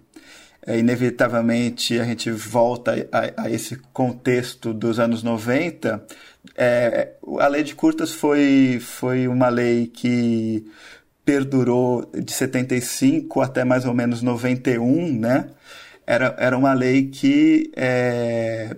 é, 0.66 0.78
inevitavelmente 0.78 2.00
a 2.00 2.04
gente 2.04 2.30
volta 2.30 3.08
a, 3.12 3.44
a, 3.44 3.50
esse 3.50 3.78
contexto 3.92 4.74
dos 4.74 5.00
anos 5.00 5.24
90. 5.24 6.06
É, 6.56 7.14
a 7.40 7.48
lei 7.48 7.64
de 7.64 7.74
curtas 7.74 8.12
foi, 8.12 8.80
foi 8.80 9.28
uma 9.28 9.50
lei 9.50 9.88
que 9.88 10.66
perdurou 11.26 12.10
de 12.14 12.32
75 12.32 13.42
até 13.42 13.64
mais 13.64 13.86
ou 13.86 13.94
menos 13.94 14.22
91, 14.22 15.20
né? 15.20 15.50
Era, 16.06 16.36
era 16.38 16.58
uma 16.58 16.74
lei 16.74 17.08
que 17.08 17.72
é, 17.76 18.76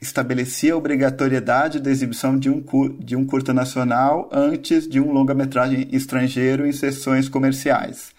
estabelecia 0.00 0.74
a 0.74 0.76
obrigatoriedade 0.76 1.80
da 1.80 1.90
exibição 1.90 2.38
de 2.38 2.50
um, 2.50 2.64
de 2.98 3.16
um 3.16 3.24
curta 3.24 3.52
nacional 3.52 4.28
antes 4.32 4.88
de 4.88 5.00
um 5.00 5.12
longa-metragem 5.12 5.88
estrangeiro 5.92 6.66
em 6.66 6.72
sessões 6.72 7.28
comerciais. 7.28 8.10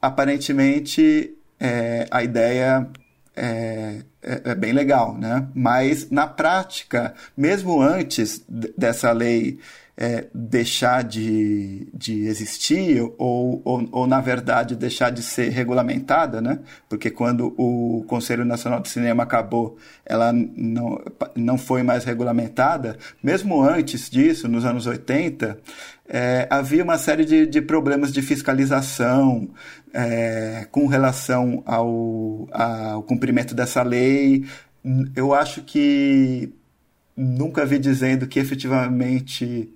Aparentemente, 0.00 1.34
é, 1.58 2.06
a 2.10 2.22
ideia 2.22 2.88
é, 3.34 4.02
é, 4.22 4.42
é, 4.44 4.54
bem 4.54 4.72
legal, 4.72 5.16
né? 5.16 5.46
mas 5.54 6.10
na 6.10 6.26
prática, 6.26 7.14
mesmo 7.36 7.80
antes 7.80 8.44
dessa 8.48 9.12
lei 9.12 9.58
é, 9.96 10.26
deixar 10.34 11.02
de, 11.02 11.88
de 11.94 12.26
existir 12.26 13.00
ou, 13.16 13.62
ou, 13.64 13.88
ou, 13.90 14.06
na 14.06 14.20
verdade, 14.20 14.76
deixar 14.76 15.10
de 15.10 15.22
ser 15.22 15.48
regulamentada, 15.48 16.40
né? 16.40 16.58
Porque 16.88 17.10
quando 17.10 17.54
o 17.56 18.04
Conselho 18.06 18.44
Nacional 18.44 18.80
de 18.80 18.90
Cinema 18.90 19.22
acabou, 19.22 19.78
ela 20.04 20.32
não, 20.32 21.00
não 21.34 21.56
foi 21.56 21.82
mais 21.82 22.04
regulamentada. 22.04 22.98
Mesmo 23.22 23.62
antes 23.62 24.10
disso, 24.10 24.46
nos 24.48 24.66
anos 24.66 24.86
80, 24.86 25.58
é, 26.08 26.46
havia 26.50 26.84
uma 26.84 26.98
série 26.98 27.24
de, 27.24 27.46
de 27.46 27.62
problemas 27.62 28.12
de 28.12 28.20
fiscalização 28.20 29.48
é, 29.94 30.66
com 30.70 30.86
relação 30.86 31.62
ao, 31.64 32.48
ao 32.52 33.02
cumprimento 33.02 33.54
dessa 33.54 33.82
lei. 33.82 34.44
Eu 35.16 35.32
acho 35.32 35.62
que 35.62 36.52
nunca 37.16 37.64
vi 37.64 37.78
dizendo 37.78 38.26
que 38.26 38.38
efetivamente 38.38 39.72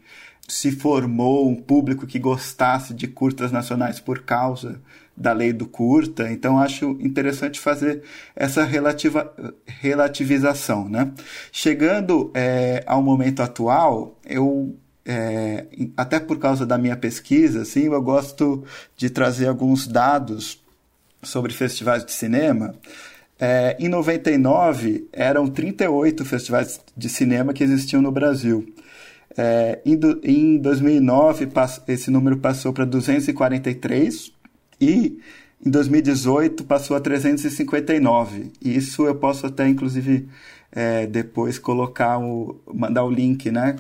se 0.51 0.73
formou 0.73 1.49
um 1.49 1.55
público 1.55 2.07
que 2.07 2.19
gostasse 2.19 2.93
de 2.93 3.07
curtas 3.07 3.53
nacionais 3.53 4.01
por 4.01 4.23
causa 4.23 4.81
da 5.17 5.33
lei 5.33 5.53
do 5.53 5.67
curta, 5.67 6.31
então 6.31 6.59
acho 6.59 6.97
interessante 7.01 7.61
fazer 7.61 8.03
essa 8.35 8.65
relativa, 8.65 9.33
relativização. 9.67 10.89
Né? 10.89 11.13
Chegando 11.53 12.31
é, 12.35 12.83
ao 12.87 13.03
momento 13.03 13.43
atual, 13.43 14.19
eu 14.25 14.75
é, 15.05 15.67
até 15.97 16.19
por 16.19 16.39
causa 16.39 16.67
da 16.67 16.77
minha 16.77 16.97
pesquisa, 16.97 17.63
assim, 17.63 17.85
eu 17.85 18.03
gosto 18.03 18.65
de 18.97 19.09
trazer 19.09 19.47
alguns 19.47 19.87
dados 19.87 20.61
sobre 21.23 21.53
festivais 21.53 22.05
de 22.05 22.13
cinema. 22.13 22.75
É, 23.39 23.77
em 23.79 23.89
99, 23.89 25.09
eram 25.13 25.49
38 25.49 26.25
festivais 26.25 26.81
de 26.97 27.09
cinema 27.09 27.53
que 27.53 27.63
existiam 27.63 28.03
no 28.03 28.11
Brasil. 28.11 28.75
É, 29.37 29.81
em, 29.85 29.97
do, 29.97 30.21
em 30.25 30.59
2009, 30.59 31.47
pass, 31.49 31.81
esse 31.87 32.11
número 32.11 32.39
passou 32.39 32.73
para 32.73 32.85
243 32.85 34.33
e 34.81 35.21
em 35.65 35.71
2018 35.71 36.65
passou 36.65 36.97
a 36.97 37.01
359. 37.01 38.53
Isso 38.61 39.07
eu 39.07 39.15
posso 39.15 39.47
até, 39.47 39.69
inclusive, 39.69 40.29
é, 40.73 41.07
depois 41.07 41.59
colocar 41.59 42.19
o, 42.19 42.61
mandar 42.73 43.05
o 43.05 43.11
link 43.11 43.51
né, 43.51 43.77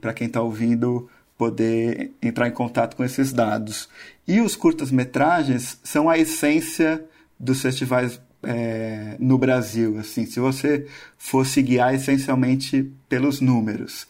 para 0.00 0.12
quem 0.12 0.26
está 0.26 0.40
ouvindo 0.40 1.08
poder 1.36 2.12
entrar 2.20 2.48
em 2.48 2.52
contato 2.52 2.96
com 2.96 3.04
esses 3.04 3.32
dados. 3.32 3.88
E 4.26 4.40
os 4.40 4.56
curtas-metragens 4.56 5.78
são 5.84 6.10
a 6.10 6.18
essência 6.18 7.04
dos 7.38 7.62
festivais 7.62 8.20
é, 8.42 9.16
no 9.20 9.38
Brasil. 9.38 9.98
Assim, 9.98 10.26
se 10.26 10.40
você 10.40 10.86
fosse 11.16 11.62
guiar 11.62 11.94
essencialmente 11.94 12.90
pelos 13.08 13.40
números, 13.40 14.08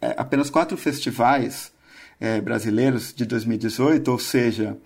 é, 0.00 0.14
apenas 0.16 0.50
quatro 0.50 0.76
festivais 0.76 1.72
é, 2.20 2.40
brasileiros 2.40 3.12
de 3.14 3.24
2018, 3.24 4.10
ou 4.10 4.18
seja, 4.18 4.76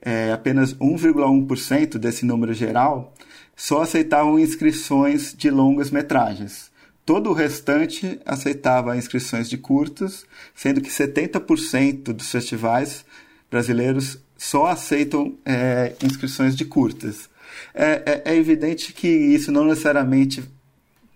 é, 0.00 0.32
apenas 0.32 0.74
1,1% 0.74 1.98
desse 1.98 2.24
número 2.24 2.52
geral, 2.54 3.14
só 3.56 3.82
aceitavam 3.82 4.38
inscrições 4.38 5.34
de 5.36 5.50
longas 5.50 5.90
metragens. 5.90 6.70
Todo 7.04 7.30
o 7.30 7.32
restante 7.32 8.20
aceitava 8.26 8.96
inscrições 8.96 9.48
de 9.48 9.56
curtas, 9.56 10.26
sendo 10.54 10.80
que 10.80 10.90
70% 10.90 12.12
dos 12.12 12.30
festivais 12.30 13.04
brasileiros 13.50 14.18
só 14.36 14.66
aceitam 14.66 15.34
é, 15.44 15.94
inscrições 16.02 16.56
de 16.56 16.64
curtas. 16.64 17.30
É, 17.72 18.22
é, 18.24 18.32
é, 18.32 18.36
evidente 18.36 18.92
que 18.92 19.08
isso 19.08 19.50
não 19.50 19.64
necessariamente 19.64 20.44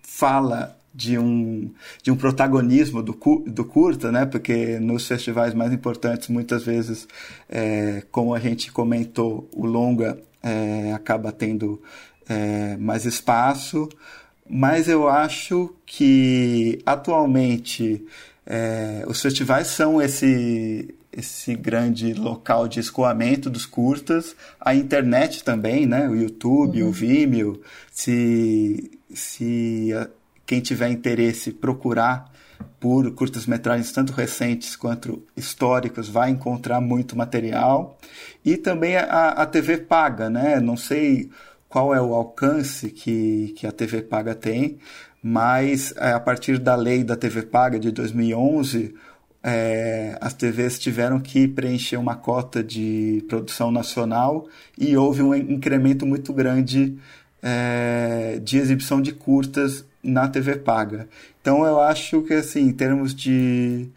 fala 0.03 0.79
de 0.93 1.19
um, 1.19 1.71
de 2.03 2.11
um 2.11 2.17
protagonismo 2.17 3.03
do, 3.03 3.17
do 3.47 3.65
curta, 3.65 4.11
né? 4.11 4.27
porque 4.27 4.79
nos 4.79 5.07
festivais 5.07 5.55
mais 5.55 5.73
importantes, 5.73 6.29
muitas 6.29 6.65
vezes, 6.65 7.07
é, 7.49 8.03
como 8.11 8.35
a 8.35 8.41
gente 8.41 8.73
comentou, 8.73 9.49
o 9.55 9.65
longa 9.65 10.19
é, 10.43 10.93
acaba 10.93 11.31
tendo 11.31 11.81
é, 12.29 12.77
mais 12.77 13.05
espaço, 13.05 13.89
mas 14.49 14.89
eu 14.89 15.09
acho 15.09 15.75
que 15.87 16.81
atualmente 16.85 18.05
é, 18.45 19.05
os 19.07 19.23
festivais 19.23 19.69
são 19.69 20.03
esse, 20.03 20.93
esse 21.13 21.55
grande 21.55 22.15
local 22.15 22.67
de 22.67 22.81
escoamento 22.81 23.49
dos 23.49 23.65
curtas, 23.65 24.35
a 24.61 24.75
internet 24.75 25.45
também, 25.45 25.87
né? 25.87 26.09
o 26.09 26.17
YouTube, 26.17 26.83
uhum. 26.83 26.89
o 26.89 26.93
Vimeo, 26.93 27.61
se, 27.93 28.91
se 29.15 29.91
quem 30.51 30.61
tiver 30.61 30.89
interesse 30.89 31.53
procurar 31.53 32.29
por 32.81 33.09
curtas-metragens 33.13 33.93
tanto 33.93 34.13
recentes 34.13 34.75
quanto 34.75 35.25
históricos 35.37 36.09
vai 36.09 36.29
encontrar 36.31 36.81
muito 36.81 37.17
material 37.17 37.97
e 38.45 38.57
também 38.57 38.97
a, 38.97 39.29
a 39.29 39.47
TV 39.47 39.79
paga, 39.79 40.29
né? 40.29 40.59
Não 40.59 40.77
sei 40.77 41.31
qual 41.69 41.95
é 41.95 42.03
o 42.03 42.15
alcance 42.15 42.91
que, 42.91 43.55
que 43.57 43.65
a 43.65 43.71
TV 43.71 44.03
paga 44.03 44.35
tem, 44.35 44.79
mas 45.23 45.95
é, 45.97 46.11
a 46.11 46.19
partir 46.19 46.59
da 46.59 46.75
lei 46.75 47.05
da 47.05 47.15
TV 47.15 47.43
paga 47.43 47.79
de 47.79 47.93
2011 47.93 48.93
é, 49.45 50.19
as 50.21 50.35
TVs 50.35 50.81
tiveram 50.81 51.21
que 51.21 51.47
preencher 51.47 51.97
uma 51.97 52.17
cota 52.17 52.61
de 52.63 53.25
produção 53.29 53.71
nacional 53.71 54.49
e 54.77 54.97
houve 54.97 55.23
um 55.23 55.33
incremento 55.33 56.05
muito 56.05 56.33
grande 56.33 56.99
é, 57.43 58.41
de 58.43 58.59
exibição 58.59 59.01
de 59.01 59.13
curtas 59.13 59.85
na 60.03 60.29
TV 60.29 60.57
paga. 60.57 61.09
Então 61.41 61.65
eu 61.65 61.81
acho 61.81 62.23
que 62.23 62.35
assim, 62.35 62.61
em 62.61 62.73
termos 62.73 63.15
de 63.15 63.89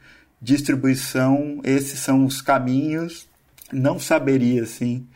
distribuição, 0.41 1.61
esses 1.63 1.99
são 1.99 2.25
os 2.25 2.41
caminhos. 2.41 3.27
Não 3.71 3.99
saberia 3.99 4.63
assim 4.63 5.07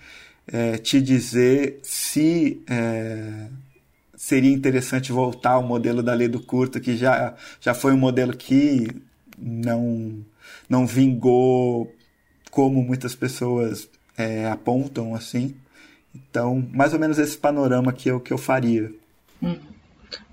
é, 0.47 0.77
te 0.77 1.01
dizer 1.01 1.79
se 1.83 2.61
é, 2.69 3.47
seria 4.15 4.51
interessante 4.51 5.11
voltar 5.11 5.51
ao 5.51 5.63
modelo 5.63 6.01
da 6.01 6.13
lei 6.13 6.27
do 6.27 6.39
curto, 6.39 6.79
que 6.79 6.95
já, 6.95 7.35
já 7.59 7.73
foi 7.73 7.93
um 7.93 7.97
modelo 7.97 8.35
que 8.35 8.87
não, 9.37 10.25
não 10.69 10.87
vingou 10.87 11.93
como 12.49 12.81
muitas 12.81 13.13
pessoas 13.13 13.89
é, 14.17 14.47
apontam 14.47 15.13
assim. 15.13 15.55
Então, 16.29 16.65
mais 16.71 16.93
ou 16.93 16.99
menos 16.99 17.17
esse 17.17 17.37
panorama 17.37 17.93
que 17.93 18.09
eu, 18.09 18.19
que 18.19 18.31
eu 18.31 18.37
faria. 18.37 18.91
Hum. 19.41 19.57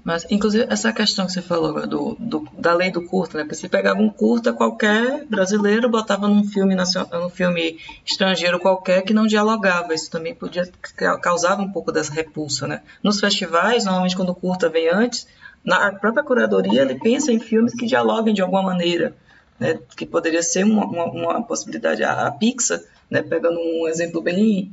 Mas, 0.04 0.26
inclusive, 0.30 0.66
essa 0.68 0.92
questão 0.92 1.24
que 1.24 1.32
você 1.32 1.40
falou 1.40 1.86
do, 1.86 2.14
do, 2.20 2.46
da 2.58 2.74
lei 2.74 2.90
do 2.90 3.02
curta, 3.06 3.38
né? 3.38 3.44
Porque 3.44 3.54
você 3.54 3.68
pegava 3.68 4.00
um 4.00 4.10
curta 4.10 4.52
qualquer 4.52 5.24
brasileiro, 5.24 5.88
botava 5.88 6.28
num 6.28 6.44
filme, 6.44 6.76
num 6.76 7.30
filme 7.30 7.78
estrangeiro 8.04 8.60
qualquer 8.60 9.02
que 9.02 9.14
não 9.14 9.26
dialogava. 9.26 9.94
Isso 9.94 10.10
também 10.10 10.34
podia 10.34 10.70
causava 11.22 11.62
um 11.62 11.72
pouco 11.72 11.90
dessa 11.90 12.12
repulsa, 12.12 12.66
né? 12.66 12.82
Nos 13.02 13.18
festivais, 13.18 13.86
normalmente 13.86 14.14
quando 14.14 14.28
o 14.28 14.34
curta 14.34 14.68
vem 14.68 14.90
antes, 14.90 15.26
na 15.64 15.90
própria 15.92 16.22
curadoria 16.22 16.82
ele 16.82 16.96
pensa 16.96 17.32
em 17.32 17.40
filmes 17.40 17.72
que 17.74 17.86
dialoguem 17.86 18.34
de 18.34 18.42
alguma 18.42 18.62
maneira, 18.62 19.14
né? 19.58 19.78
Que 19.96 20.04
poderia 20.04 20.42
ser 20.42 20.64
uma, 20.64 20.84
uma, 20.84 21.04
uma 21.06 21.42
possibilidade. 21.42 22.04
A, 22.04 22.26
a 22.26 22.30
Pixar, 22.30 22.78
né? 23.08 23.22
Pegando 23.22 23.58
um 23.58 23.88
exemplo 23.88 24.20
bem 24.20 24.70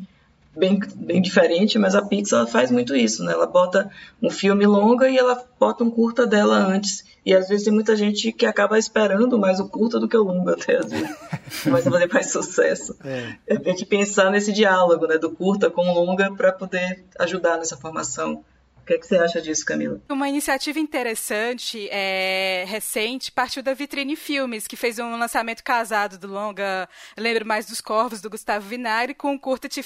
bem, 0.56 0.80
bem 0.96 1.22
diferente, 1.22 1.80
mas 1.80 1.96
a 1.96 2.02
Pixar 2.02 2.48
faz 2.48 2.72
muito 2.72 2.96
isso, 2.96 3.24
né? 3.24 3.34
Ela 3.34 3.48
bota 3.48 3.90
um 4.22 4.30
filme 4.30 4.66
longa 4.66 5.10
e 5.10 5.18
ela 5.18 5.44
bota 5.60 5.84
um 5.84 5.92
curta 5.92 6.26
dela 6.28 6.56
antes. 6.56 7.10
E 7.24 7.36
às 7.36 7.48
vezes 7.48 7.66
tem 7.66 7.74
muita 7.74 7.96
gente 7.96 8.32
que 8.32 8.46
acaba 8.46 8.80
esperando 8.80 9.38
mais 9.38 9.60
o 9.60 9.68
curta 9.68 10.00
do 10.00 10.08
que 10.08 10.18
o 10.18 10.24
longa, 10.24 10.54
até 10.54 10.78
às 10.78 10.90
vezes. 10.90 11.16
Mas 11.70 11.84
fazer 11.84 12.12
mais 12.12 12.32
sucesso. 12.32 12.96
É. 13.04 13.36
é 13.48 13.60
tem 13.60 13.76
que 13.76 13.86
pensar 13.86 14.32
nesse 14.32 14.52
diálogo, 14.52 15.06
né? 15.06 15.18
Do 15.18 15.32
curta 15.32 15.70
com 15.70 15.88
o 15.88 15.94
longa 15.94 16.34
para 16.36 16.52
poder 16.52 17.06
ajudar 17.20 17.58
nessa 17.58 17.78
formação 17.78 18.44
o 18.82 18.86
que, 18.86 18.94
é 18.94 18.98
que 18.98 19.06
você 19.06 19.18
acha 19.18 19.40
disso, 19.40 19.64
Camila? 19.64 20.02
Uma 20.10 20.28
iniciativa 20.28 20.80
interessante, 20.80 21.88
é, 21.92 22.66
recente, 22.68 23.32
partiu 23.32 23.62
da 23.62 23.74
Vitrine 23.74 24.16
Filmes, 24.16 24.66
que 24.66 24.76
fez 24.76 24.98
um 24.98 25.16
lançamento 25.18 25.64
casado 25.64 26.18
do 26.18 26.28
longa 26.28 26.90
Lembro 27.16 27.46
Mais 27.46 27.68
dos 27.68 27.80
Corvos, 27.80 28.22
do 28.22 28.30
Gustavo 28.30 28.68
Vinagre, 28.68 29.14
com 29.14 29.36
o 29.36 29.40
curta 29.40 29.70
T 29.70 29.82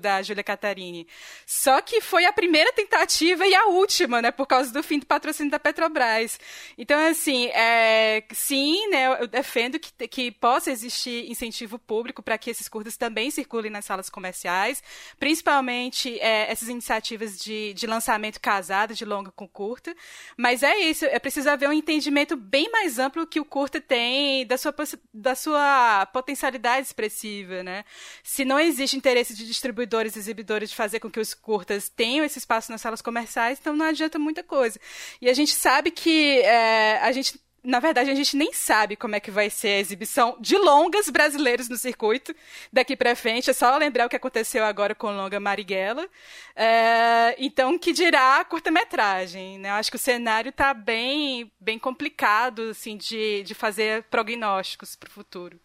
da 0.00 0.22
Júlia 0.22 0.42
Catarini. 0.42 1.06
Só 1.44 1.80
que 1.82 2.00
foi 2.00 2.24
a 2.24 2.32
primeira 2.32 2.72
tentativa 2.72 3.46
e 3.46 3.54
a 3.54 3.66
última, 3.66 4.22
né, 4.22 4.30
por 4.30 4.46
causa 4.46 4.72
do 4.72 4.82
fim 4.82 4.98
do 4.98 5.06
patrocínio 5.06 5.50
da 5.50 5.58
Petrobras. 5.58 6.38
Então, 6.78 6.98
assim, 7.08 7.48
é, 7.48 8.24
sim, 8.32 8.88
né, 8.88 9.20
eu 9.20 9.26
defendo 9.26 9.78
que, 9.78 10.08
que 10.08 10.30
possa 10.30 10.70
existir 10.70 11.30
incentivo 11.30 11.78
público 11.78 12.22
para 12.22 12.38
que 12.38 12.50
esses 12.50 12.68
curtas 12.68 12.96
também 12.96 13.30
circulem 13.30 13.70
nas 13.70 13.84
salas 13.84 14.08
comerciais, 14.08 14.82
principalmente 15.18 16.18
é, 16.20 16.50
essas 16.50 16.68
iniciativas 16.68 17.38
de, 17.38 17.74
de 17.74 17.86
lançamento 17.86 18.29
relacionamento 18.30 18.40
casado, 18.40 18.94
de 18.94 19.04
longa 19.04 19.30
com 19.30 19.48
curta. 19.48 19.94
Mas 20.36 20.62
é 20.62 20.78
isso, 20.78 21.04
é 21.04 21.18
preciso 21.18 21.50
haver 21.50 21.68
um 21.68 21.72
entendimento 21.72 22.36
bem 22.36 22.70
mais 22.70 22.98
amplo 22.98 23.26
que 23.26 23.40
o 23.40 23.44
curta 23.44 23.80
tem 23.80 24.46
da 24.46 24.56
sua, 24.56 24.74
da 25.12 25.34
sua 25.34 26.06
potencialidade 26.12 26.86
expressiva, 26.86 27.62
né? 27.62 27.84
Se 28.22 28.44
não 28.44 28.58
existe 28.58 28.96
interesse 28.96 29.34
de 29.34 29.46
distribuidores 29.46 30.14
e 30.14 30.18
exibidores 30.18 30.70
de 30.70 30.76
fazer 30.76 31.00
com 31.00 31.10
que 31.10 31.20
os 31.20 31.34
curtas 31.34 31.88
tenham 31.88 32.24
esse 32.24 32.38
espaço 32.38 32.70
nas 32.70 32.80
salas 32.80 33.02
comerciais, 33.02 33.58
então 33.60 33.74
não 33.74 33.86
adianta 33.86 34.18
muita 34.18 34.42
coisa. 34.42 34.78
E 35.20 35.28
a 35.28 35.34
gente 35.34 35.54
sabe 35.54 35.90
que 35.90 36.40
é, 36.40 36.98
a 36.98 37.12
gente 37.12 37.38
na 37.62 37.78
verdade, 37.78 38.10
a 38.10 38.14
gente 38.14 38.36
nem 38.36 38.52
sabe 38.52 38.96
como 38.96 39.14
é 39.14 39.20
que 39.20 39.30
vai 39.30 39.50
ser 39.50 39.68
a 39.68 39.78
exibição 39.78 40.36
de 40.40 40.56
longas 40.56 41.10
brasileiros 41.10 41.68
no 41.68 41.76
circuito 41.76 42.34
daqui 42.72 42.96
para 42.96 43.14
frente. 43.14 43.50
É 43.50 43.52
só 43.52 43.76
lembrar 43.76 44.06
o 44.06 44.08
que 44.08 44.16
aconteceu 44.16 44.64
agora 44.64 44.94
com 44.94 45.10
longa 45.10 45.38
Marighella. 45.38 46.08
É, 46.56 47.36
então, 47.38 47.78
que 47.78 47.92
dirá 47.92 48.40
a 48.40 48.44
curta-metragem? 48.44 49.58
Né? 49.58 49.70
Acho 49.70 49.90
que 49.90 49.96
o 49.96 50.00
cenário 50.00 50.50
está 50.50 50.72
bem, 50.72 51.50
bem 51.60 51.78
complicado 51.78 52.70
assim, 52.70 52.96
de, 52.96 53.42
de 53.42 53.54
fazer 53.54 54.04
prognósticos 54.04 54.96
para 54.96 55.08
o 55.08 55.12
futuro. 55.12 55.58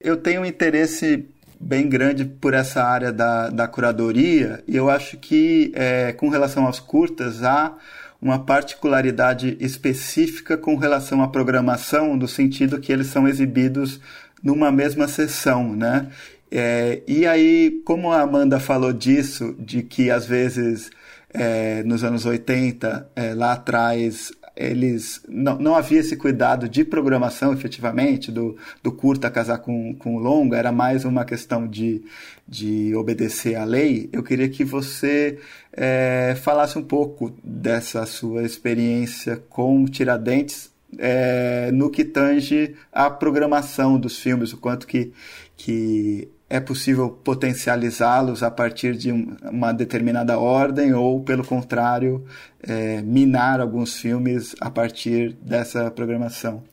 Eu 0.00 0.16
tenho 0.16 0.42
um 0.42 0.46
interesse 0.46 1.28
bem 1.60 1.88
grande 1.88 2.24
por 2.24 2.54
essa 2.54 2.82
área 2.82 3.12
da, 3.12 3.50
da 3.50 3.68
curadoria 3.68 4.64
e 4.66 4.74
eu 4.74 4.88
acho 4.88 5.18
que, 5.18 5.70
é, 5.74 6.12
com 6.12 6.30
relação 6.30 6.66
aos 6.66 6.80
curtas, 6.80 7.42
há 7.42 7.76
uma 8.20 8.38
particularidade 8.38 9.56
específica 9.60 10.56
com 10.56 10.76
relação 10.76 11.22
à 11.22 11.28
programação, 11.28 12.16
no 12.16 12.28
sentido 12.28 12.80
que 12.80 12.92
eles 12.92 13.06
são 13.06 13.26
exibidos 13.26 14.00
numa 14.42 14.70
mesma 14.70 15.08
sessão, 15.08 15.74
né? 15.74 16.08
É, 16.50 17.02
e 17.06 17.26
aí, 17.26 17.80
como 17.84 18.12
a 18.12 18.20
Amanda 18.20 18.58
falou 18.58 18.92
disso, 18.92 19.54
de 19.58 19.82
que 19.82 20.10
às 20.10 20.26
vezes 20.26 20.90
é, 21.32 21.82
nos 21.84 22.02
anos 22.02 22.26
80, 22.26 23.10
é, 23.14 23.34
lá 23.34 23.52
atrás, 23.52 24.32
eles 24.60 25.22
não, 25.28 25.58
não 25.58 25.74
havia 25.74 26.00
esse 26.00 26.16
cuidado 26.16 26.68
de 26.68 26.84
programação 26.84 27.52
efetivamente 27.52 28.30
do, 28.30 28.56
do 28.82 28.92
curta 28.92 29.30
casar 29.30 29.58
com, 29.58 29.94
com 29.94 30.16
o 30.16 30.18
longa, 30.18 30.56
era 30.56 30.70
mais 30.70 31.04
uma 31.04 31.24
questão 31.24 31.66
de, 31.66 32.02
de 32.46 32.94
obedecer 32.94 33.54
à 33.54 33.64
lei. 33.64 34.08
Eu 34.12 34.22
queria 34.22 34.48
que 34.48 34.64
você 34.64 35.38
é, 35.72 36.36
falasse 36.42 36.78
um 36.78 36.82
pouco 36.82 37.32
dessa 37.42 38.04
sua 38.04 38.44
experiência 38.44 39.42
com 39.48 39.86
Tiradentes 39.86 40.70
é, 40.98 41.70
no 41.72 41.90
que 41.90 42.04
tange 42.04 42.74
à 42.92 43.08
programação 43.08 43.98
dos 43.98 44.18
filmes, 44.18 44.52
o 44.52 44.58
quanto 44.58 44.86
que, 44.86 45.12
que 45.56 46.28
é 46.50 46.58
possível 46.58 47.08
potencializá-los 47.08 48.42
a 48.42 48.50
partir 48.50 48.96
de 48.96 49.12
uma 49.12 49.72
determinada 49.72 50.36
ordem 50.36 50.92
ou, 50.92 51.22
pelo 51.22 51.44
contrário, 51.44 52.26
é, 52.60 53.00
minar 53.02 53.60
alguns 53.60 53.94
filmes 53.94 54.56
a 54.60 54.68
partir 54.68 55.32
dessa 55.34 55.88
programação. 55.92 56.69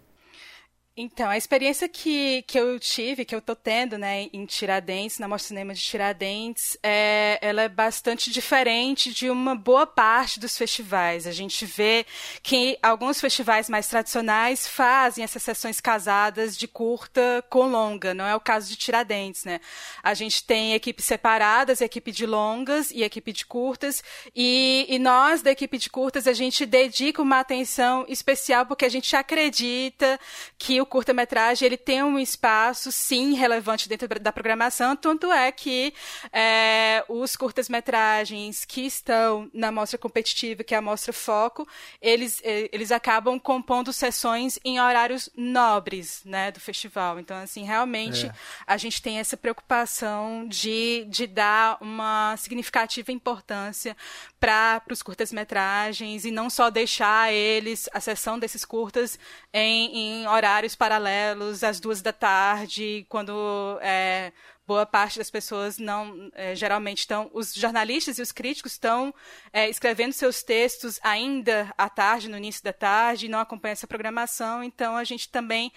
Então, 1.00 1.30
a 1.30 1.38
experiência 1.38 1.88
que, 1.88 2.42
que 2.48 2.60
eu 2.60 2.80
tive, 2.80 3.24
que 3.24 3.36
eu 3.36 3.38
estou 3.38 3.56
tendo, 3.56 4.00
né, 4.00 4.30
em 4.34 4.48
Tiradentes, 4.48 5.20
na 5.20 5.28
Mostra 5.28 5.50
Cinema 5.50 5.72
de 5.72 5.80
Tiradentes, 5.80 6.76
é, 6.82 7.38
ela 7.40 7.62
é 7.62 7.70
bastante 7.70 8.32
diferente 8.32 9.14
de 9.14 9.30
uma 9.30 9.54
boa 9.54 9.86
parte 9.86 10.40
dos 10.40 10.58
festivais. 10.58 11.28
A 11.28 11.32
gente 11.32 11.68
vê 11.68 12.04
que 12.42 12.80
alguns 12.82 13.22
festivais 13.22 13.70
mais 13.70 13.88
tradicionais 13.88 14.68
fazem 14.68 15.24
essas 15.24 15.44
sessões 15.44 15.80
casadas 15.80 16.58
de 16.58 16.68
curta 16.68 17.46
com 17.48 17.68
longa. 17.68 18.16
Não 18.16 18.26
é 18.26 18.36
o 18.36 18.40
caso 18.40 18.68
de 18.68 18.76
Tiradentes, 18.76 19.44
né? 19.44 19.62
A 20.02 20.16
gente 20.16 20.44
tem 20.44 20.74
equipes 20.74 21.06
separadas, 21.06 21.80
equipe 21.80 22.12
de 22.12 22.26
longas 22.26 22.90
e 22.90 23.04
equipe 23.04 23.32
de 23.32 23.46
curtas, 23.46 24.04
e, 24.36 24.88
e 24.90 24.98
nós, 24.98 25.44
da 25.44 25.52
equipe 25.52 25.78
de 25.78 25.92
curtas, 25.92 26.26
a 26.26 26.34
gente 26.34 26.66
dedica 26.66 27.22
uma 27.22 27.40
atenção 27.40 28.04
especial 28.10 28.66
porque 28.66 28.86
a 28.86 28.90
gente 28.90 29.16
acredita 29.16 30.20
que 30.58 30.82
o 30.82 30.87
curta-metragem 30.88 31.66
ele 31.66 31.78
tem 31.78 32.02
um 32.02 32.18
espaço, 32.18 32.92
sim, 32.92 33.34
relevante 33.34 33.88
dentro 33.88 34.08
da 34.20 34.32
programação, 34.32 34.96
tanto 34.96 35.32
é 35.32 35.52
que 35.52 35.94
é, 36.32 37.04
os 37.08 37.36
curtas-metragens 37.36 38.66
que 38.66 38.82
estão 38.82 39.50
na 39.54 39.72
mostra 39.72 39.98
competitiva, 39.98 40.64
que 40.64 40.74
é 40.74 40.78
a 40.78 40.82
mostra 40.82 41.14
Foco, 41.14 41.68
eles, 42.02 42.42
é, 42.44 42.70
eles 42.72 42.92
acabam 42.92 43.40
compondo 43.40 43.92
sessões 43.92 44.60
em 44.64 44.80
horários 44.80 45.30
nobres 45.36 46.22
né, 46.26 46.52
do 46.52 46.60
festival. 46.60 47.20
Então, 47.20 47.38
assim, 47.38 47.64
realmente 47.64 48.26
é. 48.26 48.34
a 48.66 48.78
gente 48.78 49.02
tem 49.02 49.20
essa 49.20 49.36
preocupação 49.36 50.48
de, 50.48 51.06
de 51.10 51.28
dar 51.28 51.78
uma 51.82 52.36
significativa 52.38 53.12
importância 53.12 53.96
para 54.40 54.82
os 54.92 55.02
curtas-metragens 55.02 56.26
e 56.26 56.32
não 56.32 56.50
só 56.50 56.70
deixar 56.70 57.34
eles, 57.34 57.90
a 57.94 58.00
sessão 58.00 58.38
desses 58.40 58.64
curtas, 58.64 59.20
em, 59.54 60.22
em 60.22 60.28
horários 60.28 60.76
paralelos, 60.78 61.64
às 61.64 61.80
duas 61.80 62.02
da 62.02 62.14
tarde, 62.14 63.06
quando 63.10 63.78
é, 63.82 64.32
boa 64.68 64.86
parte 64.86 65.18
das 65.18 65.32
pessoas 65.32 65.78
não 65.78 66.30
é, 66.34 66.54
geralmente 66.54 67.00
estão 67.00 67.32
os 67.34 67.54
jornalistas 67.54 68.20
e 68.20 68.22
os 68.22 68.32
críticos 68.34 68.74
estão 68.74 69.14
é, 69.52 69.70
escrevendo 69.70 70.12
seus 70.12 70.44
textos 70.44 71.00
ainda 71.02 71.74
à 71.78 71.90
tarde 71.90 72.30
no 72.30 72.38
início 72.38 72.64
da 72.64 72.74
tarde 72.74 73.30
não 73.30 73.40
acompanham 73.40 73.74
essa 73.74 73.88
programação. 73.88 74.64
Então 74.64 74.96
a 74.96 75.04
gente 75.04 75.30
também 75.30 75.72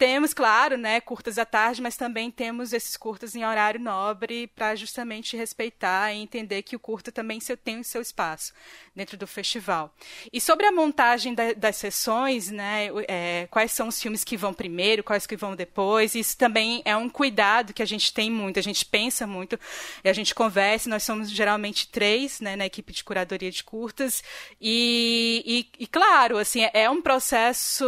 temos, 0.00 0.32
claro, 0.32 0.78
né, 0.78 0.98
curtas 0.98 1.36
à 1.36 1.44
tarde, 1.44 1.82
mas 1.82 1.94
também 1.94 2.30
temos 2.30 2.72
esses 2.72 2.96
curtas 2.96 3.34
em 3.36 3.44
horário 3.44 3.78
nobre 3.78 4.46
para 4.46 4.74
justamente 4.74 5.36
respeitar 5.36 6.10
e 6.10 6.22
entender 6.22 6.62
que 6.62 6.74
o 6.74 6.78
curta 6.78 7.12
também 7.12 7.38
tem 7.62 7.80
o 7.80 7.84
seu 7.84 8.00
espaço 8.00 8.54
dentro 8.96 9.18
do 9.18 9.26
festival. 9.26 9.94
E 10.32 10.40
sobre 10.40 10.64
a 10.64 10.72
montagem 10.72 11.34
da, 11.34 11.52
das 11.52 11.76
sessões, 11.76 12.50
né, 12.50 12.88
é, 13.08 13.46
quais 13.50 13.72
são 13.72 13.88
os 13.88 14.00
filmes 14.00 14.24
que 14.24 14.38
vão 14.38 14.54
primeiro, 14.54 15.04
quais 15.04 15.26
que 15.26 15.36
vão 15.36 15.54
depois, 15.54 16.14
isso 16.14 16.34
também 16.34 16.80
é 16.86 16.96
um 16.96 17.10
cuidado 17.10 17.74
que 17.74 17.82
a 17.82 17.86
gente 17.86 18.10
tem 18.14 18.30
muito, 18.30 18.58
a 18.58 18.62
gente 18.62 18.86
pensa 18.86 19.26
muito, 19.26 19.60
a 20.02 20.12
gente 20.14 20.34
conversa, 20.34 20.88
nós 20.88 21.02
somos 21.02 21.30
geralmente 21.30 21.88
três, 21.88 22.40
né, 22.40 22.56
na 22.56 22.64
equipe 22.64 22.90
de 22.90 23.04
curadoria 23.04 23.50
de 23.50 23.62
curtas, 23.62 24.24
e, 24.58 25.68
e, 25.78 25.84
e 25.84 25.86
claro, 25.86 26.38
assim, 26.38 26.62
é, 26.62 26.70
é 26.72 26.90
um 26.90 27.02
processo 27.02 27.84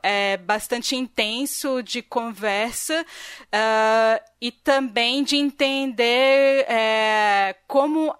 é, 0.00 0.36
bastante 0.36 0.94
intenso, 0.94 1.55
de 1.82 2.02
conversa 2.02 3.04
uh, 3.44 4.24
e 4.40 4.50
também 4.50 5.24
de 5.24 5.36
entender 5.36 6.64
é, 6.68 7.56
como 7.66 8.14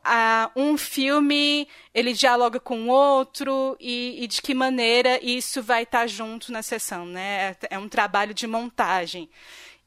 um 0.55 0.77
filme 0.79 1.69
ele 1.95 2.13
dialoga 2.13 2.59
com 2.59 2.89
o 2.89 2.89
outro 2.89 3.77
e, 3.79 4.25
e, 4.25 4.27
de 4.27 4.41
que 4.41 4.55
maneira 4.55 5.19
isso 5.23 5.63
vai 5.63 5.83
estar 5.83 6.07
junto 6.07 6.51
na 6.53 6.63
sessão, 6.63 7.05
né? 7.07 7.57
É, 7.63 7.75
é 7.77 7.79
um 7.79 7.89
trabalho 7.89 8.35
de 8.35 8.47
montagem. 8.47 9.29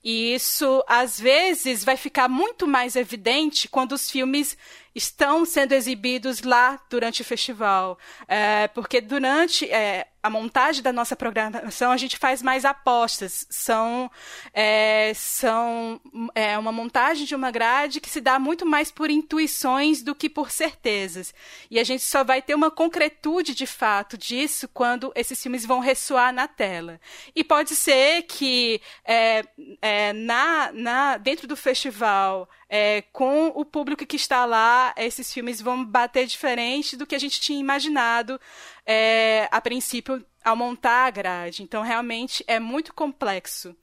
E 0.04 0.34
isso, 0.34 0.84
às 0.88 1.20
vezes, 1.20 1.84
vai 1.84 1.98
ficar 1.98 2.30
muito 2.30 2.66
mais 2.66 2.96
evidente 2.96 3.68
quando 3.68 3.92
os 3.92 4.10
filmes 4.10 4.58
estão 4.96 5.44
sendo 5.46 5.74
exibidos 5.74 6.42
lá 6.42 6.80
durante 6.90 7.22
o 7.22 7.26
festival. 7.26 7.98
É, 8.28 8.68
porque 8.70 9.02
durante 9.02 9.70
é, 9.70 10.08
a 10.22 10.30
montagem 10.30 10.84
da 10.84 10.92
nossa 10.92 11.16
programação, 11.16 11.92
a 11.92 11.98
gente 11.98 12.18
faz 12.18 12.42
mais 12.42 12.66
apostas. 12.66 13.48
São, 13.50 14.12
é, 14.54 15.14
são 15.16 16.00
é, 16.36 16.58
uma 16.58 16.72
montagem 16.72 17.26
de 17.26 17.36
uma 17.36 17.52
grade 17.52 18.02
que 18.02 18.10
se 18.10 18.20
dá 18.20 18.38
muito 18.38 18.66
mais 18.66 18.92
por 18.92 19.10
intuições 19.10 20.02
do 20.02 20.14
que 20.14 20.30
por 20.30 20.52
certezas. 20.52 21.34
E 21.72 21.80
a 21.80 21.84
gente 21.84 22.04
só 22.04 22.24
vai 22.24 22.42
ter 22.42 22.54
uma 22.54 22.70
concretude 22.70 23.56
de 23.56 23.66
fato 23.66 24.18
disso 24.18 24.68
quando 24.68 25.12
esses 25.16 25.42
filmes 25.42 25.66
vão 25.66 25.80
ressoar 25.80 26.34
na 26.34 26.48
tela. 26.48 27.00
E 27.34 27.44
pode 27.44 27.76
ser 27.76 28.24
que 28.24 28.82
é, 29.06 29.44
é, 29.82 30.14
na, 30.14 30.72
na, 30.74 31.18
dentro 31.18 31.48
do 31.48 31.56
festival 31.56 32.50
é, 32.70 33.02
com 33.12 33.48
o 33.48 33.66
público 33.66 34.06
que 34.06 34.16
está 34.16 34.46
lá, 34.46 34.94
esses 34.96 35.34
filmes 35.34 35.60
vão 35.60 35.84
bater 35.84 36.28
diferente 36.28 36.96
do 36.96 37.08
que 37.08 37.16
a 37.16 37.20
gente 37.20 37.42
tinha 37.42 37.60
imaginado 37.60 38.40
é, 38.86 39.48
a 39.52 39.60
princípio 39.60 40.24
ao 40.46 40.56
montar 40.56 41.08
a 41.08 41.10
grade. 41.10 41.64
Então, 41.64 41.82
realmente 41.82 42.44
é 42.48 42.60
muito 42.60 42.94
complexo. 42.94 43.76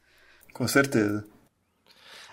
Com 0.55 0.69
certeza. 0.69 1.27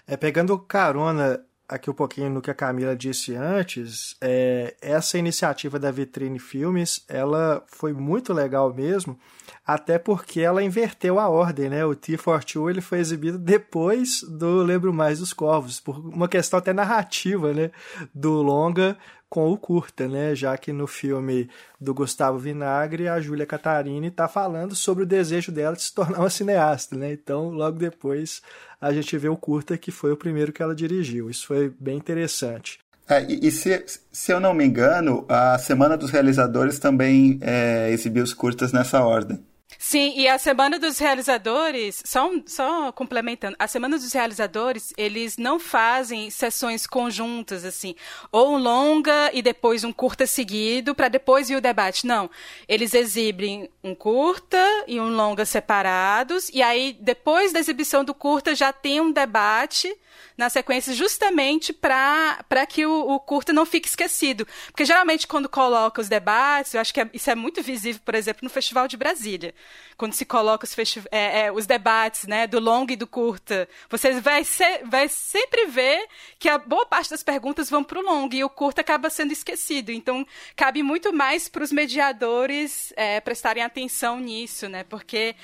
É, 0.05 0.15
pegando 0.15 0.57
carona 0.59 1.43
aqui 1.67 1.89
um 1.89 1.93
pouquinho 1.93 2.29
no 2.29 2.41
que 2.41 2.51
a 2.51 2.53
Camila 2.53 2.95
disse 2.95 3.35
antes, 3.35 4.15
é, 4.21 4.75
essa 4.81 5.17
iniciativa 5.17 5.79
da 5.79 5.91
Vitrine 5.91 6.39
Filmes, 6.39 7.03
ela 7.07 7.63
foi 7.67 7.93
muito 7.93 8.33
legal 8.33 8.73
mesmo, 8.73 9.17
até 9.65 9.97
porque 9.97 10.41
ela 10.41 10.63
inverteu 10.63 11.19
a 11.19 11.29
ordem, 11.29 11.69
né? 11.69 11.85
O 11.85 11.95
T-42 11.95 12.69
ele 12.69 12.81
foi 12.81 12.99
exibido 12.99 13.37
depois 13.37 14.21
do 14.23 14.61
Lembro 14.61 14.93
Mais 14.93 15.19
dos 15.19 15.33
Corvos, 15.33 15.79
por 15.79 15.99
uma 15.99 16.27
questão 16.27 16.59
até 16.59 16.73
narrativa, 16.73 17.53
né? 17.53 17.71
Do 18.13 18.41
longa 18.41 18.97
com 19.33 19.51
o 19.51 19.57
curta, 19.57 20.07
né? 20.07 20.35
Já 20.35 20.55
que 20.55 20.71
no 20.71 20.85
filme 20.85 21.49
do 21.81 21.91
Gustavo 21.91 22.37
Vinagre, 22.37 23.07
a 23.07 23.19
Júlia 23.19 23.47
Catarini 23.47 24.09
está 24.09 24.27
falando 24.27 24.75
sobre 24.75 25.01
o 25.01 25.07
desejo 25.07 25.51
dela 25.51 25.75
de 25.75 25.81
se 25.81 25.91
tornar 25.91 26.19
uma 26.19 26.29
cineasta, 26.29 26.95
né? 26.95 27.13
Então, 27.13 27.49
logo 27.49 27.79
depois, 27.79 28.43
a 28.79 28.93
gente 28.93 29.17
vê 29.17 29.27
o 29.27 29.35
curta 29.35 29.75
que 29.75 29.89
foi 29.89 30.11
o 30.11 30.17
primeiro 30.17 30.53
que 30.53 30.61
ela 30.61 30.75
dirigiu. 30.75 31.31
Isso 31.31 31.47
foi 31.47 31.73
bem 31.79 31.97
interessante. 31.97 32.77
É, 33.09 33.25
e, 33.27 33.49
se, 33.49 33.83
se 34.11 34.31
eu 34.31 34.39
não 34.39 34.53
me 34.53 34.65
engano, 34.65 35.25
a 35.27 35.57
Semana 35.57 35.97
dos 35.97 36.11
Realizadores 36.11 36.77
também 36.77 37.39
é, 37.41 37.89
exibiu 37.89 38.23
os 38.23 38.35
curtas 38.35 38.71
nessa 38.71 39.03
ordem. 39.03 39.43
Sim, 39.77 40.13
e 40.15 40.27
a 40.27 40.37
Semana 40.37 40.79
dos 40.79 40.97
Realizadores, 40.97 42.01
só, 42.05 42.29
só 42.45 42.91
complementando, 42.91 43.55
a 43.59 43.67
Semana 43.67 43.97
dos 43.97 44.13
Realizadores, 44.13 44.93
eles 44.97 45.37
não 45.37 45.59
fazem 45.59 46.29
sessões 46.29 46.87
conjuntas, 46.87 47.65
assim, 47.65 47.95
ou 48.31 48.55
um 48.55 48.57
longa 48.57 49.31
e 49.33 49.41
depois 49.41 49.83
um 49.83 49.91
curta 49.91 50.25
seguido, 50.25 50.95
para 50.95 51.07
depois 51.07 51.49
ir 51.49 51.55
o 51.55 51.61
debate. 51.61 52.05
Não, 52.05 52.29
eles 52.67 52.93
exibem 52.93 53.69
um 53.83 53.95
curta 53.95 54.57
e 54.87 54.99
um 54.99 55.15
longa 55.15 55.45
separados, 55.45 56.49
e 56.49 56.61
aí, 56.61 56.97
depois 56.99 57.51
da 57.51 57.59
exibição 57.59 58.03
do 58.03 58.13
curta, 58.13 58.55
já 58.55 58.71
tem 58.71 59.01
um 59.01 59.11
debate 59.11 59.93
na 60.37 60.49
sequência 60.49 60.93
justamente 60.93 61.71
para 61.71 62.65
que 62.67 62.85
o, 62.85 63.09
o, 63.09 63.19
curta 63.19 63.53
não 63.53 63.65
fique 63.65 63.87
esquecido. 63.87 64.47
Porque 64.67 64.85
geralmente 64.85 65.27
quando 65.27 65.47
coloca 65.47 66.01
os 66.01 66.09
debates, 66.09 66.73
eu 66.73 66.81
acho 66.81 66.93
que 66.93 67.01
é, 67.01 67.09
isso 67.13 67.29
é 67.29 67.35
muito 67.35 67.61
visível, 67.61 68.01
por 68.03 68.15
exemplo, 68.15 68.41
no 68.43 68.49
Festival 68.49 68.87
de 68.87 68.97
Brasília. 68.97 69.53
Quando 69.95 70.13
se 70.13 70.25
coloca 70.25 70.65
os, 70.65 70.75
é, 71.11 71.45
é, 71.45 71.51
os 71.51 71.65
debates 71.65 72.25
né, 72.25 72.47
do 72.47 72.59
longo 72.59 72.91
e 72.91 72.95
do 72.95 73.05
curta, 73.05 73.69
você 73.89 74.19
vai, 74.19 74.43
ser, 74.43 74.83
vai 74.85 75.07
sempre 75.07 75.67
ver 75.67 76.07
que 76.39 76.49
a 76.49 76.57
boa 76.57 76.85
parte 76.85 77.11
das 77.11 77.23
perguntas 77.23 77.69
vão 77.69 77.83
para 77.83 77.99
o 77.99 78.01
longo 78.01 78.33
e 78.33 78.43
o 78.43 78.49
curta 78.49 78.81
acaba 78.81 79.09
sendo 79.09 79.31
esquecido. 79.31 79.91
Então, 79.91 80.25
cabe 80.55 80.81
muito 80.81 81.13
mais 81.13 81.47
para 81.47 81.63
os 81.63 81.71
mediadores 81.71 82.91
é, 82.95 83.19
prestarem 83.21 83.63
atenção 83.63 84.19
nisso, 84.19 84.67
né? 84.67 84.83
Porque 84.83 85.35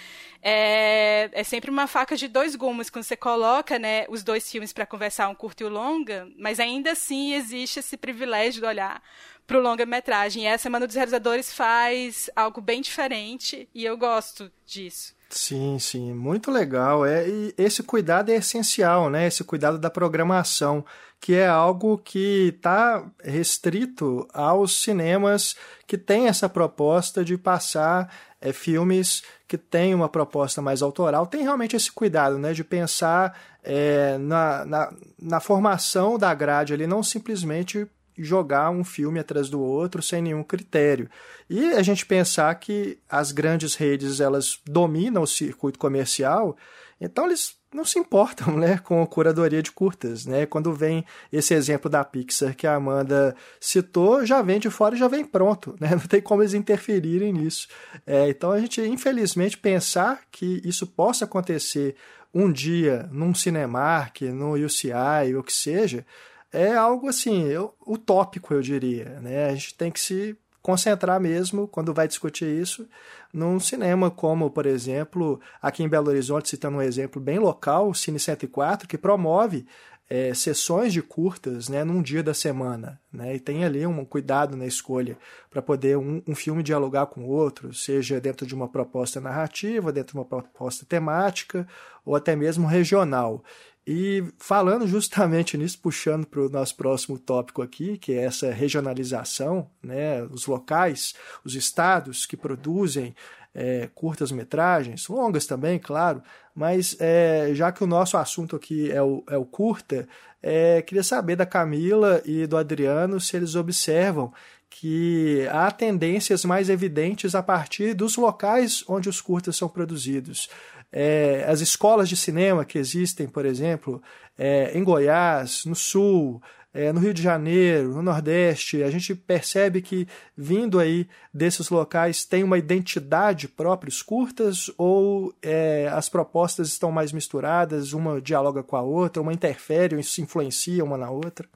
é, 0.42 1.30
é 1.34 1.44
sempre 1.44 1.70
uma 1.70 1.88
faca 1.88 2.16
de 2.16 2.28
dois 2.28 2.56
gumes 2.56 2.90
quando 2.90 3.04
você 3.04 3.18
coloca 3.18 3.78
né, 3.78 4.06
os 4.10 4.24
dois 4.24 4.50
filmes 4.50 4.72
para 4.72 4.86
conversar, 4.86 5.28
um 5.30 5.36
curto 5.36 5.62
e 5.62 5.66
um 5.66 5.70
longa, 5.70 6.28
mas 6.38 6.60
ainda 6.60 6.92
assim 6.92 7.34
existe 7.34 7.80
esse 7.80 7.98
privilégio 7.98 8.62
de 8.62 8.68
olhar 8.68 9.02
para 9.46 9.58
o 9.58 9.62
longa-metragem. 9.62 10.44
E 10.44 10.48
a 10.48 10.58
Semana 10.58 10.86
dos 10.86 10.96
Realizadores 10.96 11.52
faz 11.52 12.30
algo 12.36 12.62
bem 12.62 12.82
diferente 12.82 13.68
e 13.74 13.84
eu 13.84 13.98
gosto 13.98 14.52
disso. 14.66 15.18
Sim, 15.30 15.78
sim, 15.78 16.14
muito 16.14 16.50
legal. 16.50 17.06
É, 17.06 17.26
esse 17.58 17.84
cuidado 17.84 18.32
é 18.32 18.36
essencial, 18.36 19.10
né? 19.10 19.28
Esse 19.28 19.44
cuidado 19.44 19.78
da 19.78 19.90
programação, 19.90 20.84
que 21.20 21.36
é 21.36 21.48
algo 21.48 21.98
que 22.00 22.54
está 22.56 23.06
restrito 23.24 24.28
aos 24.34 24.82
cinemas 24.82 25.56
que 25.86 25.98
têm 25.98 26.28
essa 26.28 26.50
proposta 26.50 27.24
de 27.24 27.38
passar 27.38 28.12
é, 28.42 28.52
filmes 28.52 29.22
que 29.50 29.58
têm 29.58 29.96
uma 29.96 30.08
proposta 30.08 30.62
mais 30.62 30.84
autoral. 30.84 31.26
Tem 31.26 31.42
realmente 31.42 31.76
esse 31.76 31.92
cuidado, 31.92 32.38
né? 32.38 32.54
De 32.54 32.64
pensar 32.64 33.36
é, 33.64 34.16
na, 34.20 34.64
na, 34.64 34.94
na 35.20 35.40
formação 35.40 36.20
da 36.20 36.32
grade 36.36 36.72
ali, 36.72 36.86
não 36.86 37.02
simplesmente 37.02 37.88
jogar 38.16 38.70
um 38.70 38.84
filme 38.84 39.20
atrás 39.20 39.50
do 39.50 39.60
outro 39.60 40.04
sem 40.04 40.22
nenhum 40.22 40.44
critério. 40.44 41.10
E 41.50 41.72
a 41.72 41.82
gente 41.82 42.06
pensar 42.06 42.54
que 42.56 43.00
as 43.10 43.32
grandes 43.32 43.74
redes 43.74 44.20
elas 44.20 44.60
dominam 44.68 45.24
o 45.24 45.28
circuito 45.28 45.80
comercial, 45.80 46.56
então 47.02 47.26
eles 47.26 47.58
não 47.74 47.86
se 47.86 48.00
importam 48.00 48.56
né, 48.58 48.78
com 48.78 49.02
a 49.02 49.08
curadoria 49.08 49.62
de 49.62 49.72
curtas. 49.72 50.26
Né? 50.26 50.46
Quando 50.46 50.74
vem 50.74 51.06
esse 51.32 51.54
exemplo 51.54 51.90
da 51.90 52.04
Pixar 52.04 52.56
que 52.56 52.68
a 52.68 52.76
Amanda 52.76 53.36
citou, 53.60 54.26
já 54.26 54.42
vem 54.42 54.60
de 54.60 54.70
fora 54.70 54.96
e 54.96 55.00
já 55.00 55.08
vem 55.08 55.26
pronto. 55.26 55.76
Né? 55.80 55.90
Não 55.96 56.00
tem 56.00 56.22
como 56.22 56.42
eles 56.42 56.54
interferirem 56.54 57.34
nisso. 57.34 57.68
É, 58.06 58.30
então 58.30 58.52
a 58.52 58.60
gente, 58.60 58.82
infelizmente, 58.82 59.58
pensar 59.58 60.22
que 60.32 60.62
isso 60.64 60.88
possa 60.88 61.26
acontecer 61.26 61.96
um 62.34 62.52
dia 62.52 63.10
num 63.12 63.34
Cinemark, 63.34 64.22
no 64.22 64.54
UCI, 64.54 65.34
ou 65.34 65.42
o 65.42 65.44
que 65.44 65.54
seja, 65.54 66.06
é 66.52 66.74
algo 66.76 67.08
assim, 67.08 67.48
eu, 67.48 67.74
utópico, 67.86 68.54
eu 68.54 68.62
diria. 68.62 69.20
Né? 69.22 69.50
A 69.50 69.54
gente 69.54 69.74
tem 69.76 69.92
que 69.92 70.00
se 70.00 70.38
concentrar 70.62 71.20
mesmo, 71.20 71.68
quando 71.68 71.94
vai 71.94 72.08
discutir 72.08 72.46
isso, 72.46 72.88
num 73.34 73.60
cinema 73.60 74.10
como, 74.10 74.50
por 74.50 74.66
exemplo, 74.66 75.40
aqui 75.62 75.84
em 75.84 75.90
Belo 75.90 76.10
Horizonte, 76.10 76.50
citando 76.50 76.78
um 76.78 76.82
exemplo 76.82 77.22
bem 77.22 77.40
local, 77.40 77.90
o 77.90 77.96
Cine 77.96 78.20
104, 78.20 78.88
que 78.88 78.98
promove 78.98 79.66
é, 80.10 80.34
sessões 80.34 80.92
de 80.92 81.04
curtas 81.04 81.70
né, 81.70 81.84
num 81.84 82.02
dia 82.02 82.24
da 82.24 82.34
semana. 82.34 83.00
Né, 83.14 83.36
e 83.36 83.40
tem 83.40 83.64
ali 83.64 83.86
um 83.86 84.04
cuidado 84.04 84.58
na 84.58 84.66
escolha 84.66 85.18
para 85.50 85.62
poder 85.62 85.98
um, 85.98 86.22
um, 86.28 86.36
filme 86.36 86.64
dialogar 86.64 87.06
com 87.06 87.26
outro, 87.26 87.74
seja 87.74 88.20
dentro 88.20 88.46
de 88.46 88.56
uma 88.56 88.68
proposta 88.68 89.22
narrativa, 89.22 89.92
dentro 89.92 90.14
de 90.14 90.20
uma 90.20 90.26
proposta 90.26 90.86
temática 90.86 91.68
ou 92.04 92.16
até 92.16 92.36
mesmo 92.36 92.68
regional. 92.68 93.44
E 93.88 94.24
falando 94.38 94.88
justamente 94.88 95.58
nisso, 95.58 95.80
puxando 95.80 96.26
para 96.26 96.42
o 96.42 96.50
nosso 96.50 96.76
próximo 96.76 97.18
tópico 97.18 97.62
aqui, 97.62 97.98
que 97.98 98.14
é 98.14 98.24
essa 98.24 98.52
regionalização, 98.52 99.70
né, 99.82 100.24
os 100.24 100.46
locais, 100.46 101.16
os 101.44 101.56
estados 101.56 102.26
que 102.26 102.38
produzem 102.38 103.16
é, 103.54 103.90
curtas-metragens, 103.96 105.08
longas 105.08 105.46
também, 105.46 105.80
claro, 105.80 106.22
mas 106.54 106.96
é, 107.00 107.52
já 107.54 107.72
que 107.72 107.84
o 107.84 107.88
nosso 107.88 108.16
assunto 108.18 108.56
aqui 108.56 108.92
é 108.92 109.02
o, 109.02 109.24
é 109.28 109.38
o 109.38 109.46
curta, 109.46 110.08
é, 110.42 110.82
queria 110.82 111.04
saber 111.04 111.36
da 111.36 111.46
Camila 111.46 112.22
e 112.26 112.46
do 112.46 112.58
Adriano 112.58 113.20
se 113.20 113.36
eles 113.36 113.56
observam 113.56 114.32
que 114.70 115.48
há 115.52 115.72
tendências 115.72 116.46
mais 116.46 116.70
evidentes 116.70 117.34
a 117.34 117.42
partir 117.42 117.94
dos 117.94 118.16
locais 118.16 118.84
onde 118.88 119.10
os 119.10 119.20
curtas 119.20 119.58
são 119.58 119.68
produzidos. 119.68 120.48
É, 120.92 121.46
as 121.48 121.62
escolas 121.62 122.10
de 122.10 122.16
cinema 122.16 122.66
que 122.66 122.78
existem, 122.78 123.28
por 123.28 123.46
exemplo, 123.46 124.02
é, 124.38 124.78
em 124.78 124.84
Goiás, 124.84 125.66
no 125.66 125.76
Sul, 125.76 126.42
é, 126.74 126.94
no 126.94 127.00
Rio 127.00 127.14
de 127.14 127.22
Janeiro, 127.22 127.96
no 127.96 128.02
Nordeste, 128.02 128.84
a 128.84 128.92
gente 128.92 129.16
percebe 129.16 129.82
que 129.82 130.08
vindo 130.38 130.80
aí 130.80 131.08
desses 131.34 131.70
locais 131.70 132.24
tem 132.26 132.44
uma 132.44 132.58
identidade 132.58 133.48
próprios 133.48 134.02
curtas 134.02 134.70
ou 134.78 135.34
é, 135.42 135.90
as 135.92 136.10
propostas 136.10 136.68
estão 136.68 136.92
mais 136.92 137.12
misturadas, 137.12 137.94
uma 137.94 138.22
dialoga 138.22 138.62
com 138.62 138.76
a 138.76 138.82
outra, 138.82 139.22
uma 139.22 139.34
interfere, 139.34 140.02
se 140.04 140.22
influencia 140.22 140.84
uma 140.84 140.98
na 140.98 141.10
outra? 141.10 141.48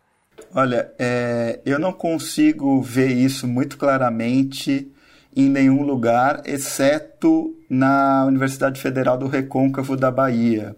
Olha, 0.54 0.92
é, 0.98 1.60
eu 1.64 1.78
não 1.78 1.94
consigo 1.94 2.82
ver 2.82 3.12
isso 3.12 3.48
muito 3.48 3.78
claramente 3.78 4.92
em 5.36 5.50
nenhum 5.50 5.84
lugar, 5.84 6.42
exceto 6.46 7.56
na 7.74 8.26
Universidade 8.26 8.80
Federal 8.80 9.18
do 9.18 9.28
Recôncavo 9.28 9.98
da 9.98 10.12
Bahia. 10.12 10.76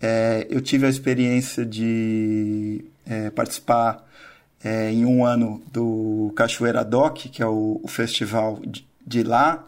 É, 0.00 0.46
eu 0.48 0.60
tive 0.60 0.86
a 0.86 0.88
experiência 0.88 1.64
de 1.64 2.84
é, 3.06 3.28
participar 3.30 4.06
é, 4.64 4.90
em 4.90 5.04
um 5.04 5.24
ano 5.24 5.62
do 5.70 6.32
Cachoeira 6.34 6.82
Doc, 6.82 7.18
que 7.18 7.42
é 7.42 7.46
o, 7.46 7.80
o 7.82 7.88
festival 7.88 8.58
de, 8.66 8.86
de, 9.06 9.22
lá, 9.22 9.66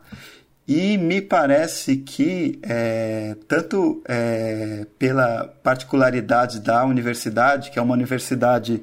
e 0.67 0.97
me 0.97 1.21
parece 1.21 1.97
que, 1.99 2.59
é, 2.63 3.37
tanto 3.47 4.03
é, 4.09 4.87
pela 4.99 5.49
particularidade 5.63 6.61
da 6.61 6.85
universidade, 6.87 7.71
que 7.71 7.79
é 7.79 7.83
uma 7.83 7.95
universidade 7.95 8.83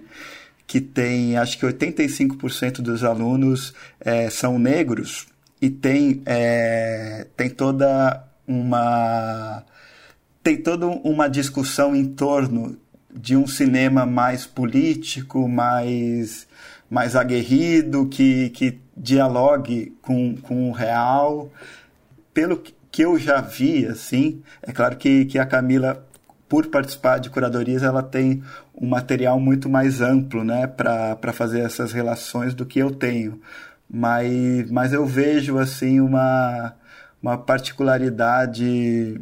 que 0.67 0.79
tem, 0.79 1.35
acho 1.35 1.57
que 1.57 1.65
85% 1.65 2.81
dos 2.81 3.03
alunos 3.03 3.73
é, 3.99 4.29
são 4.29 4.59
negros, 4.59 5.25
e 5.61 5.69
tem, 5.69 6.21
é, 6.25 7.27
tem 7.35 7.49
toda 7.49 8.23
uma 8.47 9.63
tem 10.41 10.57
toda 10.57 10.87
uma 10.87 11.27
discussão 11.27 11.95
em 11.95 12.05
torno 12.05 12.77
de 13.13 13.35
um 13.35 13.45
cinema 13.45 14.05
mais 14.05 14.45
político, 14.45 15.47
mais 15.47 16.47
mais 16.89 17.15
aguerrido, 17.15 18.07
que, 18.07 18.49
que 18.49 18.79
dialogue 18.97 19.95
com, 20.01 20.35
com 20.37 20.69
o 20.69 20.71
real. 20.71 21.51
Pelo 22.33 22.57
que 22.91 23.03
eu 23.03 23.19
já 23.19 23.41
vi, 23.41 23.85
assim, 23.85 24.41
é 24.61 24.71
claro 24.71 24.97
que, 24.97 25.25
que 25.25 25.37
a 25.37 25.45
Camila, 25.45 26.03
por 26.47 26.65
participar 26.67 27.19
de 27.19 27.29
curadorias, 27.29 27.83
ela 27.83 28.01
tem 28.01 28.41
um 28.73 28.87
material 28.87 29.39
muito 29.39 29.69
mais 29.69 30.01
amplo 30.01 30.43
né, 30.43 30.65
para 30.65 31.31
fazer 31.31 31.59
essas 31.59 31.91
relações 31.91 32.55
do 32.55 32.65
que 32.65 32.79
eu 32.79 32.89
tenho 32.89 33.39
mas, 33.89 34.69
mas 34.69 34.93
eu 34.93 35.05
vejo 35.05 35.57
assim 35.57 35.99
uma, 35.99 36.75
uma 37.21 37.37
particularidade 37.37 39.19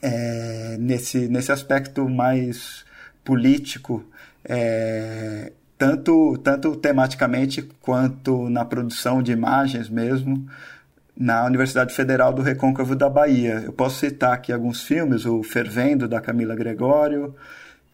é, 0.00 0.76
nesse, 0.78 1.28
nesse 1.28 1.52
aspecto 1.52 2.08
mais 2.08 2.84
político, 3.24 4.04
é, 4.44 5.52
tanto, 5.76 6.38
tanto 6.38 6.76
tematicamente 6.76 7.62
quanto 7.82 8.48
na 8.48 8.64
produção 8.64 9.22
de 9.22 9.32
imagens 9.32 9.88
mesmo, 9.88 10.48
na 11.16 11.44
Universidade 11.44 11.94
Federal 11.94 12.32
do 12.32 12.42
Recôncavo 12.42 12.94
da 12.94 13.08
Bahia. 13.08 13.62
Eu 13.64 13.72
posso 13.72 13.98
citar 14.00 14.34
aqui 14.34 14.52
alguns 14.52 14.82
filmes, 14.82 15.26
o 15.26 15.42
Fervendo, 15.42 16.06
da 16.06 16.20
Camila 16.20 16.54
Gregório, 16.54 17.34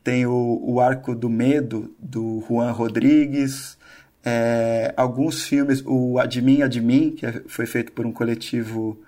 tem 0.04 0.26
o, 0.26 0.60
o 0.62 0.80
Arco 0.80 1.14
do 1.14 1.30
Medo, 1.30 1.94
do 1.98 2.44
Juan 2.48 2.72
Rodrigues, 2.72 3.78
é, 4.24 4.94
alguns 4.96 5.42
filmes, 5.42 5.82
o 5.84 6.18
Admin 6.18 6.62
Admin, 6.62 7.10
que 7.10 7.26
é, 7.26 7.42
foi 7.46 7.66
feito 7.66 7.92
por 7.92 8.06
um 8.06 8.12
coletivo 8.12 9.00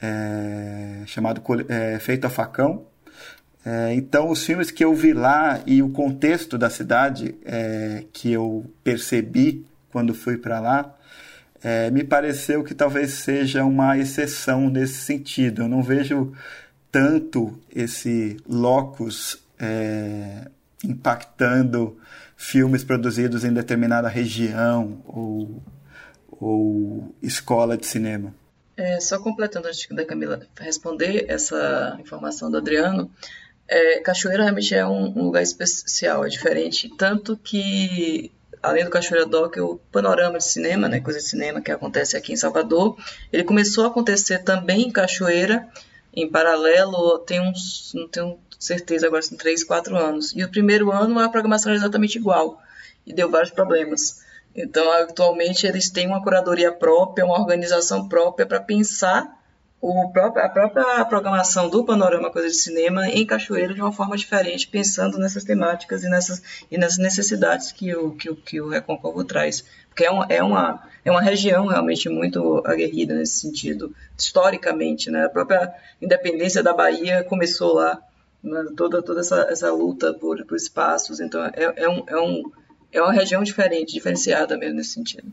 é, 0.00 1.02
chamado 1.06 1.42
é, 1.68 1.98
Feito 1.98 2.26
a 2.26 2.30
Facão. 2.30 2.84
É, 3.64 3.94
então, 3.94 4.30
os 4.30 4.44
filmes 4.44 4.70
que 4.70 4.84
eu 4.84 4.94
vi 4.94 5.12
lá 5.12 5.60
e 5.66 5.82
o 5.82 5.90
contexto 5.90 6.58
da 6.58 6.68
cidade 6.68 7.34
é, 7.44 8.04
que 8.12 8.32
eu 8.32 8.64
percebi 8.82 9.64
quando 9.90 10.14
fui 10.14 10.36
para 10.36 10.60
lá, 10.60 10.92
me 11.92 12.04
pareceu 12.04 12.62
que 12.62 12.74
talvez 12.74 13.10
seja 13.12 13.64
uma 13.64 13.98
exceção 13.98 14.70
nesse 14.70 15.00
sentido. 15.00 15.62
Eu 15.62 15.68
não 15.68 15.82
vejo 15.82 16.32
tanto 16.92 17.58
esse 17.74 18.36
locus 18.46 19.42
impactando 20.84 21.98
filmes 22.36 22.84
produzidos 22.84 23.44
em 23.44 23.52
determinada 23.52 24.08
região 24.08 25.02
ou, 25.06 25.62
ou 26.30 27.14
escola 27.22 27.76
de 27.76 27.86
cinema. 27.86 28.34
É, 28.76 29.00
só 29.00 29.18
completando 29.18 29.68
antes 29.68 29.88
da 29.88 30.04
Camila 30.04 30.46
responder 30.60 31.24
essa 31.28 31.96
informação 31.98 32.50
do 32.50 32.58
Adriano, 32.58 33.10
é, 33.66 34.00
Cachoeira 34.00 34.42
realmente 34.42 34.74
é 34.74 34.86
um, 34.86 35.18
um, 35.18 35.24
lugar 35.24 35.42
especial, 35.42 36.24
é 36.24 36.28
diferente, 36.28 36.90
tanto 36.96 37.36
que 37.38 38.30
além 38.62 38.84
do 38.84 38.90
Cachoeira 38.90 39.24
Doc, 39.24 39.56
o 39.56 39.80
panorama 39.90 40.38
de 40.38 40.44
cinema, 40.44 40.88
né, 40.88 41.00
coisa 41.00 41.18
de 41.18 41.24
cinema 41.24 41.60
que 41.60 41.72
acontece 41.72 42.16
aqui 42.16 42.32
em 42.32 42.36
Salvador, 42.36 42.96
ele 43.32 43.44
começou 43.44 43.84
a 43.84 43.88
acontecer 43.88 44.40
também 44.40 44.82
em 44.82 44.90
Cachoeira, 44.90 45.66
em 46.12 46.28
paralelo, 46.28 47.18
tem 47.20 47.40
uns, 47.40 47.92
não 47.94 48.08
tenho 48.08 48.38
certeza, 48.58 49.06
agora 49.06 49.22
são 49.22 49.36
3, 49.36 49.64
4 49.64 49.96
anos. 49.96 50.32
E 50.34 50.42
o 50.44 50.50
primeiro 50.50 50.90
ano 50.90 51.18
a 51.18 51.28
programação 51.28 51.70
era 51.70 51.78
exatamente 51.80 52.18
igual 52.18 52.60
e 53.06 53.12
deu 53.12 53.30
vários 53.30 53.50
problemas. 53.50 54.24
Então, 54.54 54.90
atualmente, 54.92 55.66
eles 55.66 55.90
têm 55.90 56.06
uma 56.06 56.22
curadoria 56.22 56.72
própria, 56.72 57.24
uma 57.24 57.38
organização 57.38 58.08
própria 58.08 58.46
para 58.46 58.58
pensar 58.58 59.36
o 59.80 60.10
próprio, 60.10 60.42
a 60.42 60.48
própria 60.48 61.04
programação 61.04 61.68
do 61.68 61.84
Panorama 61.84 62.30
Coisa 62.30 62.48
de 62.48 62.54
Cinema 62.54 63.08
em 63.08 63.26
Cachoeira 63.26 63.74
de 63.74 63.80
uma 63.80 63.92
forma 63.92 64.16
diferente, 64.16 64.66
pensando 64.66 65.18
nessas 65.18 65.44
temáticas 65.44 66.02
e 66.02 66.08
nessas, 66.08 66.42
e 66.70 66.78
nessas 66.78 66.98
necessidades 66.98 67.70
que 67.72 67.94
o, 67.94 68.12
que, 68.12 68.30
o, 68.30 68.36
que 68.36 68.60
o 68.60 68.68
Recôncavo 68.68 69.22
traz. 69.24 69.64
Porque 69.88 70.04
é 70.04 70.10
uma, 70.10 70.26
é, 70.28 70.42
uma, 70.42 70.82
é 71.04 71.10
uma 71.10 71.20
região 71.20 71.66
realmente 71.66 72.08
muito 72.08 72.62
aguerrida 72.64 73.14
nesse 73.14 73.40
sentido, 73.40 73.94
historicamente. 74.18 75.10
Né? 75.10 75.26
A 75.26 75.28
própria 75.28 75.72
independência 76.00 76.62
da 76.62 76.72
Bahia 76.72 77.22
começou 77.22 77.74
lá? 77.74 78.02
Toda, 78.76 79.02
toda 79.02 79.20
essa, 79.20 79.40
essa 79.50 79.72
luta 79.72 80.14
por, 80.14 80.44
por 80.44 80.56
espaços. 80.56 81.20
Então, 81.20 81.44
é, 81.44 81.52
é, 81.76 81.88
um, 81.88 82.04
é, 82.06 82.20
um, 82.20 82.52
é 82.92 83.02
uma 83.02 83.12
região 83.12 83.42
diferente, 83.42 83.92
diferenciada 83.92 84.56
mesmo 84.56 84.76
nesse 84.76 84.90
sentido. 84.90 85.32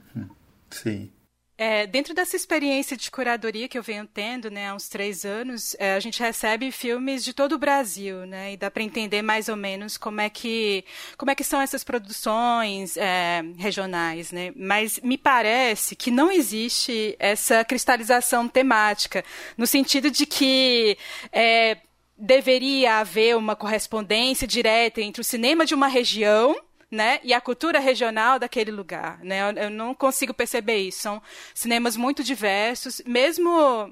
Sim. 0.70 1.11
É, 1.55 1.86
dentro 1.86 2.16
dessa 2.16 2.36
experiência 2.36 2.97
de 2.97 3.11
curadoria 3.11 3.68
que 3.68 3.78
eu 3.78 3.84
venho 3.84 4.07
tendo 4.07 4.49
né, 4.49 4.70
há 4.70 4.76
uns 4.76 4.89
três 4.89 5.24
anos, 5.24 5.76
é, 5.78 5.93
a 5.93 5.99
gente 5.99 6.20
recebe 6.20 6.72
filmes 6.72 7.24
de 7.24 7.32
todo 7.32 7.53
o 7.53 7.59
Brasil, 7.59 8.26
né, 8.26 8.53
e 8.53 8.57
dá 8.57 8.72
para 8.72 8.82
entender 8.82 9.22
mais 9.22 9.47
ou 9.47 9.55
menos 9.55 9.95
como 9.95 10.20
é 10.20 10.32
que, 10.32 10.84
como 11.16 11.30
é 11.30 11.36
que 11.36 11.43
são 11.43 11.61
essas 11.61 11.84
produções 11.84 12.97
é, 12.97 13.43
regionais. 13.55 14.32
Né? 14.32 14.51
Mas 14.55 14.99
me 15.03 15.18
parece 15.18 15.95
que 15.95 16.09
não 16.09 16.32
existe 16.32 17.16
essa 17.20 17.64
cristalização 17.64 18.47
temática, 18.47 19.24
no 19.55 19.68
sentido 19.68 20.09
de 20.09 20.26
que 20.26 20.97
é, 21.32 21.78
deveria 22.26 22.99
haver 22.99 23.36
uma 23.36 23.53
correspondência 23.53 24.47
direta 24.47 25.01
entre 25.01 25.19
o 25.19 25.26
cinema 25.26 25.65
de 25.65 25.76
uma 25.76 25.88
região 25.88 26.55
né? 26.89 27.19
E 27.24 27.34
a 27.34 27.41
cultura 27.41 27.80
regional 27.80 28.38
daquele 28.38 28.69
lugar, 28.69 29.19
né? 29.24 29.49
Eu, 29.49 29.63
eu 29.63 29.69
não 29.71 29.95
consigo 29.95 30.32
perceber 30.32 30.78
isso. 30.78 30.99
São 30.99 31.19
cinemas 31.51 31.97
muito 31.97 32.24
diversos, 32.24 33.01
mesmo 33.03 33.91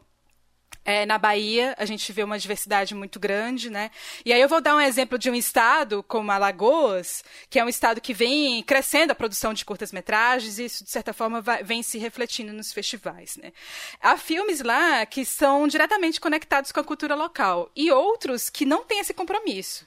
é, 0.84 1.06
na 1.06 1.18
Bahia, 1.18 1.76
a 1.78 1.86
gente 1.86 2.12
vê 2.12 2.24
uma 2.24 2.40
diversidade 2.40 2.96
muito 2.96 3.20
grande, 3.20 3.70
né? 3.70 3.92
E 4.26 4.34
aí 4.34 4.42
eu 4.42 4.50
vou 4.50 4.60
dar 4.60 4.76
um 4.76 4.82
exemplo 4.82 5.18
de 5.18 5.30
um 5.30 5.36
estado 5.36 6.04
como 6.04 6.32
Alagoas, 6.32 7.24
que 7.50 7.60
é 7.60 7.64
um 7.64 7.70
estado 7.70 8.02
que 8.02 8.14
vem 8.14 8.64
crescendo 8.64 9.12
a 9.12 9.16
produção 9.16 9.54
de 9.54 9.64
curtas-metragens 9.64 10.58
e 10.58 10.66
isso, 10.66 10.84
de 10.84 10.90
certa 10.90 11.14
forma, 11.14 11.40
vai, 11.42 11.64
vem 11.64 11.84
se 11.84 11.98
refletindo 11.98 12.52
nos 12.52 12.74
festivais, 12.74 13.38
né? 13.38 13.54
Há 14.02 14.18
filmes 14.18 14.62
lá 14.62 15.06
que 15.06 15.24
são 15.24 15.68
diretamente 15.68 16.20
conectados 16.20 16.72
com 16.72 16.80
a 16.80 16.84
cultura 16.84 17.16
local 17.16 17.70
e 17.76 17.92
outros 17.92 18.50
que 18.50 18.66
não 18.66 18.84
têm 18.84 19.00
esse 19.00 19.14
compromisso. 19.14 19.86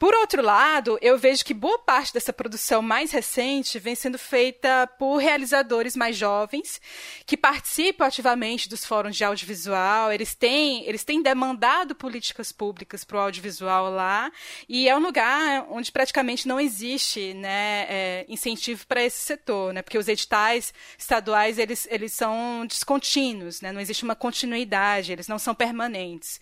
Por 0.00 0.14
outro 0.14 0.40
lado, 0.40 0.98
eu 1.02 1.18
vejo 1.18 1.44
que 1.44 1.52
boa 1.52 1.78
parte 1.78 2.14
dessa 2.14 2.32
produção 2.32 2.80
mais 2.80 3.12
recente 3.12 3.78
vem 3.78 3.94
sendo 3.94 4.18
feita 4.18 4.86
por 4.98 5.18
realizadores 5.18 5.94
mais 5.94 6.16
jovens 6.16 6.80
que 7.26 7.36
participam 7.36 8.06
ativamente 8.06 8.66
dos 8.66 8.82
fóruns 8.82 9.14
de 9.14 9.24
audiovisual. 9.24 10.10
Eles 10.10 10.34
têm, 10.34 10.88
eles 10.88 11.04
têm 11.04 11.22
demandado 11.22 11.94
políticas 11.94 12.50
públicas 12.50 13.04
para 13.04 13.18
o 13.18 13.20
audiovisual 13.20 13.90
lá 13.90 14.32
e 14.66 14.88
é 14.88 14.96
um 14.96 15.00
lugar 15.00 15.66
onde 15.68 15.92
praticamente 15.92 16.48
não 16.48 16.58
existe 16.58 17.34
né, 17.34 17.84
é, 17.86 18.26
incentivo 18.26 18.86
para 18.86 19.04
esse 19.04 19.20
setor, 19.20 19.74
né, 19.74 19.82
porque 19.82 19.98
os 19.98 20.08
editais 20.08 20.72
estaduais 20.96 21.58
eles, 21.58 21.86
eles 21.90 22.14
são 22.14 22.64
descontínuos, 22.66 23.60
né, 23.60 23.70
não 23.70 23.82
existe 23.82 24.02
uma 24.02 24.16
continuidade, 24.16 25.12
eles 25.12 25.28
não 25.28 25.38
são 25.38 25.54
permanentes. 25.54 26.40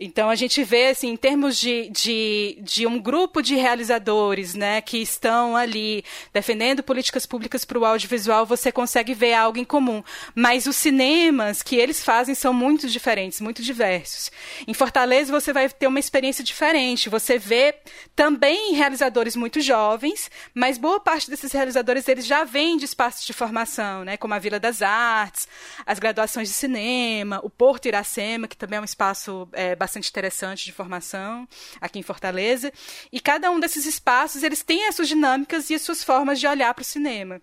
Então 0.00 0.30
a 0.30 0.36
gente 0.36 0.62
vê 0.62 0.88
assim, 0.88 1.08
em 1.08 1.16
termos 1.16 1.58
de, 1.58 1.88
de, 1.88 2.58
de 2.62 2.86
um 2.86 3.00
grupo 3.00 3.42
de 3.42 3.56
realizadores 3.56 4.54
né, 4.54 4.80
que 4.80 4.98
estão 4.98 5.56
ali 5.56 6.04
defendendo 6.32 6.84
políticas 6.84 7.26
públicas 7.26 7.64
para 7.64 7.78
o 7.78 7.84
audiovisual, 7.84 8.46
você 8.46 8.70
consegue 8.70 9.12
ver 9.12 9.34
algo 9.34 9.58
em 9.58 9.64
comum. 9.64 10.00
Mas 10.36 10.66
os 10.66 10.76
cinemas 10.76 11.64
que 11.64 11.74
eles 11.74 12.04
fazem 12.04 12.32
são 12.32 12.54
muito 12.54 12.88
diferentes, 12.88 13.40
muito 13.40 13.60
diversos. 13.60 14.30
Em 14.68 14.72
Fortaleza 14.72 15.32
você 15.32 15.52
vai 15.52 15.68
ter 15.68 15.88
uma 15.88 15.98
experiência 15.98 16.44
diferente. 16.44 17.08
Você 17.08 17.36
vê 17.36 17.74
também 18.14 18.74
realizadores 18.74 19.34
muito 19.34 19.60
jovens, 19.60 20.30
mas 20.54 20.78
boa 20.78 21.00
parte 21.00 21.28
desses 21.28 21.50
realizadores 21.50 22.06
eles 22.06 22.24
já 22.24 22.44
vêm 22.44 22.76
de 22.76 22.84
espaços 22.84 23.26
de 23.26 23.32
formação, 23.32 24.04
né, 24.04 24.16
como 24.16 24.32
a 24.32 24.38
Vila 24.38 24.60
das 24.60 24.80
Artes, 24.80 25.48
as 25.84 25.98
graduações 25.98 26.46
de 26.46 26.54
cinema, 26.54 27.40
o 27.42 27.50
Porto 27.50 27.86
Iracema, 27.86 28.46
que 28.46 28.56
também 28.56 28.76
é 28.76 28.80
um 28.80 28.84
espaço 28.84 29.48
é, 29.52 29.74
bastante 29.74 29.87
interessante 29.96 30.64
de 30.64 30.72
formação 30.72 31.48
aqui 31.80 31.98
em 31.98 32.02
Fortaleza. 32.02 32.70
E 33.10 33.20
cada 33.20 33.50
um 33.50 33.58
desses 33.58 33.86
espaços, 33.86 34.42
eles 34.42 34.62
têm 34.62 34.86
as 34.86 34.96
suas 34.96 35.08
dinâmicas 35.08 35.70
e 35.70 35.74
as 35.74 35.82
suas 35.82 36.04
formas 36.04 36.38
de 36.38 36.46
olhar 36.46 36.74
para 36.74 36.82
o 36.82 36.84
cinema. 36.84 37.40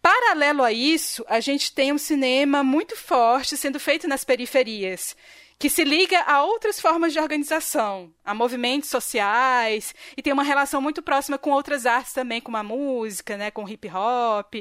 Paralelo 0.00 0.62
a 0.62 0.72
isso, 0.72 1.24
a 1.28 1.40
gente 1.40 1.72
tem 1.72 1.92
um 1.92 1.98
cinema 1.98 2.62
muito 2.62 2.96
forte 2.96 3.56
sendo 3.56 3.80
feito 3.80 4.06
nas 4.06 4.24
periferias 4.24 5.16
que 5.62 5.70
se 5.70 5.84
liga 5.84 6.20
a 6.22 6.42
outras 6.42 6.80
formas 6.80 7.12
de 7.12 7.20
organização, 7.20 8.12
a 8.24 8.34
movimentos 8.34 8.90
sociais, 8.90 9.94
e 10.16 10.20
tem 10.20 10.32
uma 10.32 10.42
relação 10.42 10.82
muito 10.82 11.00
próxima 11.00 11.38
com 11.38 11.50
outras 11.50 11.86
artes 11.86 12.12
também, 12.12 12.40
como 12.40 12.56
a 12.56 12.64
música, 12.64 13.36
né, 13.36 13.48
com 13.48 13.62
o 13.62 13.68
hip 13.68 13.88
hop, 13.88 14.56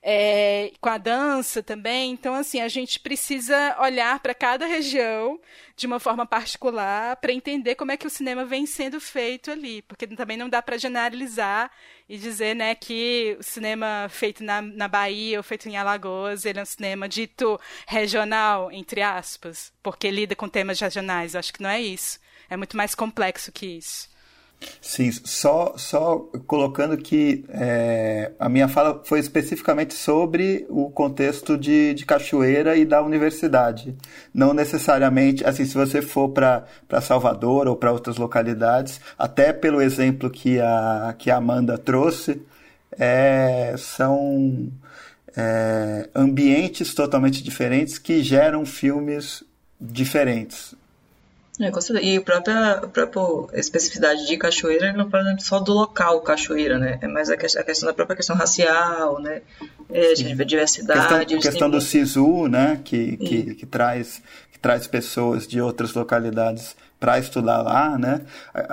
é, 0.00 0.70
com 0.80 0.88
a 0.88 0.96
dança 0.96 1.60
também. 1.60 2.12
Então, 2.12 2.34
assim, 2.34 2.60
a 2.60 2.68
gente 2.68 3.00
precisa 3.00 3.76
olhar 3.80 4.20
para 4.20 4.32
cada 4.32 4.64
região 4.64 5.40
de 5.76 5.86
uma 5.86 5.98
forma 5.98 6.24
particular 6.24 7.16
para 7.16 7.32
entender 7.32 7.74
como 7.74 7.90
é 7.90 7.96
que 7.96 8.06
o 8.06 8.10
cinema 8.10 8.44
vem 8.44 8.64
sendo 8.64 9.00
feito 9.00 9.50
ali, 9.50 9.82
porque 9.82 10.06
também 10.06 10.36
não 10.36 10.48
dá 10.48 10.62
para 10.62 10.78
generalizar 10.78 11.70
e 12.08 12.16
dizer 12.16 12.54
né, 12.54 12.74
que 12.74 13.36
o 13.40 13.42
cinema 13.42 14.06
feito 14.08 14.44
na, 14.44 14.62
na 14.62 14.86
Bahia 14.86 15.38
ou 15.38 15.42
feito 15.42 15.68
em 15.68 15.76
Alagoas 15.76 16.44
ele 16.44 16.60
é 16.60 16.62
um 16.62 16.66
cinema 16.66 17.08
dito 17.08 17.60
regional, 17.86 18.70
entre 18.70 19.02
aspas, 19.02 19.72
porque 19.82 20.10
lida 20.10 20.36
com 20.36 20.48
temas 20.48 20.78
regionais. 20.78 21.34
Acho 21.34 21.52
que 21.52 21.62
não 21.62 21.70
é 21.70 21.80
isso. 21.80 22.20
É 22.48 22.56
muito 22.56 22.76
mais 22.76 22.94
complexo 22.94 23.50
que 23.50 23.66
isso. 23.66 24.13
Sim, 24.80 25.10
só, 25.12 25.74
só 25.76 26.18
colocando 26.46 26.96
que 26.96 27.44
é, 27.48 28.32
a 28.38 28.48
minha 28.48 28.68
fala 28.68 29.02
foi 29.04 29.18
especificamente 29.18 29.94
sobre 29.94 30.66
o 30.68 30.90
contexto 30.90 31.56
de, 31.56 31.94
de 31.94 32.06
Cachoeira 32.06 32.76
e 32.76 32.84
da 32.84 33.02
universidade. 33.02 33.94
Não 34.32 34.54
necessariamente, 34.54 35.44
assim, 35.44 35.64
se 35.64 35.74
você 35.74 36.00
for 36.00 36.28
para 36.30 36.66
Salvador 37.02 37.66
ou 37.66 37.76
para 37.76 37.92
outras 37.92 38.16
localidades, 38.16 39.00
até 39.18 39.52
pelo 39.52 39.80
exemplo 39.80 40.30
que 40.30 40.60
a, 40.60 41.14
que 41.18 41.30
a 41.30 41.36
Amanda 41.36 41.76
trouxe, 41.76 42.42
é, 42.98 43.74
são 43.76 44.70
é, 45.36 46.08
ambientes 46.14 46.94
totalmente 46.94 47.42
diferentes 47.42 47.98
que 47.98 48.22
geram 48.22 48.64
filmes 48.64 49.42
diferentes. 49.80 50.74
É, 51.60 51.70
e 52.02 52.16
a 52.16 52.20
própria, 52.20 52.72
a 52.72 52.88
própria 52.88 53.60
especificidade 53.60 54.26
de 54.26 54.36
cachoeira 54.36 54.92
não 54.92 55.08
fala 55.08 55.36
só 55.38 55.60
do 55.60 55.72
local 55.72 56.20
cachoeira, 56.20 56.78
né? 56.78 56.98
É 57.00 57.06
mais 57.06 57.30
a 57.30 57.36
questão, 57.36 57.62
a 57.62 57.64
questão 57.64 57.86
da 57.86 57.94
própria 57.94 58.16
questão 58.16 58.34
racial, 58.34 59.20
né? 59.20 59.40
É, 59.88 60.14
de 60.14 60.34
diversidade. 60.34 61.26
Questão, 61.26 61.52
questão 61.52 61.70
do 61.70 61.80
SISU, 61.80 62.48
né? 62.48 62.80
Que, 62.82 63.16
que, 63.16 63.54
que, 63.54 63.66
traz, 63.66 64.20
que 64.50 64.58
traz 64.58 64.88
pessoas 64.88 65.46
de 65.46 65.60
outras 65.60 65.94
localidades 65.94 66.74
para 66.98 67.20
estudar 67.20 67.62
lá, 67.62 67.96
né? 67.98 68.22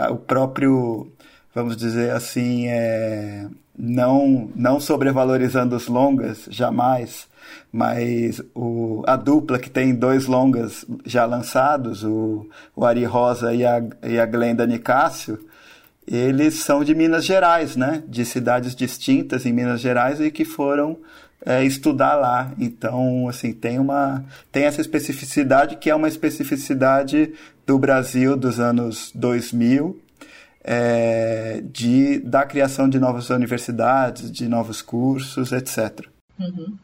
O 0.10 0.16
próprio, 0.16 1.12
vamos 1.54 1.78
dizer 1.78 2.12
assim, 2.12 2.68
é, 2.68 3.46
não, 3.78 4.50
não 4.56 4.80
sobrevalorizando 4.80 5.76
os 5.76 5.88
longas, 5.88 6.48
jamais, 6.50 7.28
mas 7.72 8.42
o, 8.54 9.04
a 9.08 9.16
dupla 9.16 9.58
que 9.60 9.70
tem 9.70 9.96
dois 9.96 10.26
longas 10.26 10.86
já 11.06 11.26
lançados, 11.26 12.04
o, 12.04 12.48
o 12.76 12.86
Ari 12.86 13.06
Rosa 13.06 13.54
e 13.54 13.66
a, 13.66 13.84
e 14.04 14.20
a 14.20 14.26
Glenda 14.26 14.66
Nicásio, 14.66 15.40
eles 16.06 16.56
são 16.56 16.84
de 16.84 16.94
Minas 16.94 17.24
Gerais, 17.24 17.76
né? 17.76 18.04
De 18.08 18.26
cidades 18.26 18.76
distintas 18.76 19.46
em 19.46 19.54
Minas 19.54 19.80
Gerais 19.80 20.20
e 20.20 20.32
que 20.32 20.44
foram 20.44 20.98
é, 21.46 21.64
estudar 21.64 22.16
lá. 22.16 22.52
Então, 22.60 23.28
assim, 23.30 23.54
tem 23.54 23.80
uma 23.80 24.24
tem 24.52 24.64
essa 24.64 24.82
especificidade 24.82 25.78
que 25.78 25.90
é 25.90 25.96
uma 25.96 26.08
especificidade 26.08 27.34
do 27.66 27.78
Brasil 27.78 28.36
dos 28.36 28.60
anos 28.60 29.12
2000, 29.14 30.01
é, 30.64 31.62
de, 31.64 32.20
da 32.20 32.46
criação 32.46 32.90
de 32.90 33.00
novas 33.00 33.30
universidades, 33.30 34.32
de 34.32 34.48
novos 34.48 34.82
cursos, 34.82 35.52
etc. 35.52 36.08
Uhum. 36.40 36.78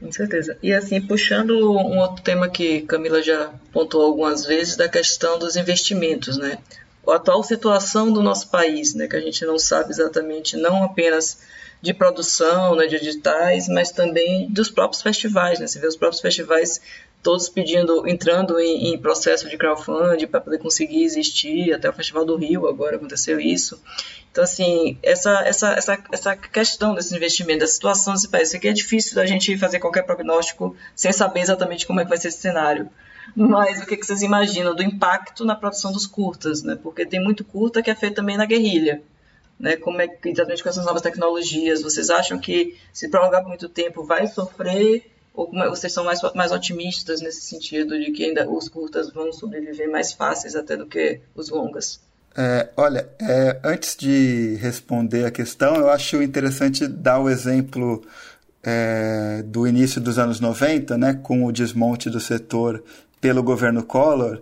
Com 0.00 0.12
certeza. 0.12 0.58
E 0.62 0.72
assim, 0.72 1.00
puxando 1.00 1.52
um 1.52 1.98
outro 1.98 2.22
tema 2.22 2.48
que 2.48 2.82
Camila 2.82 3.22
já 3.22 3.50
pontuou 3.72 4.04
algumas 4.04 4.44
vezes, 4.44 4.76
da 4.76 4.88
questão 4.88 5.38
dos 5.38 5.56
investimentos, 5.56 6.36
né? 6.36 6.58
A 7.08 7.14
atual 7.16 7.42
situação 7.42 8.12
do 8.12 8.22
nosso 8.22 8.48
país, 8.48 8.92
né, 8.94 9.06
que 9.06 9.14
a 9.14 9.20
gente 9.20 9.44
não 9.46 9.58
sabe 9.58 9.90
exatamente, 9.90 10.56
não 10.56 10.82
apenas 10.82 11.38
de 11.80 11.94
produção, 11.94 12.74
né, 12.74 12.86
de 12.86 12.96
editais, 12.96 13.68
mas 13.68 13.92
também 13.92 14.50
dos 14.50 14.68
próprios 14.68 15.02
festivais, 15.02 15.60
né? 15.60 15.66
Você 15.66 15.78
vê 15.78 15.86
os 15.86 15.96
próprios 15.96 16.20
festivais 16.20 16.80
todos 17.26 17.48
pedindo, 17.48 18.06
entrando 18.06 18.56
em, 18.60 18.94
em 18.94 18.98
processo 18.98 19.48
de 19.48 19.58
crowdfunding 19.58 20.28
para 20.28 20.40
poder 20.40 20.58
conseguir 20.58 21.02
existir, 21.02 21.72
até 21.72 21.90
o 21.90 21.92
Festival 21.92 22.24
do 22.24 22.36
Rio 22.36 22.68
agora 22.68 22.94
aconteceu 22.94 23.40
isso. 23.40 23.82
Então, 24.30 24.44
assim, 24.44 24.96
essa, 25.02 25.40
essa, 25.40 25.72
essa, 25.72 25.98
essa 26.12 26.36
questão 26.36 26.94
desse 26.94 27.16
investimento, 27.16 27.58
da 27.58 27.66
situação 27.66 28.14
desse 28.14 28.28
país, 28.28 28.46
isso 28.46 28.56
aqui 28.56 28.68
é 28.68 28.72
difícil 28.72 29.16
da 29.16 29.26
gente 29.26 29.58
fazer 29.58 29.80
qualquer 29.80 30.02
prognóstico 30.02 30.76
sem 30.94 31.12
saber 31.12 31.40
exatamente 31.40 31.84
como 31.84 31.98
é 31.98 32.04
que 32.04 32.10
vai 32.10 32.16
ser 32.16 32.28
esse 32.28 32.38
cenário. 32.38 32.88
Mas 33.34 33.82
o 33.82 33.86
que, 33.86 33.96
que 33.96 34.06
vocês 34.06 34.22
imaginam 34.22 34.72
do 34.72 34.84
impacto 34.84 35.44
na 35.44 35.56
produção 35.56 35.90
dos 35.90 36.06
curtas, 36.06 36.62
né? 36.62 36.78
Porque 36.80 37.04
tem 37.04 37.20
muito 37.20 37.44
curta 37.44 37.82
que 37.82 37.90
é 37.90 37.94
feito 37.96 38.14
também 38.14 38.36
na 38.36 38.46
guerrilha. 38.46 39.02
Né, 39.58 39.74
como 39.74 40.00
é 40.02 40.06
que, 40.06 40.28
exatamente 40.28 40.62
com 40.62 40.68
essas 40.68 40.84
novas 40.84 41.00
tecnologias, 41.00 41.82
vocês 41.82 42.10
acham 42.10 42.38
que 42.38 42.76
se 42.92 43.08
prolongar 43.08 43.40
por 43.40 43.48
muito 43.48 43.70
tempo 43.70 44.04
vai 44.04 44.26
sofrer 44.26 45.15
ou 45.36 45.50
é, 45.62 45.68
vocês 45.68 45.92
são 45.92 46.02
mais, 46.04 46.20
mais 46.34 46.50
otimistas 46.50 47.20
nesse 47.20 47.42
sentido 47.42 47.98
de 47.98 48.10
que 48.10 48.24
ainda 48.24 48.48
os 48.50 48.68
curtas 48.68 49.12
vão 49.12 49.32
sobreviver 49.32 49.88
mais 49.90 50.12
fáceis 50.12 50.56
até 50.56 50.76
do 50.76 50.86
que 50.86 51.20
os 51.34 51.50
longas? 51.50 52.00
É, 52.34 52.70
olha, 52.76 53.08
é, 53.20 53.60
antes 53.62 53.96
de 53.96 54.56
responder 54.56 55.26
a 55.26 55.30
questão, 55.30 55.76
eu 55.76 55.88
acho 55.88 56.22
interessante 56.22 56.86
dar 56.86 57.18
o 57.18 57.30
exemplo 57.30 58.02
é, 58.62 59.42
do 59.44 59.66
início 59.66 60.00
dos 60.00 60.18
anos 60.18 60.40
90, 60.40 60.98
né, 60.98 61.20
com 61.22 61.44
o 61.44 61.52
desmonte 61.52 62.10
do 62.10 62.20
setor 62.20 62.82
pelo 63.20 63.42
governo 63.42 63.82
Collor, 63.82 64.40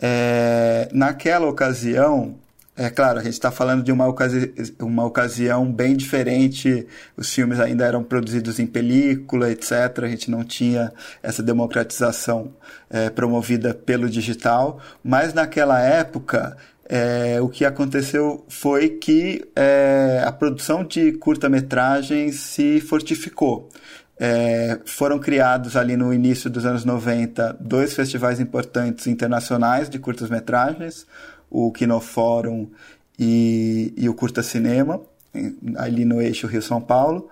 é, 0.00 0.88
naquela 0.92 1.46
ocasião, 1.46 2.36
é 2.74 2.88
claro, 2.88 3.18
a 3.18 3.22
gente 3.22 3.34
está 3.34 3.50
falando 3.50 3.82
de 3.82 3.92
uma, 3.92 4.06
ocasi 4.06 4.54
uma 4.80 5.04
ocasião 5.04 5.70
bem 5.70 5.94
diferente, 5.94 6.86
os 7.14 7.32
filmes 7.32 7.60
ainda 7.60 7.84
eram 7.84 8.02
produzidos 8.02 8.58
em 8.58 8.66
película, 8.66 9.50
etc. 9.50 9.72
A 10.02 10.08
gente 10.08 10.30
não 10.30 10.42
tinha 10.42 10.90
essa 11.22 11.42
democratização 11.42 12.54
é, 12.88 13.10
promovida 13.10 13.74
pelo 13.74 14.08
digital, 14.08 14.80
mas 15.04 15.34
naquela 15.34 15.80
época 15.82 16.56
é, 16.88 17.40
o 17.40 17.48
que 17.48 17.64
aconteceu 17.64 18.44
foi 18.48 18.88
que 18.88 19.44
é, 19.54 20.22
a 20.26 20.32
produção 20.32 20.82
de 20.82 21.12
curta-metragens 21.12 22.36
se 22.36 22.80
fortificou. 22.80 23.68
É, 24.18 24.78
foram 24.84 25.18
criados 25.18 25.76
ali 25.76 25.96
no 25.96 26.12
início 26.12 26.48
dos 26.48 26.64
anos 26.64 26.84
90 26.84 27.56
dois 27.58 27.94
festivais 27.94 28.38
importantes 28.38 29.06
internacionais 29.06 29.88
de 29.88 29.98
curtas-metragens, 29.98 31.06
o 31.52 31.70
Kinofórum 31.70 32.66
e, 33.18 33.92
e 33.94 34.08
o 34.08 34.14
Curta 34.14 34.42
Cinema, 34.42 35.02
ali 35.76 36.04
no 36.04 36.20
eixo 36.20 36.46
Rio-São 36.46 36.80
Paulo. 36.80 37.28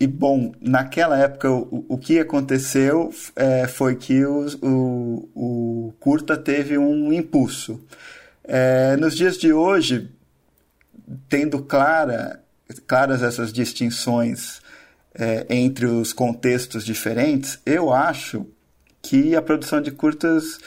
E, 0.00 0.06
bom, 0.06 0.52
naquela 0.60 1.16
época, 1.16 1.48
o, 1.50 1.84
o 1.88 1.96
que 1.96 2.18
aconteceu 2.18 3.14
é, 3.36 3.68
foi 3.68 3.94
que 3.94 4.24
o, 4.24 5.28
o 5.34 5.94
Curta 6.00 6.36
teve 6.36 6.76
um 6.76 7.12
impulso. 7.12 7.80
É, 8.42 8.96
nos 8.96 9.14
dias 9.14 9.38
de 9.38 9.52
hoje, 9.52 10.10
tendo 11.28 11.62
clara, 11.62 12.42
claras 12.86 13.22
essas 13.22 13.52
distinções 13.52 14.60
é, 15.14 15.46
entre 15.48 15.86
os 15.86 16.12
contextos 16.12 16.84
diferentes, 16.84 17.60
eu 17.64 17.92
acho 17.92 18.46
que 19.02 19.36
a 19.36 19.42
produção 19.42 19.80
de 19.80 19.90
curtas 19.90 20.58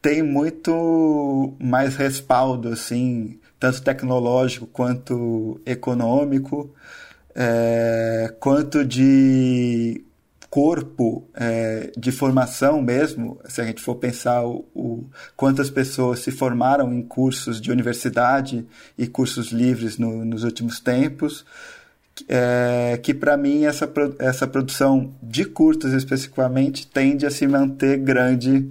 tem 0.00 0.22
muito 0.22 1.54
mais 1.58 1.96
respaldo, 1.96 2.68
assim, 2.68 3.38
tanto 3.58 3.82
tecnológico 3.82 4.66
quanto 4.66 5.60
econômico, 5.66 6.70
é, 7.34 8.32
quanto 8.38 8.84
de 8.84 10.02
corpo 10.48 11.28
é, 11.34 11.90
de 11.98 12.10
formação 12.10 12.80
mesmo, 12.80 13.38
se 13.46 13.60
a 13.60 13.64
gente 13.64 13.82
for 13.82 13.96
pensar 13.96 14.42
o, 14.44 14.64
o, 14.74 15.04
quantas 15.36 15.68
pessoas 15.68 16.20
se 16.20 16.30
formaram 16.30 16.94
em 16.94 17.02
cursos 17.02 17.60
de 17.60 17.70
universidade 17.70 18.64
e 18.96 19.06
cursos 19.06 19.48
livres 19.48 19.98
no, 19.98 20.24
nos 20.24 20.44
últimos 20.44 20.80
tempos, 20.80 21.44
é, 22.28 22.98
que 23.02 23.12
para 23.12 23.36
mim 23.36 23.64
essa, 23.64 23.90
essa 24.18 24.46
produção 24.46 25.12
de 25.22 25.44
curtas 25.44 25.92
especificamente 25.92 26.86
tende 26.86 27.26
a 27.26 27.30
se 27.30 27.46
manter 27.46 27.98
grande 27.98 28.70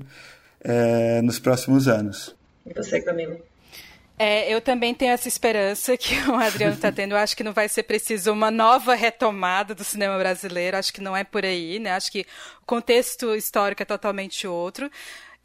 é, 0.65 1.21
nos 1.21 1.37
próximos 1.37 1.87
anos. 1.87 2.35
E 2.65 2.73
você, 2.73 2.99
Camila? 2.99 3.37
É, 4.17 4.51
eu 4.51 4.61
também 4.61 4.93
tenho 4.95 5.11
essa 5.11 5.27
esperança 5.27 5.95
que 5.97 6.15
o 6.29 6.35
Adriano 6.35 6.73
está 6.73 6.91
tendo. 6.91 7.11
Eu 7.11 7.17
acho 7.17 7.35
que 7.35 7.43
não 7.43 7.53
vai 7.53 7.69
ser 7.69 7.83
preciso 7.83 8.31
uma 8.31 8.49
nova 8.49 8.95
retomada 8.95 9.75
do 9.75 9.83
cinema 9.83 10.17
brasileiro. 10.17 10.77
Acho 10.77 10.93
que 10.93 11.01
não 11.01 11.15
é 11.15 11.23
por 11.23 11.45
aí, 11.45 11.79
né? 11.79 11.91
Acho 11.91 12.11
que 12.11 12.25
o 12.61 12.65
contexto 12.65 13.35
histórico 13.35 13.83
é 13.83 13.85
totalmente 13.85 14.47
outro. 14.47 14.89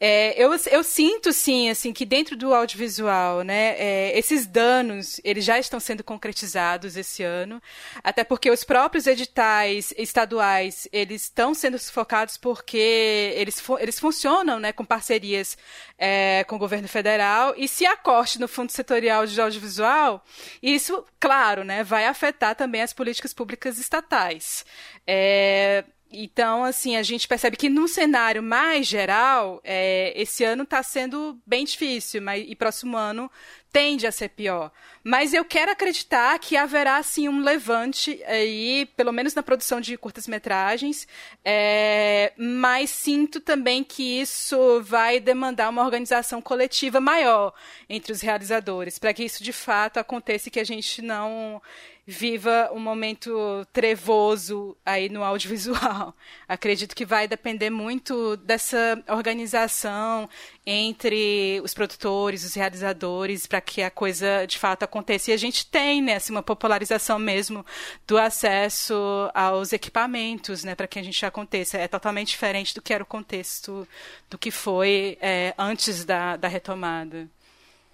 É, 0.03 0.33
eu, 0.35 0.51
eu 0.71 0.83
sinto, 0.83 1.31
sim, 1.31 1.69
assim, 1.69 1.93
que 1.93 2.07
dentro 2.07 2.35
do 2.35 2.55
audiovisual, 2.55 3.43
né, 3.43 3.75
é, 3.77 4.17
esses 4.17 4.47
danos, 4.47 5.21
eles 5.23 5.45
já 5.45 5.59
estão 5.59 5.79
sendo 5.79 6.03
concretizados 6.03 6.97
esse 6.97 7.21
ano, 7.21 7.61
até 8.03 8.23
porque 8.23 8.49
os 8.49 8.63
próprios 8.63 9.05
editais 9.05 9.93
estaduais, 9.95 10.87
eles 10.91 11.21
estão 11.25 11.53
sendo 11.53 11.77
sufocados 11.77 12.35
porque 12.35 13.31
eles, 13.35 13.61
eles 13.79 13.99
funcionam, 13.99 14.59
né, 14.59 14.71
com 14.73 14.83
parcerias 14.83 15.55
é, 15.99 16.43
com 16.45 16.55
o 16.55 16.59
governo 16.59 16.87
federal, 16.87 17.53
e 17.55 17.67
se 17.67 17.85
acorte 17.85 18.39
no 18.39 18.47
fundo 18.47 18.71
setorial 18.71 19.27
de 19.27 19.39
audiovisual, 19.39 20.25
isso, 20.63 21.05
claro, 21.19 21.63
né, 21.63 21.83
vai 21.83 22.07
afetar 22.07 22.55
também 22.55 22.81
as 22.81 22.91
políticas 22.91 23.35
públicas 23.35 23.77
estatais. 23.77 24.65
É, 25.05 25.83
então, 26.11 26.63
assim, 26.63 26.95
a 26.97 27.03
gente 27.03 27.27
percebe 27.27 27.55
que 27.55 27.69
no 27.69 27.87
cenário 27.87 28.43
mais 28.43 28.85
geral, 28.85 29.61
é, 29.63 30.13
esse 30.15 30.43
ano 30.43 30.63
está 30.63 30.83
sendo 30.83 31.39
bem 31.45 31.63
difícil, 31.63 32.21
mas, 32.21 32.43
e 32.47 32.55
próximo 32.55 32.97
ano 32.97 33.31
tende 33.71 34.05
a 34.05 34.11
ser 34.11 34.29
pior. 34.29 34.71
Mas 35.03 35.33
eu 35.33 35.43
quero 35.43 35.71
acreditar 35.71 36.37
que 36.37 36.55
haverá, 36.55 36.97
assim, 36.97 37.27
um 37.27 37.41
levante 37.41 38.21
aí, 38.25 38.87
pelo 38.95 39.11
menos 39.11 39.33
na 39.33 39.41
produção 39.41 39.81
de 39.81 39.97
curtas-metragens, 39.97 41.07
é, 41.43 42.33
mas 42.37 42.91
sinto 42.91 43.39
também 43.39 43.83
que 43.83 44.21
isso 44.21 44.81
vai 44.83 45.19
demandar 45.19 45.69
uma 45.69 45.83
organização 45.83 46.41
coletiva 46.41 46.99
maior 46.99 47.53
entre 47.89 48.11
os 48.11 48.21
realizadores, 48.21 48.99
para 48.99 49.13
que 49.13 49.23
isso 49.23 49.43
de 49.43 49.51
fato 49.51 49.97
aconteça 49.97 50.47
e 50.47 50.51
que 50.51 50.59
a 50.59 50.63
gente 50.63 51.01
não 51.01 51.61
viva 52.05 52.69
um 52.73 52.79
momento 52.79 53.65
trevoso 53.71 54.75
aí 54.85 55.07
no 55.09 55.23
audiovisual. 55.23 56.15
Acredito 56.47 56.95
que 56.95 57.05
vai 57.05 57.27
depender 57.27 57.69
muito 57.69 58.35
dessa 58.37 59.01
organização 59.07 60.29
entre 60.65 61.61
os 61.63 61.73
produtores, 61.73 62.43
os 62.43 62.53
realizadores, 62.53 63.47
para 63.47 63.61
que 63.61 63.81
a 63.81 63.91
coisa 63.91 64.45
de 64.45 64.57
fato 64.57 64.83
aconteça. 64.91 65.31
E 65.31 65.33
a 65.33 65.37
gente 65.37 65.65
tem 65.65 66.01
né, 66.01 66.15
assim, 66.15 66.33
uma 66.33 66.43
popularização 66.43 67.17
mesmo 67.17 67.65
do 68.05 68.17
acesso 68.17 68.93
aos 69.33 69.71
equipamentos, 69.71 70.63
né, 70.63 70.75
para 70.75 70.87
que 70.87 70.99
a 70.99 71.03
gente 71.03 71.25
aconteça. 71.25 71.77
É 71.77 71.87
totalmente 71.87 72.29
diferente 72.29 72.75
do 72.75 72.81
que 72.81 72.93
era 72.93 73.03
o 73.03 73.07
contexto 73.07 73.87
do 74.29 74.37
que 74.37 74.51
foi 74.51 75.17
é, 75.21 75.53
antes 75.57 76.03
da, 76.03 76.35
da 76.35 76.47
retomada. 76.47 77.27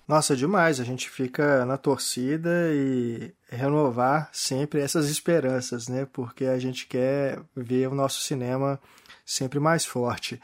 Nossa, 0.07 0.35
demais. 0.35 0.79
A 0.79 0.85
gente 0.85 1.09
fica 1.09 1.65
na 1.65 1.77
torcida 1.77 2.49
e 2.73 3.31
renovar 3.49 4.29
sempre 4.31 4.79
essas 4.79 5.09
esperanças, 5.09 5.87
né? 5.89 6.07
Porque 6.11 6.45
a 6.45 6.57
gente 6.57 6.87
quer 6.87 7.41
ver 7.55 7.87
o 7.87 7.95
nosso 7.95 8.21
cinema 8.21 8.79
sempre 9.25 9.59
mais 9.59 9.85
forte. 9.85 10.41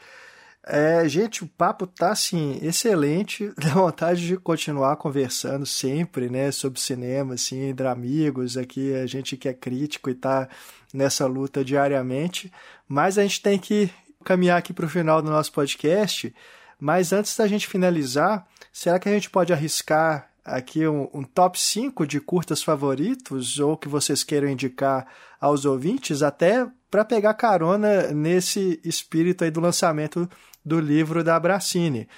É, 0.66 1.06
gente, 1.06 1.44
o 1.44 1.46
papo 1.46 1.86
tá 1.86 2.10
assim 2.10 2.58
excelente, 2.62 3.52
dá 3.58 3.74
vontade 3.74 4.26
de 4.26 4.36
continuar 4.38 4.96
conversando 4.96 5.66
sempre, 5.66 6.30
né, 6.30 6.50
sobre 6.50 6.80
cinema, 6.80 7.34
assim, 7.34 7.64
entre 7.64 7.86
amigos. 7.86 8.56
Aqui 8.56 8.94
a 8.94 9.06
gente 9.06 9.36
que 9.36 9.48
é 9.48 9.52
crítico 9.52 10.08
e 10.08 10.14
tá 10.14 10.48
nessa 10.92 11.26
luta 11.26 11.62
diariamente, 11.62 12.50
mas 12.88 13.18
a 13.18 13.22
gente 13.22 13.42
tem 13.42 13.58
que 13.58 13.90
caminhar 14.24 14.58
aqui 14.58 14.72
para 14.72 14.86
o 14.86 14.88
final 14.88 15.20
do 15.20 15.30
nosso 15.30 15.52
podcast. 15.52 16.34
Mas 16.80 17.12
antes 17.12 17.36
da 17.36 17.46
gente 17.46 17.66
finalizar, 17.66 18.46
será 18.72 18.98
que 18.98 19.08
a 19.08 19.12
gente 19.12 19.28
pode 19.28 19.52
arriscar 19.52 20.30
aqui 20.44 20.86
um, 20.86 21.08
um, 21.14 21.22
top 21.22 21.58
5 21.60 22.06
de 22.06 22.20
curtas 22.20 22.62
favoritos 22.62 23.58
ou 23.58 23.76
que 23.76 23.88
vocês 23.88 24.22
queiram 24.22 24.48
indicar 24.48 25.06
aos 25.40 25.64
ouvintes, 25.64 26.22
até 26.22 26.66
para 26.90 27.04
pegar 27.04 27.34
carona 27.34 28.12
nesse 28.12 28.80
espírito 28.84 29.44
aí 29.44 29.50
do 29.50 29.60
lançamento 29.60 30.28
do 30.64 30.80
livro 30.80 31.22
da 31.22 31.38
Bracini. 31.38 32.08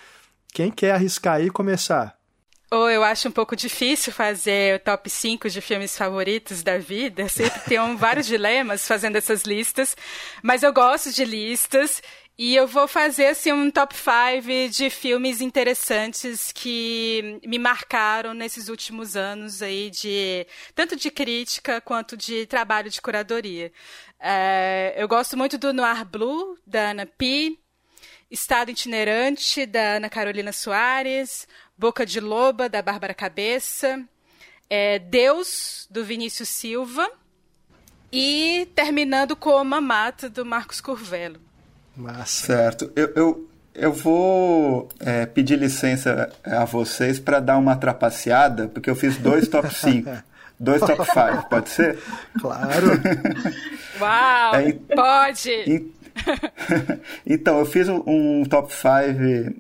Quem 0.53 0.71
quer 0.71 0.93
arriscar 0.93 1.35
aí 1.37 1.47
e 1.47 1.51
começar? 1.51 2.17
Ou 2.71 2.91
eu 2.91 3.05
acho 3.05 3.29
um 3.29 3.33
pouco 3.33 3.55
difícil 3.55 4.13
fazer 4.13 4.77
o 4.77 4.81
top 4.81 5.09
5 5.09 5.49
de 5.49 5.61
filmes 5.61 5.97
favoritos 5.97 6.63
da 6.63 6.79
vida. 6.79 7.29
Sempre 7.29 7.61
tem 7.61 7.97
vários 7.97 8.27
dilemas 8.27 8.87
fazendo 8.87 9.17
essas 9.17 9.43
listas, 9.43 9.97
mas 10.43 10.63
eu 10.63 10.73
gosto 10.73 11.13
de 11.13 11.25
listas 11.25 12.03
e 12.39 12.55
eu 12.55 12.67
vou 12.67 12.87
fazer 12.89 13.29
assim 13.29 13.53
um 13.53 13.71
top 13.71 13.95
5 13.95 14.71
de 14.71 14.91
filmes 14.91 15.41
interessantes 15.41 16.53
que 16.53 17.41
me 17.47 17.59
marcaram 17.59 18.35
nesses 18.35 18.69
últimos 18.69 19.17
anos 19.17 19.63
aí 19.63 19.89
de 19.89 20.47
tanto 20.75 20.97
de 20.97 21.11
crítica 21.11 21.81
quanto 21.81 22.17
de 22.17 22.47
trabalho 22.47 22.91
de 22.91 23.01
curadoria. 23.01 23.73
É, 24.19 24.93
eu 24.97 25.07
gosto 25.07 25.37
muito 25.37 25.57
do 25.57 25.73
Noir 25.73 26.05
Blue 26.05 26.59
da 26.67 26.91
Ana 26.91 27.07
Pi, 27.07 27.59
Estado 28.31 28.71
Itinerante 28.71 29.67
da 29.67 29.97
Ana 29.97 30.09
Carolina 30.11 30.53
Soares, 30.53 31.47
Boca 31.79 32.05
de 32.05 32.21
Loba 32.21 32.69
da 32.69 32.83
Bárbara 32.83 33.15
Cabeça, 33.15 34.03
é, 34.69 34.99
Deus 34.99 35.87
do 35.91 36.05
Vinícius 36.05 36.49
Silva 36.49 37.09
e 38.11 38.69
terminando 38.75 39.37
com 39.37 39.63
Mamato 39.63 40.29
do 40.29 40.45
Marcos 40.45 40.81
Curvelo. 40.81 41.41
Massa. 41.97 42.47
Certo. 42.47 42.93
Eu, 42.97 43.13
eu, 43.15 43.51
eu 43.75 43.93
vou 43.93 44.89
é, 45.01 45.25
pedir 45.27 45.59
licença 45.59 46.33
a 46.45 46.65
vocês 46.65 47.19
para 47.19 47.41
dar 47.41 47.57
uma 47.57 47.77
trapaceada, 47.77 48.69
porque 48.69 48.91
eu 48.91 48.97
fiz 48.97 49.17
dois 49.17 49.49
top 49.49 49.73
5. 49.73 50.11
dois 50.59 50.81
top 50.81 51.05
5, 51.05 51.49
pode 51.49 51.69
ser? 51.69 51.99
Claro. 52.41 52.89
Uau, 54.01 54.55
é, 54.57 54.73
pode! 54.95 55.93
então, 57.27 57.59
eu 57.59 57.67
fiz 57.67 57.89
um, 57.89 58.45
top 58.45 58.73
5 58.73 59.55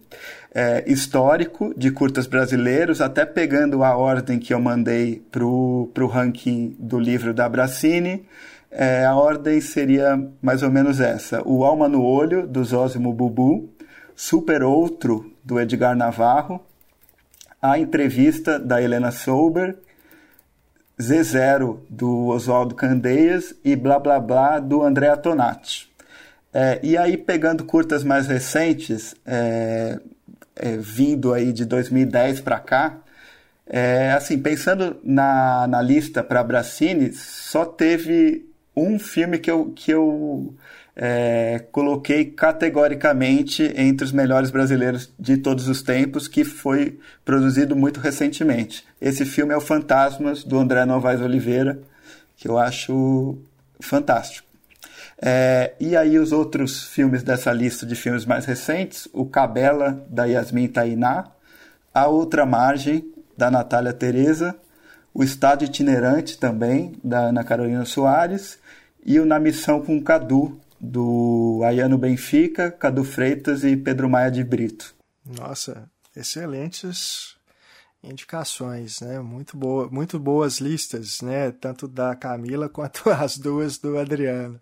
é, 0.55 0.85
histórico 0.87 1.75
de 1.77 1.91
curtas 1.91 2.27
brasileiros, 2.27 3.01
até 3.01 3.27
pegando 3.27 3.85
a 3.85 3.97
ordem 3.97 4.39
que 4.39 4.55
eu 4.55 4.61
mandei 4.61 5.23
para 5.31 5.45
o 5.45 6.07
ranking 6.11 6.75
do 6.79 6.99
livro 6.99 7.35
da 7.35 7.49
Bracini. 7.49 8.27
é, 8.71 9.05
a 9.05 9.15
ordem 9.15 9.61
seria 9.61 10.19
mais 10.41 10.63
ou 10.63 10.71
menos 10.71 10.99
essa: 11.01 11.43
O 11.47 11.65
Alma 11.65 11.89
no 11.89 12.03
Olho, 12.03 12.47
do 12.47 12.65
Zósimo 12.65 13.13
Bubu, 13.13 13.69
Super 14.15 14.63
Outro, 14.63 15.31
do 15.45 15.61
Edgar 15.61 15.95
Navarro, 15.95 16.65
A 17.61 17.79
Entrevista, 17.79 18.59
da 18.59 18.83
Helena 18.83 19.11
Souber, 19.11 19.77
Z0, 20.99 21.81
do 21.91 22.29
Oswaldo 22.29 22.75
Candeias 22.75 23.55
e 23.63 23.77
Blá 23.77 23.99
Blá 23.99 24.19
Blá, 24.19 24.59
do 24.59 24.83
André 24.83 25.15
Tonati. 25.17 25.96
É, 26.59 26.81
e 26.83 26.97
aí, 26.97 27.19
pegando 27.19 27.65
curtas 27.65 28.03
mais 28.03 28.27
recentes, 28.27 29.15
é, 29.27 30.01
é, 30.55 30.75
vindo 30.79 31.35
aí 31.35 31.53
de 31.53 31.67
2010 31.67 32.41
para 32.41 32.59
cá, 32.59 32.99
é, 33.67 34.13
assim, 34.13 34.39
pensando 34.39 34.97
na, 35.05 35.67
na 35.67 35.83
lista 35.83 36.25
para 36.25 36.43
Bracini, 36.43 37.13
só 37.13 37.67
teve 37.67 38.49
um 38.75 38.99
filme 38.99 39.39
que 39.39 39.51
eu, 39.51 39.71
que 39.77 39.91
eu 39.91 40.55
é, 40.97 41.63
coloquei 41.71 42.25
categoricamente 42.25 43.63
entre 43.77 44.07
os 44.07 44.13
melhores 44.13 44.51
brasileiros 44.51 45.13
de 45.19 45.37
todos 45.37 45.69
os 45.69 45.83
tempos, 45.83 46.27
que 46.27 46.43
foi 46.43 46.99
produzido 47.23 47.77
muito 47.77 48.01
recentemente. 48.01 48.83
Esse 48.99 49.27
filme 49.27 49.53
é 49.53 49.57
o 49.59 49.61
Fantasmas, 49.61 50.43
do 50.43 50.59
André 50.59 50.87
Novaes 50.87 51.21
Oliveira, 51.21 51.79
que 52.35 52.49
eu 52.49 52.57
acho 52.59 53.37
fantástico. 53.79 54.46
É, 55.21 55.75
e 55.81 55.97
aí 55.97 56.19
os 56.19 56.33
outros 56.33 56.85
filmes 56.85 57.23
dessa 57.23 57.53
lista 57.53 57.87
de 57.87 57.95
filmes 57.95 58.27
mais 58.27 58.45
recentes, 58.45 59.09
o 59.13 59.25
Cabela, 59.25 60.05
da 60.11 60.25
Yasmin 60.25 60.69
Tainá, 60.69 61.33
A 61.93 62.07
Outra 62.07 62.45
Margem, 62.45 63.13
da 63.37 63.51
Natália 63.51 63.93
Tereza, 63.93 64.57
o 65.15 65.23
Estado 65.23 65.65
Itinerante 65.65 66.39
também, 66.39 66.95
da 67.03 67.21
Ana 67.21 67.43
Carolina 67.43 67.85
Soares, 67.85 68.59
e 69.05 69.19
o 69.19 69.25
Na 69.25 69.39
Missão 69.39 69.81
com 69.81 70.03
Cadu, 70.03 70.61
do 70.79 71.63
Ayano 71.65 71.97
Benfica, 71.97 72.71
Cadu 72.71 73.03
Freitas 73.03 73.65
e 73.65 73.77
Pedro 73.77 74.11
Maia 74.11 74.31
de 74.31 74.45
Brito. 74.45 74.95
Nossa, 75.25 75.91
excelentes 76.15 77.37
indicações, 78.03 79.01
né? 79.01 79.19
Muito 79.21 79.57
boa, 79.57 79.89
muito 79.89 80.19
boas 80.19 80.59
listas, 80.59 81.23
né? 81.23 81.51
Tanto 81.51 81.89
da 81.89 82.15
Camila 82.15 82.69
quanto 82.69 83.09
as 83.11 83.39
duas 83.39 83.79
do 83.79 83.99
Adriano. 83.99 84.61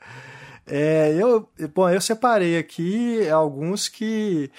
É, 0.67 1.15
eu, 1.15 1.49
bom, 1.75 1.89
eu 1.91 2.01
separei 2.01 2.59
aqui 2.59 3.29
alguns 3.29 3.89
que 3.89 4.51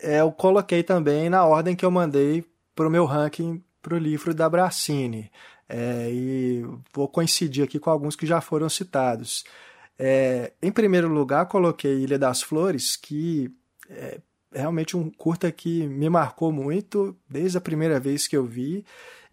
é, 0.00 0.20
eu 0.20 0.32
coloquei 0.32 0.82
também 0.82 1.28
na 1.28 1.44
ordem 1.44 1.76
que 1.76 1.84
eu 1.84 1.90
mandei 1.90 2.44
para 2.74 2.86
o 2.86 2.90
meu 2.90 3.04
ranking 3.04 3.62
para 3.80 3.94
o 3.94 3.98
livro 3.98 4.34
da 4.34 4.48
Bracini. 4.48 5.30
É, 5.68 6.10
e 6.10 6.64
vou 6.92 7.08
coincidir 7.08 7.64
aqui 7.64 7.78
com 7.78 7.90
alguns 7.90 8.16
que 8.16 8.26
já 8.26 8.40
foram 8.40 8.68
citados. 8.68 9.44
É, 9.98 10.52
em 10.62 10.72
primeiro 10.72 11.08
lugar, 11.08 11.46
coloquei 11.46 12.00
Ilha 12.00 12.18
das 12.18 12.42
Flores, 12.42 12.96
que 12.96 13.50
é 13.90 14.18
realmente 14.52 14.96
um 14.96 15.10
curta 15.10 15.50
que 15.50 15.86
me 15.86 16.08
marcou 16.08 16.52
muito 16.52 17.16
desde 17.28 17.58
a 17.58 17.60
primeira 17.60 17.98
vez 17.98 18.26
que 18.26 18.36
eu 18.36 18.44
vi. 18.44 18.84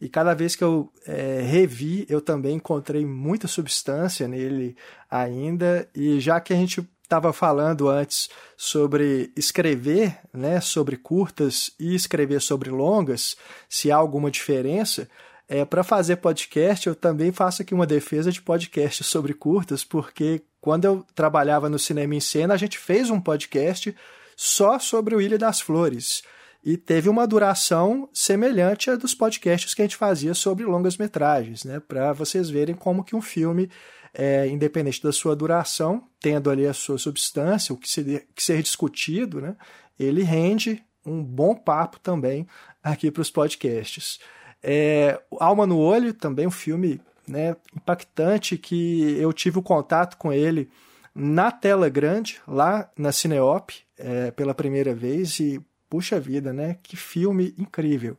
E 0.02 0.08
cada 0.08 0.34
vez 0.34 0.56
que 0.56 0.64
eu 0.64 0.92
é, 1.06 1.42
revi, 1.42 2.06
eu 2.10 2.22
também 2.22 2.56
encontrei 2.56 3.06
muita 3.06 3.48
substância 3.48 4.28
nele 4.28 4.76
ainda. 5.10 5.90
E 5.94 6.20
já 6.20 6.40
que 6.40 6.54
a 6.54 6.56
gente 6.56 6.88
estava 7.04 7.34
falando 7.34 7.90
antes 7.90 8.30
sobre 8.56 9.32
escrever, 9.36 10.20
né, 10.32 10.62
sobre 10.62 10.96
curtas 10.96 11.72
e 11.80 11.96
escrever 11.96 12.40
sobre 12.40 12.70
longas, 12.70 13.36
se 13.68 13.92
há 13.92 13.96
alguma 13.96 14.30
diferença, 14.30 15.10
é, 15.48 15.66
para 15.66 15.84
fazer 15.84 16.18
podcast, 16.18 16.88
eu 16.88 16.94
também 16.94 17.32
faço 17.32 17.64
aqui 17.64 17.74
uma 17.74 17.88
defesa 17.88 18.32
de 18.32 18.42
podcast 18.42 19.04
sobre 19.06 19.34
curtas, 19.34 19.84
porque 19.84 20.44
quando 20.62 20.86
eu 20.86 21.06
trabalhava 21.16 21.68
no 21.68 21.80
Cinema 21.80 22.14
em 22.14 22.20
Cena, 22.20 22.54
a 22.54 22.58
gente 22.58 22.78
fez 22.78 23.10
um 23.10 23.20
podcast 23.20 23.96
só 24.38 24.78
sobre 24.78 25.16
o 25.16 25.22
Ilha 25.22 25.38
das 25.38 25.60
Flores 25.60 26.22
e 26.64 26.76
teve 26.76 27.08
uma 27.08 27.26
duração 27.26 28.10
semelhante 28.14 28.90
à 28.90 28.96
dos 28.96 29.14
podcasts 29.14 29.74
que 29.74 29.82
a 29.82 29.86
gente 29.86 29.96
fazia 29.96 30.34
sobre 30.34 30.66
longas 30.66 30.98
metragens, 30.98 31.64
né? 31.64 31.80
Para 31.80 32.12
vocês 32.14 32.50
verem 32.50 32.76
como 32.76 33.04
que 33.04 33.16
um 33.16 33.22
filme, 33.22 33.70
é, 34.14 34.48
independente 34.48 35.02
da 35.02 35.12
sua 35.12 35.36
duração, 35.36 36.04
tendo 36.20 36.50
ali 36.50 36.68
a 36.68 36.74
sua 36.74 36.98
substância, 36.98 37.74
o 37.74 37.78
que 37.78 37.90
ser, 37.90 38.28
que 38.36 38.44
ser 38.44 38.62
discutido, 38.62 39.40
né? 39.40 39.56
Ele 39.98 40.24
rende 40.24 40.84
um 41.06 41.24
bom 41.24 41.56
papo 41.56 42.00
também 42.00 42.46
aqui 42.84 43.10
para 43.10 43.22
os 43.22 43.32
podcasts. 43.32 44.20
É, 44.62 45.22
Alma 45.40 45.66
no 45.66 45.78
Olho, 45.78 46.14
também 46.14 46.46
um 46.46 46.52
filme 46.52 47.00
né, 47.28 47.56
impactante 47.76 48.58
que 48.58 49.18
eu 49.18 49.32
tive 49.32 49.60
o 49.60 49.64
contato 49.64 50.18
com 50.18 50.34
ele 50.34 50.70
na 51.16 51.52
tela 51.52 51.90
grande, 51.90 52.40
lá 52.48 52.90
na 52.98 53.12
Cineop, 53.12 53.72
é, 53.98 54.32
pela 54.32 54.54
primeira 54.54 54.94
vez, 54.94 55.40
e 55.40 55.62
puxa 55.90 56.20
vida, 56.20 56.54
né? 56.54 56.78
Que 56.84 56.96
filme 56.96 57.54
incrível. 57.58 58.18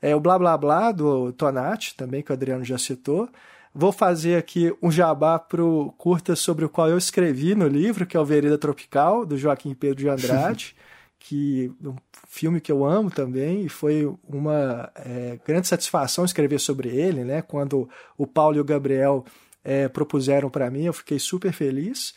É 0.00 0.16
o 0.16 0.20
Blá 0.20 0.38
Blá 0.38 0.56
Blá 0.56 0.92
do 0.92 1.32
Tonati, 1.32 1.94
também 1.94 2.22
que 2.22 2.30
o 2.30 2.34
Adriano 2.34 2.64
já 2.64 2.78
citou. 2.78 3.28
Vou 3.72 3.92
fazer 3.92 4.36
aqui 4.36 4.74
um 4.82 4.90
jabá 4.90 5.38
pro 5.38 5.94
curta 5.96 6.34
sobre 6.34 6.64
o 6.64 6.68
qual 6.68 6.88
eu 6.88 6.98
escrevi 6.98 7.54
no 7.54 7.68
livro, 7.68 8.06
que 8.06 8.16
é 8.16 8.20
o 8.20 8.24
Vereda 8.24 8.58
Tropical, 8.58 9.24
do 9.24 9.38
Joaquim 9.38 9.74
Pedro 9.74 9.96
de 9.96 10.08
Andrade, 10.08 10.74
que 11.20 11.70
um 11.84 11.94
filme 12.26 12.60
que 12.60 12.72
eu 12.72 12.84
amo 12.84 13.10
também, 13.10 13.66
e 13.66 13.68
foi 13.68 14.12
uma 14.26 14.90
é, 14.96 15.38
grande 15.46 15.68
satisfação 15.68 16.24
escrever 16.24 16.58
sobre 16.58 16.88
ele, 16.88 17.22
né? 17.22 17.42
Quando 17.42 17.88
o 18.16 18.26
Paulo 18.26 18.56
e 18.56 18.60
o 18.60 18.64
Gabriel 18.64 19.24
é, 19.62 19.86
propuseram 19.88 20.50
para 20.50 20.70
mim, 20.70 20.84
eu 20.84 20.92
fiquei 20.92 21.18
super 21.18 21.52
feliz. 21.52 22.14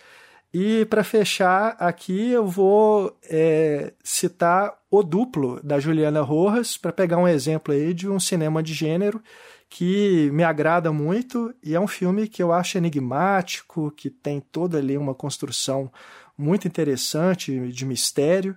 E 0.53 0.85
para 0.85 1.03
fechar 1.03 1.75
aqui, 1.79 2.29
eu 2.29 2.47
vou 2.47 3.17
é, 3.23 3.93
citar 4.03 4.73
O 4.95 5.01
Duplo, 5.01 5.59
da 5.63 5.79
Juliana 5.79 6.21
Rojas, 6.21 6.77
para 6.77 6.93
pegar 6.93 7.17
um 7.17 7.27
exemplo 7.27 7.73
aí 7.73 7.95
de 7.95 8.07
um 8.07 8.19
cinema 8.19 8.61
de 8.61 8.75
gênero 8.75 9.23
que 9.67 10.29
me 10.31 10.43
agrada 10.43 10.93
muito 10.93 11.51
e 11.63 11.73
é 11.73 11.79
um 11.79 11.87
filme 11.87 12.27
que 12.27 12.43
eu 12.43 12.53
acho 12.53 12.77
enigmático, 12.77 13.89
que 13.89 14.11
tem 14.11 14.39
toda 14.39 14.77
ali 14.77 14.95
uma 14.95 15.15
construção 15.15 15.91
muito 16.37 16.67
interessante 16.67 17.71
de 17.71 17.85
mistério 17.87 18.55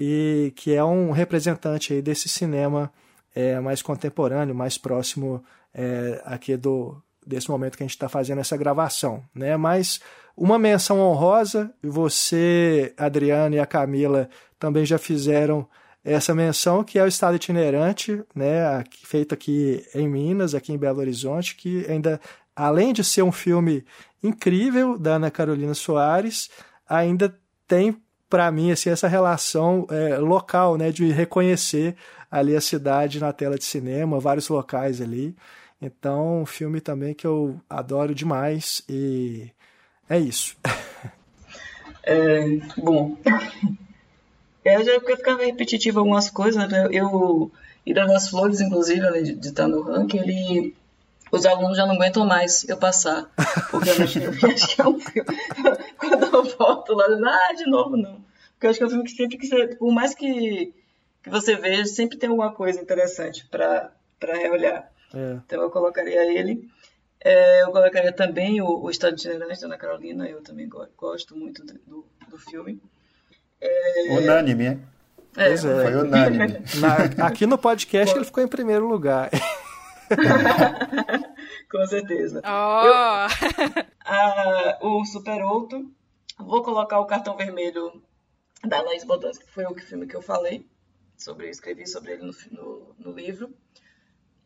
e 0.00 0.54
que 0.56 0.72
é 0.72 0.82
um 0.82 1.10
representante 1.10 1.92
aí 1.92 2.00
desse 2.00 2.30
cinema 2.30 2.90
é, 3.34 3.60
mais 3.60 3.82
contemporâneo, 3.82 4.54
mais 4.54 4.78
próximo 4.78 5.44
é, 5.74 6.22
aqui 6.24 6.56
do 6.56 6.96
desse 7.26 7.50
momento 7.50 7.76
que 7.76 7.82
a 7.82 7.86
gente 7.86 7.96
está 7.96 8.08
fazendo 8.08 8.40
essa 8.40 8.56
gravação, 8.56 9.22
né? 9.34 9.56
Mas 9.56 10.00
uma 10.36 10.58
menção 10.58 10.98
honrosa, 10.98 11.72
você, 11.82 12.92
Adriano 12.96 13.54
e 13.54 13.60
a 13.60 13.66
Camila 13.66 14.28
também 14.58 14.84
já 14.84 14.98
fizeram 14.98 15.66
essa 16.04 16.34
menção, 16.34 16.84
que 16.84 16.98
é 16.98 17.02
o 17.02 17.08
Estado 17.08 17.36
Itinerante, 17.36 18.22
né, 18.34 18.84
feito 19.04 19.32
aqui 19.32 19.82
em 19.94 20.06
Minas, 20.06 20.54
aqui 20.54 20.70
em 20.72 20.76
Belo 20.76 21.00
Horizonte, 21.00 21.56
que 21.56 21.86
ainda, 21.88 22.20
além 22.54 22.92
de 22.92 23.02
ser 23.02 23.22
um 23.22 23.32
filme 23.32 23.84
incrível 24.22 24.98
da 24.98 25.14
Ana 25.14 25.30
Carolina 25.30 25.72
Soares, 25.72 26.50
ainda 26.86 27.34
tem 27.66 27.96
para 28.28 28.50
mim 28.50 28.70
assim 28.70 28.90
essa 28.90 29.08
relação 29.08 29.86
é, 29.90 30.18
local, 30.18 30.76
né, 30.76 30.90
de 30.90 31.10
reconhecer 31.10 31.96
ali 32.30 32.54
a 32.54 32.60
cidade 32.60 33.20
na 33.20 33.32
tela 33.32 33.56
de 33.56 33.64
cinema, 33.64 34.20
vários 34.20 34.48
locais 34.48 35.00
ali. 35.00 35.34
Então, 35.84 36.40
um 36.42 36.46
filme 36.46 36.80
também 36.80 37.12
que 37.12 37.26
eu 37.26 37.60
adoro 37.68 38.14
demais 38.14 38.82
e 38.88 39.50
é 40.08 40.18
isso. 40.18 40.56
É, 42.06 42.58
bom, 42.76 43.16
é, 44.62 44.84
já 44.84 45.00
ficava 45.00 45.42
repetitivo 45.42 46.00
algumas 46.00 46.28
coisas, 46.28 46.70
né? 46.70 46.86
Eu, 46.92 47.50
Ida 47.86 48.06
das 48.06 48.28
Flores, 48.28 48.60
inclusive, 48.60 49.06
além 49.06 49.22
de, 49.22 49.48
estar 49.48 49.66
no 49.66 49.80
ranking, 49.80 50.18
ele 50.18 50.74
os 51.32 51.46
alunos 51.46 51.78
já 51.78 51.86
não 51.86 51.94
aguentam 51.94 52.26
mais 52.26 52.68
eu 52.68 52.76
passar. 52.76 53.30
Porque 53.70 53.88
eu 53.88 54.04
acho, 54.04 54.18
eu 54.20 54.50
acho 54.50 54.74
que 54.74 54.80
é 54.82 54.86
um 54.86 55.00
filme. 55.00 55.36
Quando 55.96 56.24
eu 56.24 56.44
volto 56.56 56.92
lá, 56.92 57.06
ah, 57.06 57.54
de 57.54 57.64
novo 57.64 57.96
não. 57.96 58.22
Porque 58.52 58.66
eu 58.66 58.70
acho 58.70 58.78
que 58.78 58.84
é 58.84 58.86
um 58.86 58.90
filme 58.90 59.04
que 59.04 59.16
sempre 59.16 59.38
que 59.38 59.46
você. 59.46 59.66
Por 59.68 59.92
mais 59.92 60.14
que, 60.14 60.74
que 61.22 61.30
você 61.30 61.56
veja, 61.56 61.86
sempre 61.86 62.18
tem 62.18 62.28
alguma 62.28 62.52
coisa 62.52 62.80
interessante 62.80 63.46
para 63.46 63.90
reolhar. 64.20 64.90
É. 65.14 65.40
Então 65.44 65.62
eu 65.62 65.70
colocaria 65.70 66.38
ele. 66.38 66.68
É, 67.20 67.62
eu 67.62 67.70
colocaria 67.70 68.12
também 68.12 68.60
o, 68.60 68.82
o 68.82 68.90
Estado 68.90 69.14
Itinerante 69.14 69.60
da 69.60 69.66
Ana 69.66 69.78
Carolina, 69.78 70.28
eu 70.28 70.42
também 70.42 70.68
gosto 70.96 71.36
muito 71.36 71.64
do, 71.64 72.04
do 72.28 72.38
filme. 72.38 72.82
É... 73.60 74.18
Unânime, 74.18 74.66
hein? 74.66 74.82
É, 75.36 75.52
é. 75.52 75.56
Foi 75.56 75.94
unânime. 75.94 76.58
Na, 76.78 77.26
aqui 77.26 77.46
no 77.46 77.56
podcast 77.56 78.14
ele 78.14 78.24
ficou 78.24 78.42
em 78.42 78.48
primeiro 78.48 78.86
lugar. 78.86 79.30
Com 81.70 81.86
certeza. 81.86 82.42
Oh. 82.44 82.86
Eu, 82.86 82.94
a, 84.04 84.78
o 84.82 85.04
Super 85.06 85.42
Outro, 85.42 85.90
vou 86.38 86.62
colocar 86.62 87.00
o 87.00 87.06
cartão 87.06 87.36
vermelho 87.36 88.02
da 88.62 88.82
Laís 88.82 89.04
Bodansky, 89.04 89.44
que 89.44 89.52
foi 89.52 89.64
o 89.64 89.74
filme 89.74 90.06
que 90.06 90.14
eu 90.14 90.22
falei, 90.22 90.66
sobre, 91.16 91.48
escrevi 91.48 91.86
sobre 91.86 92.12
ele 92.12 92.22
no, 92.22 92.32
no, 92.50 92.94
no 92.98 93.12
livro. 93.12 93.52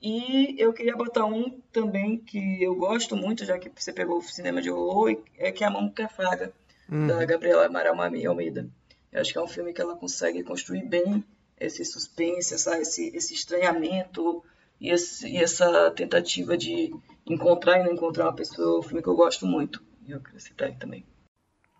E 0.00 0.54
eu 0.58 0.72
queria 0.72 0.96
botar 0.96 1.24
um 1.24 1.60
também 1.72 2.18
que 2.18 2.62
eu 2.62 2.74
gosto 2.76 3.16
muito, 3.16 3.44
já 3.44 3.58
que 3.58 3.70
você 3.74 3.92
pegou 3.92 4.18
o 4.18 4.22
cinema 4.22 4.62
de 4.62 4.70
horror, 4.70 5.16
é 5.36 5.50
que 5.50 5.64
é 5.64 5.66
a 5.66 5.70
Mão 5.70 5.90
que 5.90 6.02
Afaga, 6.02 6.52
hum. 6.88 7.06
da 7.06 7.24
Gabriela 7.24 7.66
Amaral 7.66 7.96
Almeida. 8.00 8.68
Eu 9.10 9.20
acho 9.20 9.32
que 9.32 9.38
é 9.38 9.42
um 9.42 9.48
filme 9.48 9.72
que 9.72 9.80
ela 9.80 9.96
consegue 9.96 10.44
construir 10.44 10.84
bem 10.84 11.24
esse 11.58 11.84
suspense, 11.84 12.54
essa, 12.54 12.78
esse, 12.78 13.08
esse 13.16 13.34
estranhamento 13.34 14.42
e, 14.80 14.90
esse, 14.90 15.26
e, 15.26 15.36
essa 15.38 15.90
tentativa 15.90 16.56
de 16.56 16.94
encontrar 17.26 17.80
e 17.80 17.84
não 17.84 17.92
encontrar 17.92 18.26
uma 18.26 18.34
pessoa. 18.34 18.76
É 18.76 18.78
um 18.78 18.82
filme 18.82 19.02
que 19.02 19.08
eu 19.08 19.16
gosto 19.16 19.46
muito. 19.46 19.82
E 20.06 20.12
eu 20.12 20.20
queria 20.20 20.40
citar 20.40 20.72
também. 20.78 21.04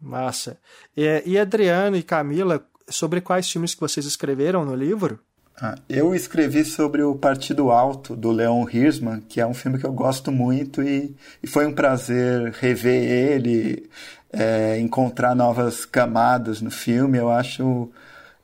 Massa. 0.01 0.61
E, 0.97 1.23
e 1.25 1.39
Adriano 1.39 1.97
e 1.97 2.03
Camila, 2.03 2.67
sobre 2.89 3.21
quais 3.21 3.51
filmes 3.51 3.75
que 3.75 3.81
vocês 3.81 4.07
escreveram 4.07 4.65
no 4.65 4.75
livro? 4.75 5.21
Ah, 5.61 5.75
eu 5.89 6.15
escrevi 6.15 6.65
sobre 6.65 7.03
o 7.03 7.17
Partido 7.17 7.73
Alto, 7.73 8.15
do 8.15 8.31
Leon 8.31 8.65
Hirschman, 8.73 9.21
que 9.29 9.41
é 9.41 9.47
um 9.47 9.53
filme 9.53 9.77
que 9.77 9.85
eu 9.85 9.93
gosto 9.93 10.31
muito 10.31 10.81
e, 10.85 11.17
e 11.43 11.49
foi 11.49 11.67
um 11.67 11.75
prazer 11.75 12.53
rever 12.61 13.03
ele, 13.03 13.91
é, 14.33 14.79
encontrar 14.79 15.35
novas 15.35 15.85
camadas 15.85 16.61
no 16.61 16.71
filme. 16.71 17.19
Eu 17.19 17.29
acho 17.29 17.91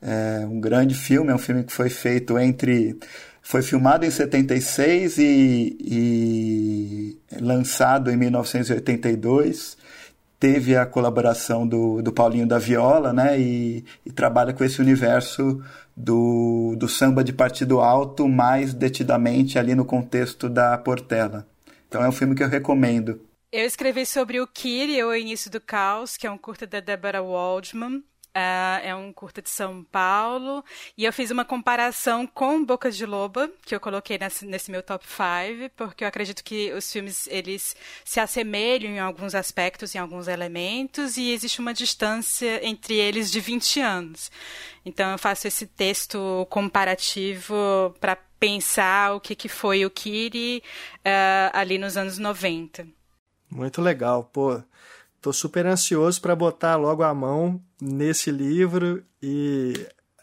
é, 0.01 0.45
um 0.45 0.59
grande 0.59 0.93
filme, 0.93 1.31
é 1.31 1.35
um 1.35 1.39
filme 1.39 1.63
que 1.63 1.71
foi 1.71 1.89
feito 1.89 2.37
entre. 2.37 2.99
Foi 3.41 3.61
filmado 3.61 4.05
em 4.05 4.11
76 4.11 5.17
e, 5.17 5.77
e 5.79 7.17
lançado 7.39 8.11
em 8.11 8.17
1982 8.17 9.77
teve 10.39 10.75
a 10.75 10.85
colaboração 10.85 11.65
do, 11.65 12.01
do 12.01 12.11
Paulinho 12.11 12.47
da 12.47 12.59
Viola, 12.59 13.13
né? 13.13 13.39
E, 13.39 13.83
e, 14.05 14.11
trabalha 14.11 14.53
com 14.53 14.63
esse 14.63 14.81
universo 14.81 15.63
do, 15.95 16.75
do 16.77 16.89
samba 16.89 17.23
de 17.23 17.31
partido 17.31 17.79
alto 17.79 18.27
mais 18.27 18.73
detidamente 18.73 19.57
ali 19.57 19.73
no 19.73 19.85
contexto 19.85 20.49
da 20.49 20.77
Portela. 20.77 21.47
Então 21.87 22.03
é 22.03 22.09
um 22.09 22.11
filme 22.11 22.35
que 22.35 22.43
eu 22.43 22.49
recomendo. 22.49 23.21
Eu 23.51 23.65
escrevi 23.65 24.05
sobre 24.05 24.41
o 24.41 24.47
Kiri, 24.47 25.01
O 25.01 25.15
Início 25.15 25.49
do 25.49 25.61
Caos, 25.61 26.17
que 26.17 26.27
é 26.27 26.31
um 26.31 26.37
curta 26.37 26.67
da 26.67 26.81
Deborah 26.81 27.21
Waldman. 27.21 28.03
Uh, 28.35 28.83
é 28.83 28.93
um 28.93 29.13
curta 29.13 29.41
de 29.41 29.49
São 29.49 29.81
Paulo. 29.85 30.61
E 30.97 31.05
eu 31.05 31.13
fiz 31.13 31.31
uma 31.31 31.45
comparação 31.45 32.27
com 32.27 32.65
Boca 32.65 32.91
de 32.91 33.05
Loba, 33.05 33.49
que 33.65 33.73
eu 33.73 33.79
coloquei 33.79 34.17
nesse, 34.17 34.45
nesse, 34.45 34.69
meu 34.69 34.83
top 34.83 35.05
5, 35.07 35.71
porque 35.73 36.03
eu 36.03 36.07
acredito 36.09 36.43
que 36.43 36.73
os 36.73 36.91
filmes 36.91 37.27
eles 37.27 37.77
se 38.03 38.19
assemelham 38.19 38.91
em 38.91 38.99
alguns 38.99 39.33
aspectos, 39.33 39.95
em 39.95 39.99
alguns 39.99 40.27
elementos, 40.27 41.15
e 41.15 41.31
existe 41.31 41.61
uma 41.61 41.73
distância 41.73 42.59
entre 42.67 42.95
eles 42.95 43.31
de 43.31 43.39
20 43.39 43.79
anos. 43.79 44.29
Então 44.85 45.11
eu 45.11 45.17
faço 45.17 45.47
esse 45.47 45.65
texto 45.65 46.45
comparativo 46.49 47.95
para 48.01 48.17
pensar 48.37 49.15
o 49.15 49.21
que, 49.21 49.33
que 49.33 49.47
foi 49.47 49.85
o 49.85 49.89
Kiri 49.89 50.61
uh, 50.97 51.51
ali 51.53 51.77
nos 51.77 51.95
anos 51.95 52.17
90. 52.17 52.85
Muito 53.49 53.81
legal, 53.81 54.25
pô. 54.25 54.61
Tô 55.25 55.33
super 55.33 55.65
ansioso 55.65 56.21
para 56.21 56.35
botar 56.35 56.75
logo 56.75 57.01
a 57.01 57.11
mão 57.11 57.59
nesse 57.81 58.29
livro 58.29 59.03
e 59.19 59.73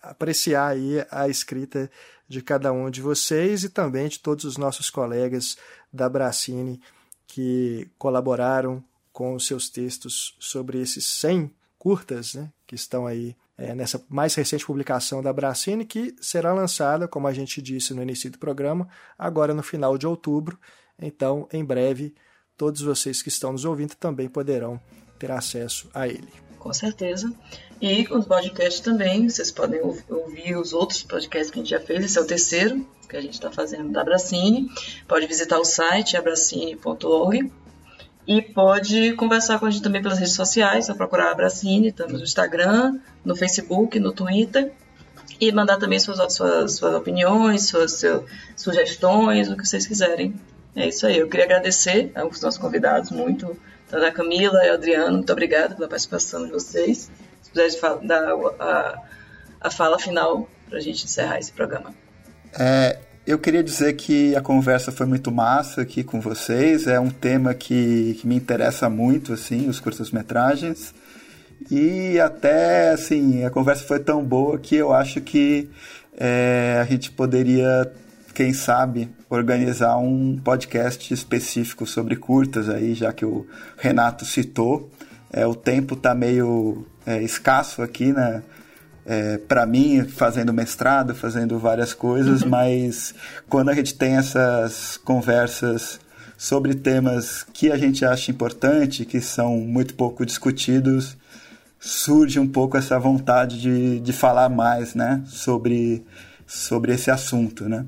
apreciar 0.00 0.68
aí 0.68 1.04
a 1.10 1.28
escrita 1.28 1.90
de 2.28 2.40
cada 2.40 2.70
um 2.70 2.88
de 2.88 3.02
vocês 3.02 3.64
e 3.64 3.68
também 3.68 4.06
de 4.06 4.20
todos 4.20 4.44
os 4.44 4.56
nossos 4.56 4.90
colegas 4.90 5.56
da 5.92 6.08
Bracine 6.08 6.80
que 7.26 7.90
colaboraram 7.98 8.80
com 9.12 9.34
os 9.34 9.44
seus 9.44 9.68
textos 9.68 10.36
sobre 10.38 10.80
esses 10.80 11.04
100 11.04 11.52
curtas 11.80 12.34
né, 12.34 12.52
que 12.64 12.76
estão 12.76 13.04
aí 13.04 13.34
é, 13.58 13.74
nessa 13.74 14.00
mais 14.08 14.36
recente 14.36 14.64
publicação 14.64 15.20
da 15.20 15.32
Bracine, 15.32 15.84
que 15.84 16.14
será 16.20 16.54
lançada, 16.54 17.08
como 17.08 17.26
a 17.26 17.32
gente 17.32 17.60
disse 17.60 17.92
no 17.92 18.04
início 18.04 18.30
do 18.30 18.38
programa, 18.38 18.88
agora 19.18 19.52
no 19.52 19.64
final 19.64 19.98
de 19.98 20.06
outubro. 20.06 20.56
Então, 20.96 21.48
em 21.52 21.64
breve, 21.64 22.14
todos 22.62 22.80
vocês 22.80 23.20
que 23.20 23.28
estão 23.28 23.50
nos 23.50 23.64
ouvindo 23.64 23.96
também 23.96 24.28
poderão 24.28 24.80
ter 25.18 25.32
acesso 25.32 25.90
a 25.92 26.06
ele. 26.06 26.28
Com 26.60 26.72
certeza. 26.72 27.32
E 27.80 28.06
os 28.08 28.24
podcasts 28.24 28.78
também, 28.78 29.28
vocês 29.28 29.50
podem 29.50 29.80
ouvir 30.08 30.54
os 30.56 30.72
outros 30.72 31.02
podcasts 31.02 31.50
que 31.50 31.58
a 31.58 31.62
gente 31.64 31.70
já 31.70 31.80
fez, 31.80 32.04
esse 32.04 32.16
é 32.16 32.20
o 32.20 32.24
terceiro 32.24 32.86
que 33.08 33.16
a 33.16 33.20
gente 33.20 33.34
está 33.34 33.50
fazendo 33.50 33.90
da 33.90 34.02
Abracine. 34.02 34.70
Pode 35.08 35.26
visitar 35.26 35.58
o 35.58 35.64
site 35.64 36.16
abracine.org 36.16 37.50
e 38.28 38.40
pode 38.40 39.12
conversar 39.14 39.58
com 39.58 39.66
a 39.66 39.70
gente 39.70 39.82
também 39.82 40.00
pelas 40.00 40.20
redes 40.20 40.36
sociais, 40.36 40.86
só 40.86 40.94
procurar 40.94 41.30
a 41.30 41.32
Abracine, 41.32 41.88
estamos 41.88 42.12
no 42.12 42.22
Instagram, 42.22 43.00
no 43.24 43.34
Facebook, 43.34 43.98
no 43.98 44.12
Twitter 44.12 44.72
e 45.40 45.50
mandar 45.50 45.78
também 45.78 45.98
suas, 45.98 46.32
suas, 46.32 46.76
suas 46.76 46.94
opiniões, 46.94 47.66
suas, 47.66 47.98
suas 47.98 48.22
sugestões, 48.54 49.50
o 49.50 49.56
que 49.56 49.66
vocês 49.66 49.84
quiserem 49.84 50.32
é 50.74 50.88
isso 50.88 51.06
aí. 51.06 51.18
Eu 51.18 51.28
queria 51.28 51.44
agradecer 51.44 52.10
aos 52.14 52.40
nossos 52.40 52.58
convidados 52.58 53.10
muito, 53.10 53.56
tanto 53.88 54.04
a 54.04 54.10
Camila 54.10 54.64
e 54.64 54.70
o 54.70 54.74
Adriano. 54.74 55.16
Muito 55.16 55.32
obrigada 55.32 55.74
pela 55.74 55.88
participação 55.88 56.44
de 56.46 56.52
vocês. 56.52 57.10
Se 57.42 57.50
puderem 57.50 58.06
dar 58.06 58.32
a, 58.58 59.02
a 59.60 59.70
fala 59.70 59.98
final 59.98 60.48
para 60.68 60.78
a 60.78 60.80
gente 60.80 61.04
encerrar 61.04 61.38
esse 61.38 61.52
programa. 61.52 61.94
É, 62.58 62.98
eu 63.26 63.38
queria 63.38 63.62
dizer 63.62 63.92
que 63.94 64.34
a 64.34 64.40
conversa 64.40 64.90
foi 64.90 65.06
muito 65.06 65.30
massa 65.30 65.82
aqui 65.82 66.02
com 66.02 66.20
vocês. 66.20 66.86
É 66.86 66.98
um 66.98 67.10
tema 67.10 67.54
que, 67.54 68.16
que 68.20 68.26
me 68.26 68.34
interessa 68.34 68.88
muito, 68.88 69.32
assim, 69.32 69.68
os 69.68 69.78
curtas-metragens. 69.78 70.94
E 71.70 72.18
até, 72.18 72.90
assim, 72.90 73.44
a 73.44 73.50
conversa 73.50 73.84
foi 73.84 74.00
tão 74.00 74.24
boa 74.24 74.58
que 74.58 74.74
eu 74.74 74.92
acho 74.92 75.20
que 75.20 75.70
é, 76.16 76.78
a 76.80 76.84
gente 76.84 77.10
poderia 77.10 77.92
quem 78.34 78.52
sabe, 78.52 79.10
organizar 79.34 79.96
um 79.96 80.36
podcast 80.36 81.12
específico 81.12 81.86
sobre 81.86 82.16
curtas 82.16 82.68
aí, 82.68 82.94
já 82.94 83.12
que 83.12 83.24
o 83.24 83.46
Renato 83.78 84.26
citou. 84.26 84.90
É, 85.32 85.46
o 85.46 85.54
tempo 85.54 85.94
está 85.94 86.14
meio 86.14 86.86
é, 87.06 87.22
escasso 87.22 87.80
aqui, 87.80 88.12
né? 88.12 88.42
É, 89.04 89.38
para 89.38 89.64
mim, 89.66 90.04
fazendo 90.04 90.52
mestrado, 90.52 91.14
fazendo 91.14 91.58
várias 91.58 91.92
coisas, 91.92 92.44
mas 92.44 93.14
quando 93.48 93.70
a 93.70 93.74
gente 93.74 93.94
tem 93.94 94.16
essas 94.16 94.96
conversas 94.98 95.98
sobre 96.36 96.74
temas 96.74 97.44
que 97.52 97.72
a 97.72 97.76
gente 97.76 98.04
acha 98.04 98.30
importante, 98.30 99.04
que 99.04 99.20
são 99.20 99.56
muito 99.56 99.94
pouco 99.94 100.26
discutidos, 100.26 101.16
surge 101.80 102.38
um 102.38 102.46
pouco 102.46 102.76
essa 102.76 102.98
vontade 102.98 103.60
de, 103.60 103.98
de 103.98 104.12
falar 104.12 104.48
mais 104.48 104.94
né, 104.94 105.22
sobre, 105.26 106.04
sobre 106.46 106.92
esse 106.92 107.10
assunto. 107.10 107.68
Né? 107.68 107.84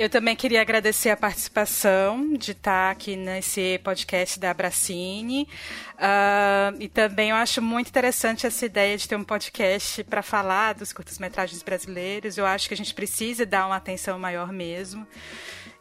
Eu 0.00 0.08
também 0.08 0.34
queria 0.34 0.62
agradecer 0.62 1.10
a 1.10 1.16
participação 1.16 2.32
de 2.32 2.52
estar 2.52 2.90
aqui 2.90 3.16
nesse 3.16 3.78
podcast 3.84 4.40
da 4.40 4.50
Abracine. 4.50 5.46
Uh, 5.92 6.74
e 6.80 6.88
também 6.88 7.28
eu 7.28 7.36
acho 7.36 7.60
muito 7.60 7.88
interessante 7.88 8.46
essa 8.46 8.64
ideia 8.64 8.96
de 8.96 9.06
ter 9.06 9.14
um 9.14 9.22
podcast 9.22 10.02
para 10.04 10.22
falar 10.22 10.72
dos 10.72 10.90
curtas-metragens 10.90 11.62
brasileiros. 11.62 12.38
Eu 12.38 12.46
acho 12.46 12.66
que 12.66 12.72
a 12.72 12.76
gente 12.78 12.94
precisa 12.94 13.44
dar 13.44 13.66
uma 13.66 13.76
atenção 13.76 14.18
maior 14.18 14.50
mesmo. 14.50 15.06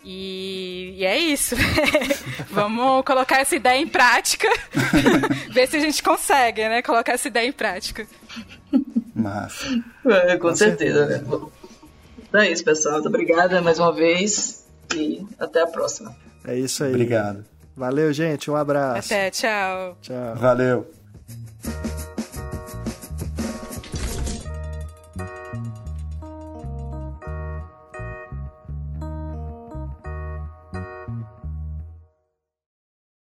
E, 0.04 0.96
e, 0.98 1.06
é 1.06 1.18
isso. 1.18 1.56
Vamos 2.52 3.06
colocar 3.06 3.40
essa 3.40 3.56
ideia 3.56 3.80
em 3.80 3.88
prática. 3.88 4.50
Ver 5.50 5.66
se 5.66 5.78
a 5.78 5.80
gente 5.80 6.04
consegue, 6.04 6.68
né? 6.68 6.82
Colocar 6.82 7.14
essa 7.14 7.30
ideia 7.30 7.48
em 7.48 7.54
prática. 7.54 8.06
Massa. 9.16 9.82
É, 10.06 10.36
com, 10.36 10.50
com, 10.50 10.56
certeza, 10.58 11.08
certeza. 11.08 11.38
né? 11.38 11.50
Então 12.30 12.42
é 12.42 12.52
isso, 12.52 12.64
pessoal. 12.64 12.96
Muito 12.96 13.08
obrigada 13.08 13.62
mais 13.62 13.80
uma 13.80 13.92
vez 13.92 14.64
e 14.96 15.26
até 15.40 15.62
a 15.62 15.68
próxima. 15.68 16.16
É 16.46 16.56
isso 16.56 16.84
aí. 16.84 16.92
Obrigado. 16.92 17.44
Valeu, 17.76 18.14
gente. 18.14 18.50
Um 18.52 18.56
abraço. 18.56 19.12
Até, 19.14 19.32
tchau. 19.32 19.98
Tchau. 20.02 20.36
Valeu. 20.36 20.99